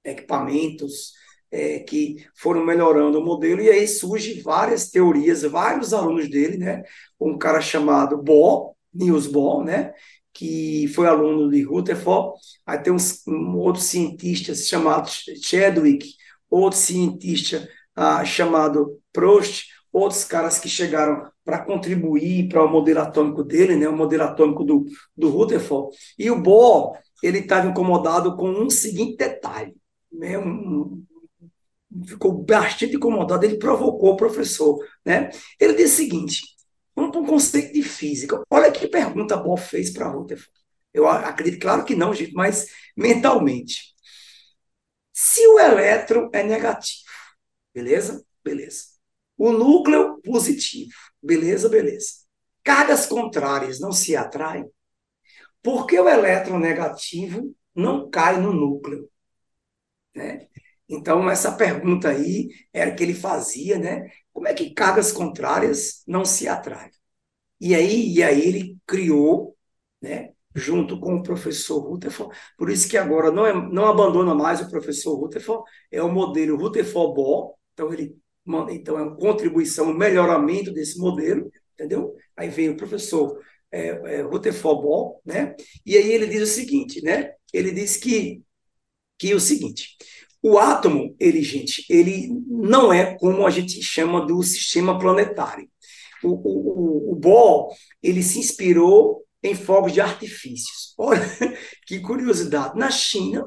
equipamentos, 0.04 1.14
é, 1.54 1.80
que 1.80 2.26
foram 2.34 2.66
melhorando 2.66 3.20
o 3.20 3.24
modelo, 3.24 3.62
e 3.62 3.70
aí 3.70 3.88
surgem 3.88 4.42
várias 4.42 4.90
teorias, 4.90 5.44
vários 5.44 5.94
alunos 5.94 6.28
dele, 6.28 6.58
né? 6.58 6.82
Um 7.20 7.38
cara 7.38 7.62
chamado 7.62 8.18
Bohr, 8.18 8.74
Niels 8.92 9.28
Bohr, 9.28 9.64
né? 9.64 9.94
Que 10.34 10.88
foi 10.96 11.06
aluno 11.06 11.52
de 11.52 11.62
Rutherford, 11.62 12.40
aí 12.66 12.80
tem 12.80 12.92
uns, 12.92 13.22
um, 13.28 13.56
outros 13.56 13.86
cientistas 13.86 14.68
chamados 14.68 15.26
Chadwick, 15.44 16.16
outro 16.50 16.80
cientista 16.80 17.70
ah, 17.96 18.26
chamado 18.26 19.00
Prost, 19.14 19.68
outros 19.92 20.24
caras 20.24 20.58
que 20.58 20.68
chegaram 20.68 21.30
para 21.46 21.64
contribuir 21.64 22.50
para 22.50 22.66
o 22.66 22.68
modelo 22.68 23.02
atômico 23.02 23.44
dele, 23.44 23.76
né, 23.76 23.88
o 23.88 23.96
modelo 23.96 24.24
atômico 24.24 24.64
do, 24.64 24.86
do 25.16 25.30
Rutherford. 25.30 25.96
E 26.18 26.32
o 26.32 26.42
Bohr, 26.42 26.98
ele 27.22 27.40
estava 27.40 27.68
incomodado 27.68 28.36
com 28.36 28.50
um 28.50 28.72
seguinte 28.72 29.18
detalhe, 29.18 29.76
né, 30.12 30.36
um, 30.40 31.04
ficou 32.08 32.34
bastante 32.44 32.96
incomodado, 32.96 33.46
ele 33.46 33.58
provocou 33.58 34.12
o 34.12 34.18
professor. 34.18 34.80
Né? 35.06 35.30
Ele 35.60 35.74
disse 35.74 35.94
o 35.94 35.98
seguinte: 35.98 36.42
vamos 36.96 37.12
para 37.12 37.22
um 37.22 37.26
conceito 37.26 37.74
de 37.74 37.84
física. 37.84 38.42
Olha 38.50 38.72
que 38.72 38.88
pergunta 38.88 39.38
Bohr 39.38 39.58
fez 39.58 39.92
para 39.92 40.08
Rutherford. 40.08 40.52
Eu 40.94 41.08
acredito, 41.08 41.60
claro 41.60 41.84
que 41.84 41.96
não, 41.96 42.14
gente, 42.14 42.34
mas 42.34 42.68
mentalmente. 42.96 43.94
Se 45.12 45.46
o 45.48 45.60
elétron 45.60 46.30
é 46.34 46.44
negativo, 46.44 47.04
beleza? 47.74 48.24
Beleza. 48.44 48.86
O 49.38 49.52
núcleo 49.52 50.22
positivo, 50.22 50.94
beleza? 51.22 51.70
Beleza. 51.70 52.24
Cargas 52.64 53.06
contrárias 53.06 53.80
não 53.80 53.92
se 53.92 54.16
atraem. 54.16 54.70
Por 55.62 55.88
que 55.88 56.00
o 56.00 56.10
elétron 56.10 56.60
negativo 56.60 57.56
não 57.76 58.10
cai 58.10 58.40
no 58.40 58.54
núcleo? 58.54 59.10
Né? 60.16 60.48
Então, 60.90 61.30
essa 61.30 61.52
pergunta 61.54 62.10
aí 62.10 62.50
era 62.74 62.94
que 62.94 63.04
ele 63.04 63.14
fazia, 63.14 63.80
né? 63.80 64.10
Como 64.32 64.48
é 64.48 64.54
que 64.54 64.74
cargas 64.74 65.12
contrárias 65.12 66.04
não 66.08 66.26
se 66.26 66.48
atraem? 66.48 66.92
E 67.60 67.74
aí, 67.76 68.14
e 68.14 68.24
aí 68.24 68.42
ele 68.42 68.78
criou, 68.86 69.58
né? 70.02 70.34
Junto 70.56 71.00
com 71.00 71.16
o 71.16 71.24
professor 71.24 71.80
Rutherford, 71.80 72.38
por 72.58 72.70
isso 72.70 72.88
que 72.88 72.98
agora 72.98 73.32
não, 73.32 73.46
é, 73.46 73.54
não 73.72 73.88
abandona 73.88 74.36
mais 74.36 74.62
o 74.62 74.70
professor 74.70 75.16
Rutherford, 75.16 75.64
é 75.92 76.02
o 76.04 76.12
modelo 76.12 76.58
Rutherford-Bohr, 76.58 77.56
então 77.74 77.92
ele 77.92 78.18
então 78.72 79.00
é 79.00 79.04
uma 79.04 79.16
contribuição, 79.16 79.90
um 79.90 79.98
melhoramento 79.98 80.72
desse 80.74 81.00
modelo, 81.00 81.50
entendeu? 81.74 82.14
Aí 82.36 82.50
vem 82.50 82.70
o 82.70 82.78
professor 82.78 83.40
é, 83.72 83.88
é, 84.18 84.22
Rutherford-Bohr, 84.24 85.22
né? 85.26 85.56
E 85.86 85.98
aí 85.98 86.12
ele 86.12 86.28
diz 86.28 86.42
o 86.44 86.54
seguinte, 86.54 87.02
né? 87.02 87.34
Ele 87.54 87.72
diz 87.72 87.98
que 87.98 88.44
que 89.18 89.32
é 89.32 89.36
o 89.36 89.40
seguinte, 89.40 89.96
o 90.44 90.60
átomo, 90.60 91.16
ele, 91.18 91.42
gente, 91.42 91.86
ele 91.90 92.30
não 92.50 92.92
é 92.92 93.18
como 93.18 93.48
a 93.48 93.50
gente 93.50 93.82
chama 93.82 94.26
do 94.26 94.44
sistema 94.44 95.00
planetário. 95.00 95.70
O, 96.22 96.32
o, 96.32 97.14
o 97.14 97.16
Bohr, 97.16 97.74
ele 98.02 98.22
se 98.22 98.40
inspirou 98.40 99.24
em 99.42 99.56
fogos 99.56 99.94
de 99.94 100.02
artifícios. 100.02 100.94
Olha 100.98 101.26
que 101.88 102.02
curiosidade. 102.02 102.78
Na 102.78 102.92
China, 102.92 103.46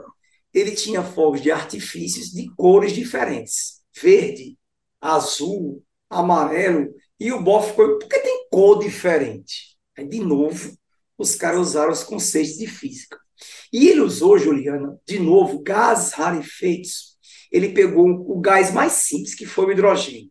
ele 0.55 0.71
tinha 0.71 1.03
fogos 1.03 1.43
de 1.43 1.51
artifícios 1.51 2.31
de 2.31 2.51
cores 2.57 2.93
diferentes. 2.93 3.83
Verde, 4.03 4.57
azul, 4.99 5.85
amarelo. 6.09 6.95
E 7.21 7.31
o 7.31 7.43
Bohr 7.43 7.63
ficou... 7.63 7.99
Por 7.99 8.09
que 8.09 8.19
tem 8.21 8.47
cor 8.51 8.79
diferente? 8.79 9.77
Aí, 9.99 10.09
de 10.09 10.21
novo, 10.21 10.75
os 11.19 11.35
caras 11.35 11.61
usaram 11.61 11.93
os 11.93 12.03
conceitos 12.03 12.57
de 12.57 12.67
física. 12.67 13.19
E 13.73 13.89
ele 13.89 14.01
usou, 14.01 14.39
Juliana, 14.39 14.99
de 15.07 15.19
novo, 15.19 15.63
gases 15.63 16.13
rarefeitos. 16.13 17.17
Ele 17.51 17.71
pegou 17.71 18.09
o 18.09 18.41
gás 18.41 18.73
mais 18.73 18.93
simples, 18.93 19.35
que 19.35 19.47
foi 19.47 19.67
o 19.67 19.73
hidrogênio. 19.73 20.31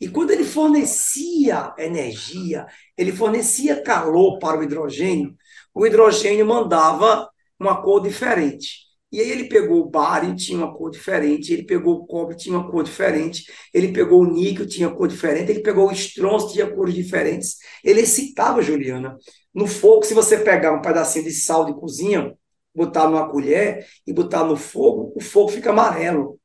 E 0.00 0.08
quando 0.08 0.32
ele 0.32 0.44
fornecia 0.44 1.72
energia, 1.78 2.66
ele 2.96 3.12
fornecia 3.12 3.82
calor 3.82 4.38
para 4.38 4.58
o 4.58 4.62
hidrogênio, 4.62 5.34
o 5.74 5.86
hidrogênio 5.86 6.44
mandava 6.44 7.28
uma 7.58 7.80
cor 7.82 8.00
diferente. 8.00 8.84
E 9.10 9.20
aí 9.20 9.30
ele 9.30 9.44
pegou 9.48 9.80
o 9.80 9.88
bário, 9.88 10.34
tinha 10.34 10.58
uma 10.58 10.74
cor 10.74 10.90
diferente, 10.90 11.52
ele 11.52 11.62
pegou 11.62 11.94
o 11.94 12.06
cobre, 12.06 12.36
tinha 12.36 12.58
uma 12.58 12.68
cor 12.68 12.82
diferente, 12.82 13.44
ele 13.72 13.92
pegou 13.92 14.22
o 14.22 14.26
níquel, 14.26 14.66
tinha 14.66 14.90
cor 14.90 15.06
diferente, 15.06 15.52
ele 15.52 15.60
pegou 15.60 15.88
o 15.88 15.92
estronço, 15.92 16.52
tinha 16.52 16.68
cores 16.68 16.94
diferentes. 16.94 17.58
Ele 17.84 18.00
excitava, 18.00 18.60
Juliana, 18.60 19.16
no 19.54 19.68
fogo, 19.68 20.02
se 20.02 20.14
você 20.14 20.38
pegar 20.38 20.72
um 20.72 20.82
pedacinho 20.82 21.24
de 21.24 21.30
sal 21.30 21.64
de 21.64 21.74
cozinha, 21.74 22.36
botar 22.74 23.08
numa 23.08 23.28
colher 23.28 23.86
e 24.06 24.12
botar 24.12 24.44
no 24.44 24.56
fogo, 24.56 25.12
o 25.14 25.20
fogo 25.20 25.50
fica 25.50 25.70
amarelo. 25.70 26.38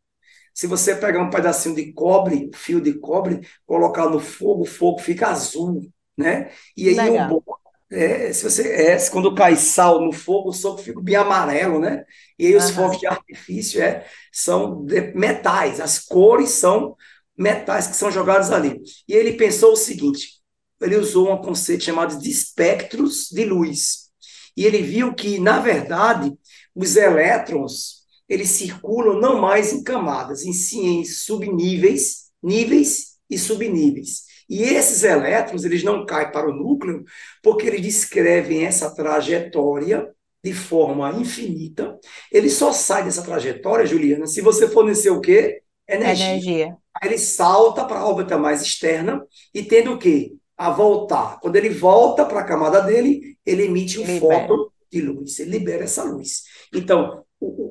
Se 0.54 0.68
você 0.68 0.96
pegar 0.96 1.22
um 1.22 1.30
pedacinho 1.30 1.76
de 1.76 1.94
cobre, 1.94 2.50
fio 2.54 2.82
de 2.82 2.94
cobre, 2.94 3.42
colocar 3.66 4.10
no 4.10 4.20
fogo, 4.20 4.64
o 4.64 4.66
fogo 4.66 5.00
fica 5.00 5.28
azul, 5.28 5.82
né? 6.18 6.52
E 6.76 6.90
aí 6.90 6.96
Legal. 6.96 7.34
o 7.34 7.60
é, 7.92 8.32
se 8.32 8.44
você 8.44 8.72
é, 8.72 9.10
quando 9.10 9.34
cai 9.34 9.56
sal 9.56 10.00
no 10.00 10.12
fogo, 10.12 10.50
o 10.50 10.54
fogo 10.54 10.78
fica 10.78 11.02
bem 11.02 11.16
amarelo, 11.16 11.80
né? 11.80 12.04
E 12.38 12.46
aí 12.46 12.56
os 12.56 12.70
uhum. 12.70 12.76
fogos 12.76 13.00
de 13.00 13.08
artifício 13.08 13.82
é, 13.82 14.06
são 14.32 14.86
metais, 15.16 15.80
as 15.80 15.98
cores 15.98 16.52
são 16.52 16.96
metais 17.36 17.88
que 17.88 17.96
são 17.96 18.12
jogados 18.12 18.52
ali. 18.52 18.80
E 19.08 19.14
ele 19.14 19.34
pensou 19.34 19.74
o 19.74 19.78
seguinte: 19.78 20.40
ele 20.80 20.98
usou 20.98 21.34
um 21.34 21.42
conceito 21.42 21.84
chamado 21.84 22.20
de 22.20 22.30
espectros 22.30 23.30
de 23.32 23.44
luz. 23.46 24.09
E 24.56 24.66
ele 24.66 24.82
viu 24.82 25.14
que, 25.14 25.40
na 25.40 25.60
verdade, 25.60 26.34
os 26.76 26.96
elétrons, 26.96 28.00
eles 28.28 28.50
circulam 28.50 29.20
não 29.20 29.40
mais 29.40 29.74
em 29.74 29.84
camadas, 29.84 30.44
em 30.44 30.54
sim 30.54 31.00
em 31.00 31.06
subníveis, 31.06 32.30
níveis 32.42 33.18
e 33.30 33.38
subníveis. 33.38 34.24
E 34.50 34.64
esses 34.64 35.04
elétrons, 35.04 35.64
eles 35.64 35.84
não 35.84 36.06
caem 36.06 36.32
para 36.32 36.50
o 36.50 36.54
núcleo, 36.54 37.04
porque 37.44 37.68
eles 37.68 37.82
descrevem 37.82 38.66
essa 38.66 38.94
trajetória 38.94 40.10
de 40.44 40.54
forma 40.54 41.12
infinita. 41.12 42.00
Ele 42.32 42.50
só 42.50 42.72
sai 42.72 43.04
dessa 43.04 43.24
trajetória, 43.24 43.86
Juliana, 43.86 44.26
se 44.26 44.42
você 44.42 44.68
fornecer 44.68 45.12
o 45.12 45.22
quê? 45.22 45.62
Energia. 45.88 46.30
Energia. 46.30 46.78
Aí 47.02 47.10
ele 47.10 47.18
salta 47.18 47.86
para 47.86 48.00
a 48.00 48.08
órbita 48.08 48.38
mais 48.38 48.62
externa 48.62 49.24
e 49.54 49.64
tendo 49.64 49.94
o 49.94 50.00
quê? 50.00 50.34
A 50.60 50.70
voltar. 50.70 51.40
Quando 51.40 51.56
ele 51.56 51.70
volta 51.70 52.26
para 52.26 52.42
a 52.42 52.46
camada 52.46 52.82
dele, 52.82 53.38
ele 53.46 53.64
emite 53.64 53.98
um 53.98 54.06
libera. 54.06 54.48
fóton 54.48 54.70
de 54.92 55.02
luz, 55.02 55.40
ele 55.40 55.52
libera 55.52 55.86
essa 55.86 56.04
luz. 56.04 56.44
Então, 56.74 57.24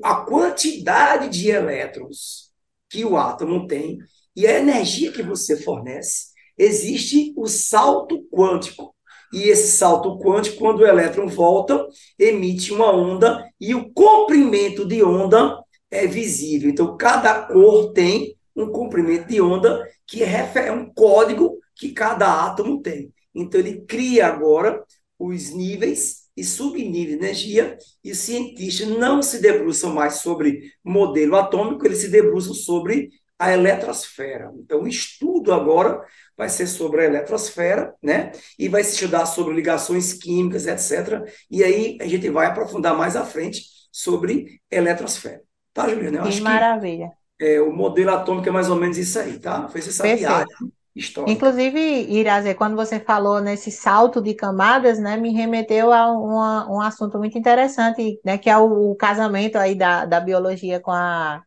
a 0.03 0.15
quantidade 0.15 1.29
de 1.29 1.49
elétrons 1.49 2.49
que 2.89 3.05
o 3.05 3.15
átomo 3.15 3.67
tem 3.67 3.99
e 4.35 4.47
a 4.47 4.57
energia 4.57 5.11
que 5.11 5.21
você 5.21 5.57
fornece, 5.57 6.29
existe 6.57 7.33
o 7.37 7.47
salto 7.47 8.25
quântico. 8.31 8.95
E 9.31 9.43
esse 9.43 9.77
salto 9.77 10.17
quântico, 10.17 10.57
quando 10.57 10.79
o 10.79 10.87
elétron 10.87 11.27
volta, 11.27 11.85
emite 12.17 12.73
uma 12.73 12.91
onda 12.91 13.47
e 13.59 13.75
o 13.75 13.91
comprimento 13.93 14.85
de 14.85 15.03
onda 15.03 15.61
é 15.91 16.07
visível. 16.07 16.69
Então, 16.69 16.97
cada 16.97 17.43
cor 17.43 17.91
tem 17.93 18.35
um 18.55 18.71
comprimento 18.71 19.27
de 19.27 19.39
onda 19.39 19.87
que 20.07 20.23
é 20.23 20.71
um 20.71 20.91
código 20.91 21.58
que 21.79 21.93
cada 21.93 22.45
átomo 22.45 22.81
tem. 22.81 23.13
Então, 23.33 23.59
ele 23.59 23.81
cria 23.81 24.27
agora 24.27 24.83
os 25.17 25.51
níveis 25.51 26.29
e 26.35 26.43
subníveis 26.43 27.07
de 27.07 27.13
energia, 27.25 27.77
e 28.03 28.11
os 28.11 28.17
cientistas 28.17 28.87
não 28.87 29.21
se 29.21 29.41
debruçam 29.41 29.93
mais 29.93 30.15
sobre 30.15 30.71
modelo 30.83 31.35
atômico, 31.35 31.85
eles 31.85 31.99
se 31.99 32.09
debruçam 32.09 32.53
sobre 32.53 33.09
a 33.37 33.53
eletrosfera. 33.53 34.51
Então, 34.57 34.83
o 34.83 34.87
estudo 34.87 35.53
agora 35.53 36.01
vai 36.37 36.49
ser 36.49 36.67
sobre 36.67 37.01
a 37.01 37.05
eletrosfera, 37.05 37.93
né? 38.01 38.31
E 38.57 38.69
vai 38.69 38.83
se 38.83 38.93
estudar 38.93 39.25
sobre 39.25 39.53
ligações 39.53 40.13
químicas, 40.13 40.67
etc. 40.67 41.25
E 41.49 41.63
aí 41.63 41.97
a 42.01 42.07
gente 42.07 42.29
vai 42.29 42.47
aprofundar 42.47 42.97
mais 42.97 43.15
à 43.15 43.25
frente 43.25 43.63
sobre 43.91 44.61
eletrosfera. 44.69 45.41
Tá, 45.73 45.87
Juliana? 45.89 46.17
Eu 46.17 46.23
que 46.23 46.29
acho 46.29 46.43
maravilha. 46.43 47.11
Que, 47.37 47.45
é, 47.45 47.61
o 47.61 47.71
modelo 47.71 48.11
atômico 48.11 48.47
é 48.47 48.51
mais 48.51 48.69
ou 48.69 48.75
menos 48.75 48.97
isso 48.97 49.19
aí, 49.19 49.39
tá? 49.39 49.67
Fez 49.69 49.87
essa 49.87 50.03
Perfeito. 50.03 50.27
viagem 50.27 50.78
histórica. 50.95 51.31
Inclusive, 51.31 51.79
Irazé, 51.79 52.53
quando 52.53 52.75
você 52.75 52.99
falou 52.99 53.39
nesse 53.39 53.71
salto 53.71 54.21
de 54.21 54.33
camadas, 54.33 54.99
né, 54.99 55.17
me 55.17 55.31
remeteu 55.31 55.91
a 55.91 56.11
uma, 56.11 56.69
um 56.69 56.81
assunto 56.81 57.17
muito 57.17 57.37
interessante, 57.37 58.19
né, 58.23 58.37
que 58.37 58.49
é 58.49 58.57
o, 58.57 58.91
o 58.91 58.95
casamento 58.95 59.57
aí 59.57 59.75
da, 59.75 60.05
da 60.05 60.19
biologia 60.19 60.79
com 60.79 60.91
a 60.91 61.41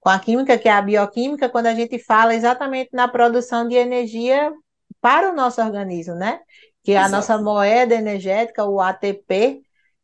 com 0.00 0.08
a 0.08 0.18
química, 0.18 0.58
que 0.58 0.68
é 0.68 0.72
a 0.72 0.80
bioquímica, 0.80 1.48
quando 1.48 1.66
a 1.66 1.74
gente 1.74 1.98
fala 1.98 2.34
exatamente 2.34 2.88
na 2.92 3.06
produção 3.06 3.68
de 3.68 3.74
energia 3.74 4.50
para 5.00 5.30
o 5.30 5.36
nosso 5.36 5.60
organismo, 5.60 6.14
né? 6.14 6.40
Que 6.82 6.96
a 6.96 7.06
nossa 7.06 7.36
moeda 7.36 7.94
energética, 7.94 8.64
o 8.64 8.80
ATP, 8.80 9.60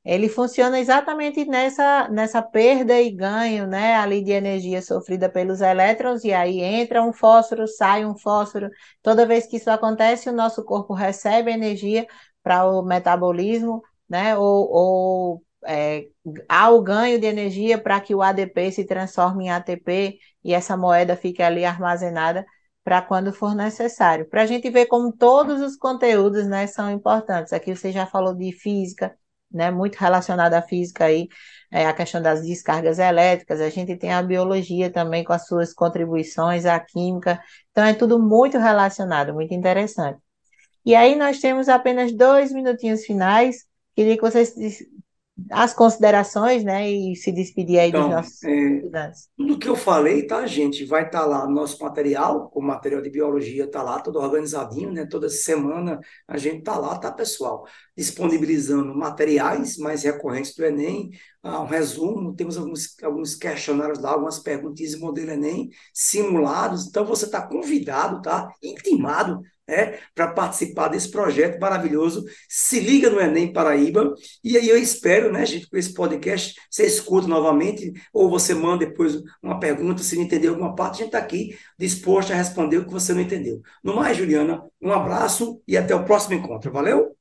ele 0.07 0.29
funciona 0.29 0.79
exatamente 0.79 1.45
nessa, 1.45 2.09
nessa 2.09 2.41
perda 2.41 3.01
e 3.01 3.11
ganho, 3.11 3.67
né, 3.67 3.97
ali 3.97 4.23
de 4.23 4.31
energia 4.31 4.81
sofrida 4.81 5.29
pelos 5.29 5.61
elétrons, 5.61 6.23
e 6.25 6.33
aí 6.33 6.61
entra 6.61 7.03
um 7.03 7.13
fósforo, 7.13 7.67
sai 7.67 8.07
um 8.07 8.17
fósforo. 8.17 8.71
Toda 9.03 9.27
vez 9.27 9.47
que 9.47 9.57
isso 9.57 9.69
acontece, 9.69 10.29
o 10.31 10.33
nosso 10.33 10.65
corpo 10.65 10.95
recebe 10.95 11.51
energia 11.51 12.07
para 12.43 12.65
o 12.71 12.83
metabolismo, 12.83 13.83
né, 14.09 14.37
ou, 14.39 14.71
ou 14.71 15.43
é, 15.67 16.07
há 16.49 16.71
o 16.71 16.81
ganho 16.83 17.19
de 17.21 17.27
energia 17.27 17.77
para 17.77 18.01
que 18.01 18.15
o 18.15 18.23
ADP 18.23 18.71
se 18.71 18.85
transforme 18.85 19.47
em 19.47 19.51
ATP 19.51 20.19
e 20.45 20.55
essa 20.55 20.77
moeda 20.77 21.17
fique 21.17 21.43
ali 21.43 21.65
armazenada 21.65 22.47
para 22.85 23.03
quando 23.03 23.33
for 23.33 23.55
necessário. 23.57 24.29
Para 24.29 24.43
a 24.43 24.47
gente 24.47 24.71
ver 24.71 24.87
como 24.87 25.13
todos 25.13 25.61
os 25.61 25.77
conteúdos 25.77 26.47
né, 26.47 26.69
são 26.69 26.89
importantes. 26.91 27.53
Aqui 27.53 27.75
você 27.75 27.91
já 27.91 28.07
falou 28.07 28.33
de 28.33 28.53
física, 28.53 29.13
né, 29.51 29.71
muito 29.71 29.97
relacionada 29.97 30.59
à 30.59 30.63
física 30.63 31.05
aí, 31.07 31.29
é, 31.71 31.87
a 31.87 31.93
questão 31.93 32.21
das 32.23 32.43
descargas 32.43 32.99
elétricas, 32.99 33.61
a 33.61 33.69
gente 33.71 33.97
tem 33.97 34.13
a 34.13 34.23
biologia 34.23 34.91
também 34.91 35.25
com 35.25 35.33
as 35.33 35.47
suas 35.47 35.73
contribuições, 35.73 36.67
a 36.67 36.79
química, 36.79 37.41
então 37.71 37.85
é 37.85 37.95
tudo 37.95 38.19
muito 38.19 38.59
relacionado, 38.59 39.35
muito 39.35 39.55
interessante. 39.55 40.21
E 40.85 40.95
aí 40.95 41.17
nós 41.17 41.41
temos 41.41 41.69
apenas 41.69 42.13
dois 42.13 42.53
minutinhos 42.53 43.05
finais, 43.05 43.67
queria 43.95 44.17
que 44.17 44.23
vocês 44.23 44.55
as 45.51 45.75
considerações, 45.75 46.65
né, 46.65 46.91
e 46.91 47.15
se 47.15 47.31
despedir 47.31 47.79
aí 47.79 47.91
então, 47.91 48.05
dos 48.05 48.11
nossos 48.11 48.43
é. 48.45 49.13
Tudo 49.37 49.59
que 49.59 49.69
eu 49.69 49.77
falei, 49.77 50.27
tá, 50.27 50.47
gente, 50.47 50.85
vai 50.87 51.05
estar 51.05 51.21
tá 51.21 51.27
lá 51.27 51.47
no 51.47 51.55
nosso 51.55 51.83
material, 51.83 52.51
o 52.55 52.63
material 52.63 53.03
de 53.03 53.11
biologia 53.11 53.65
está 53.65 53.83
lá, 53.83 54.01
todo 54.01 54.19
organizadinho, 54.19 54.91
né, 54.93 55.05
toda 55.05 55.29
semana 55.29 56.01
a 56.27 56.39
gente 56.39 56.61
está 56.61 56.79
lá, 56.79 56.99
tá, 56.99 57.13
pessoal, 57.13 57.67
disponibilizando 57.95 58.95
materiais 58.95 59.77
mais 59.77 60.05
recorrentes 60.05 60.55
do 60.55 60.65
Enem, 60.65 61.11
ah, 61.43 61.61
um 61.61 61.67
resumo, 61.67 62.35
temos 62.35 62.57
alguns, 62.57 62.97
alguns 63.03 63.35
questionários 63.35 63.99
lá, 63.99 64.13
algumas 64.13 64.39
perguntas 64.39 64.93
do 64.93 65.01
modelo 65.01 65.33
Enem, 65.33 65.69
simulados, 65.93 66.87
então 66.87 67.05
você 67.05 67.27
está 67.27 67.47
convidado, 67.47 68.23
tá, 68.23 68.51
intimado 68.63 69.43
né, 69.69 69.99
para 70.15 70.29
participar 70.29 70.89
desse 70.89 71.11
projeto 71.11 71.59
maravilhoso. 71.59 72.25
Se 72.49 72.81
liga 72.81 73.11
no 73.11 73.21
Enem 73.21 73.53
Paraíba. 73.53 74.15
E 74.43 74.57
aí 74.57 74.69
eu 74.69 74.77
espero, 74.79 75.33
né, 75.33 75.45
gente, 75.45 75.69
com 75.69 75.77
esse 75.77 75.93
podcast, 75.93 76.55
você 76.71 76.87
escuta 76.87 77.27
novamente, 77.27 77.93
ou 78.13 78.31
você 78.31 78.55
manda 78.55 78.87
depois 78.87 79.23
uma 79.43 79.59
pergunta, 79.59 80.03
se 80.03 80.17
não 80.17 80.23
entendeu 80.23 80.53
alguma 80.53 80.75
parte, 80.75 80.97
a 80.97 80.99
gente 80.99 81.07
está 81.07 81.19
aqui 81.19 81.57
disposto 81.79 82.33
a 82.33 82.37
responder 82.37 82.79
o 82.79 82.85
que 82.85 82.93
você 82.93 83.13
não 83.13 83.21
entendeu. 83.21 83.61
No 83.83 83.97
mais, 83.97 84.17
Juliana, 84.17 84.63
um 84.81 84.93
abraço 84.93 85.61
e 85.67 85.77
até 85.77 85.95
o 85.95 86.05
próximo 86.05 86.35
encontro. 86.35 86.73
Valeu? 86.73 87.17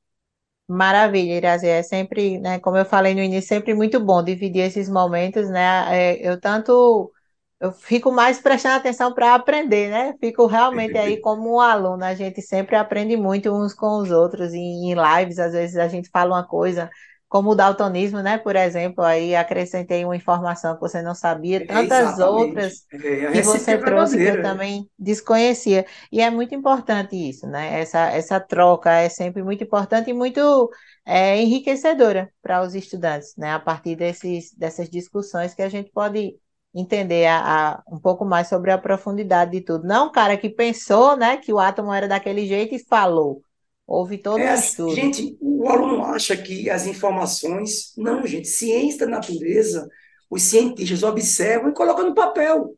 Maravilha, 0.68 1.34
Irazi, 1.34 1.68
é 1.68 1.82
sempre, 1.82 2.40
né, 2.40 2.58
como 2.58 2.76
eu 2.76 2.84
falei 2.84 3.14
no 3.14 3.20
início, 3.20 3.48
sempre 3.48 3.72
muito 3.72 4.00
bom 4.00 4.22
dividir 4.22 4.62
esses 4.62 4.88
momentos, 4.88 5.48
né, 5.48 5.86
é, 5.90 6.28
eu 6.28 6.40
tanto 6.40 7.12
eu 7.60 7.72
fico 7.72 8.12
mais 8.12 8.38
prestando 8.38 8.76
atenção 8.76 9.12
para 9.14 9.34
aprender, 9.34 9.90
né? 9.90 10.14
Fico 10.20 10.46
realmente 10.46 10.96
aí 10.98 11.20
como 11.20 11.56
um 11.56 11.60
aluno, 11.60 12.04
a 12.04 12.14
gente 12.14 12.42
sempre 12.42 12.76
aprende 12.76 13.16
muito 13.16 13.50
uns 13.50 13.72
com 13.72 13.98
os 13.98 14.10
outros, 14.10 14.52
e 14.52 14.58
em 14.58 14.94
lives, 14.94 15.38
às 15.38 15.52
vezes 15.52 15.76
a 15.76 15.88
gente 15.88 16.10
fala 16.10 16.36
uma 16.36 16.46
coisa, 16.46 16.90
como 17.28 17.50
o 17.50 17.54
daltonismo, 17.54 18.20
né? 18.20 18.36
Por 18.36 18.56
exemplo, 18.56 19.02
aí 19.02 19.34
acrescentei 19.34 20.04
uma 20.04 20.14
informação 20.14 20.74
que 20.74 20.80
você 20.80 21.00
não 21.00 21.14
sabia, 21.14 21.62
é, 21.62 21.66
tantas 21.66 22.18
outras 22.18 22.84
é, 22.92 23.32
que 23.32 23.42
você 23.42 23.78
trouxe 23.78 24.18
que 24.18 24.24
eu 24.24 24.42
também 24.42 24.88
desconhecia. 24.98 25.86
E 26.12 26.20
é 26.20 26.30
muito 26.30 26.54
importante 26.54 27.16
isso, 27.16 27.46
né? 27.46 27.80
Essa, 27.80 28.10
essa 28.10 28.38
troca 28.38 28.90
é 28.92 29.08
sempre 29.08 29.42
muito 29.42 29.64
importante 29.64 30.10
e 30.10 30.12
muito 30.12 30.70
é, 31.06 31.40
enriquecedora 31.40 32.30
para 32.42 32.62
os 32.62 32.74
estudantes, 32.74 33.34
né? 33.36 33.52
A 33.52 33.60
partir 33.60 33.96
desses, 33.96 34.52
dessas 34.54 34.90
discussões 34.90 35.54
que 35.54 35.62
a 35.62 35.68
gente 35.70 35.90
pode 35.90 36.34
entender 36.78 37.26
a, 37.26 37.38
a, 37.38 37.82
um 37.90 37.98
pouco 37.98 38.24
mais 38.24 38.48
sobre 38.48 38.70
a 38.70 38.76
profundidade 38.76 39.52
de 39.52 39.62
tudo. 39.62 39.86
Não 39.86 40.08
um 40.08 40.12
cara 40.12 40.36
que 40.36 40.50
pensou, 40.50 41.16
né, 41.16 41.38
que 41.38 41.52
o 41.52 41.58
átomo 41.58 41.92
era 41.92 42.06
daquele 42.06 42.46
jeito 42.46 42.74
e 42.74 42.78
falou. 42.78 43.42
Houve 43.86 44.18
todo 44.18 44.38
é, 44.38 44.52
um 44.52 44.54
estudo. 44.54 44.94
Gente, 44.94 45.38
o 45.40 45.68
aluno 45.68 46.04
acha 46.04 46.36
que 46.36 46.68
as 46.68 46.86
informações. 46.86 47.94
Não, 47.96 48.26
gente, 48.26 48.48
ciência 48.48 49.06
da 49.06 49.12
natureza, 49.12 49.88
os 50.28 50.42
cientistas 50.42 51.02
observam 51.02 51.70
e 51.70 51.74
colocam 51.74 52.06
no 52.06 52.14
papel. 52.14 52.76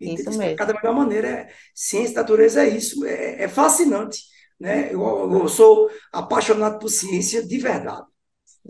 E 0.00 0.14
isso 0.14 0.30
mesmo. 0.38 0.56
Cada 0.56 0.72
melhor 0.72 0.94
maneira. 0.94 1.28
É, 1.28 1.48
ciência 1.74 2.14
da 2.14 2.20
natureza 2.22 2.64
é 2.64 2.68
isso, 2.68 3.04
é, 3.04 3.42
é 3.42 3.48
fascinante. 3.48 4.22
Né? 4.58 4.94
Eu, 4.94 5.30
eu 5.32 5.48
sou 5.48 5.90
apaixonado 6.12 6.78
por 6.78 6.88
ciência 6.88 7.46
de 7.46 7.58
verdade. 7.58 8.06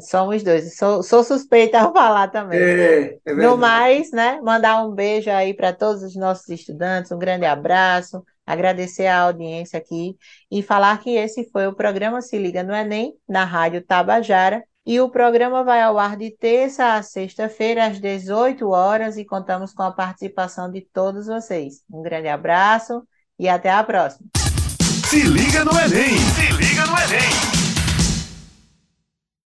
Somos 0.01 0.42
dois. 0.42 0.76
Sou, 0.76 1.03
sou 1.03 1.22
suspeita 1.22 1.80
a 1.80 1.92
falar 1.92 2.28
também. 2.28 2.59
É, 2.61 3.18
é 3.24 3.34
no 3.34 3.57
mais, 3.57 4.11
né? 4.11 4.40
Mandar 4.42 4.84
um 4.84 4.92
beijo 4.92 5.30
aí 5.30 5.55
para 5.55 5.72
todos 5.72 6.03
os 6.03 6.16
nossos 6.16 6.49
estudantes, 6.49 7.12
um 7.12 7.18
grande 7.18 7.47
abraço, 7.47 8.24
agradecer 8.47 9.07
a 9.07 9.20
audiência 9.20 9.78
aqui 9.78 10.16
e 10.51 10.62
falar 10.62 10.99
que 10.99 11.11
esse 11.11 11.49
foi 11.51 11.66
o 11.66 11.74
programa 11.74 12.20
Se 12.20 12.36
Liga 12.38 12.62
no 12.62 12.74
Enem, 12.74 13.14
na 13.28 13.45
Rádio 13.45 13.82
Tabajara. 13.82 14.62
E 14.86 15.01
o 15.01 15.09
programa 15.09 15.64
vai 15.64 15.80
ao 15.80 15.99
ar 15.99 16.14
de 16.14 16.30
terça 16.30 16.95
a 16.95 17.03
sexta-feira, 17.03 17.86
às 17.86 17.99
18 17.99 18.68
horas, 18.68 19.16
e 19.16 19.24
contamos 19.24 19.72
com 19.72 19.82
a 19.82 19.90
participação 19.90 20.70
de 20.70 20.82
todos 20.82 21.26
vocês. 21.26 21.82
Um 21.90 22.03
grande 22.03 22.28
abraço 22.28 23.03
e 23.38 23.49
até 23.49 23.70
a 23.70 23.82
próxima. 23.82 24.28
Se 25.09 25.22
liga 25.22 25.64
no 25.64 25.70
Enem! 25.72 26.18
Se 26.18 26.53
liga 26.53 26.84
no 26.84 26.99
Enem! 26.99 27.54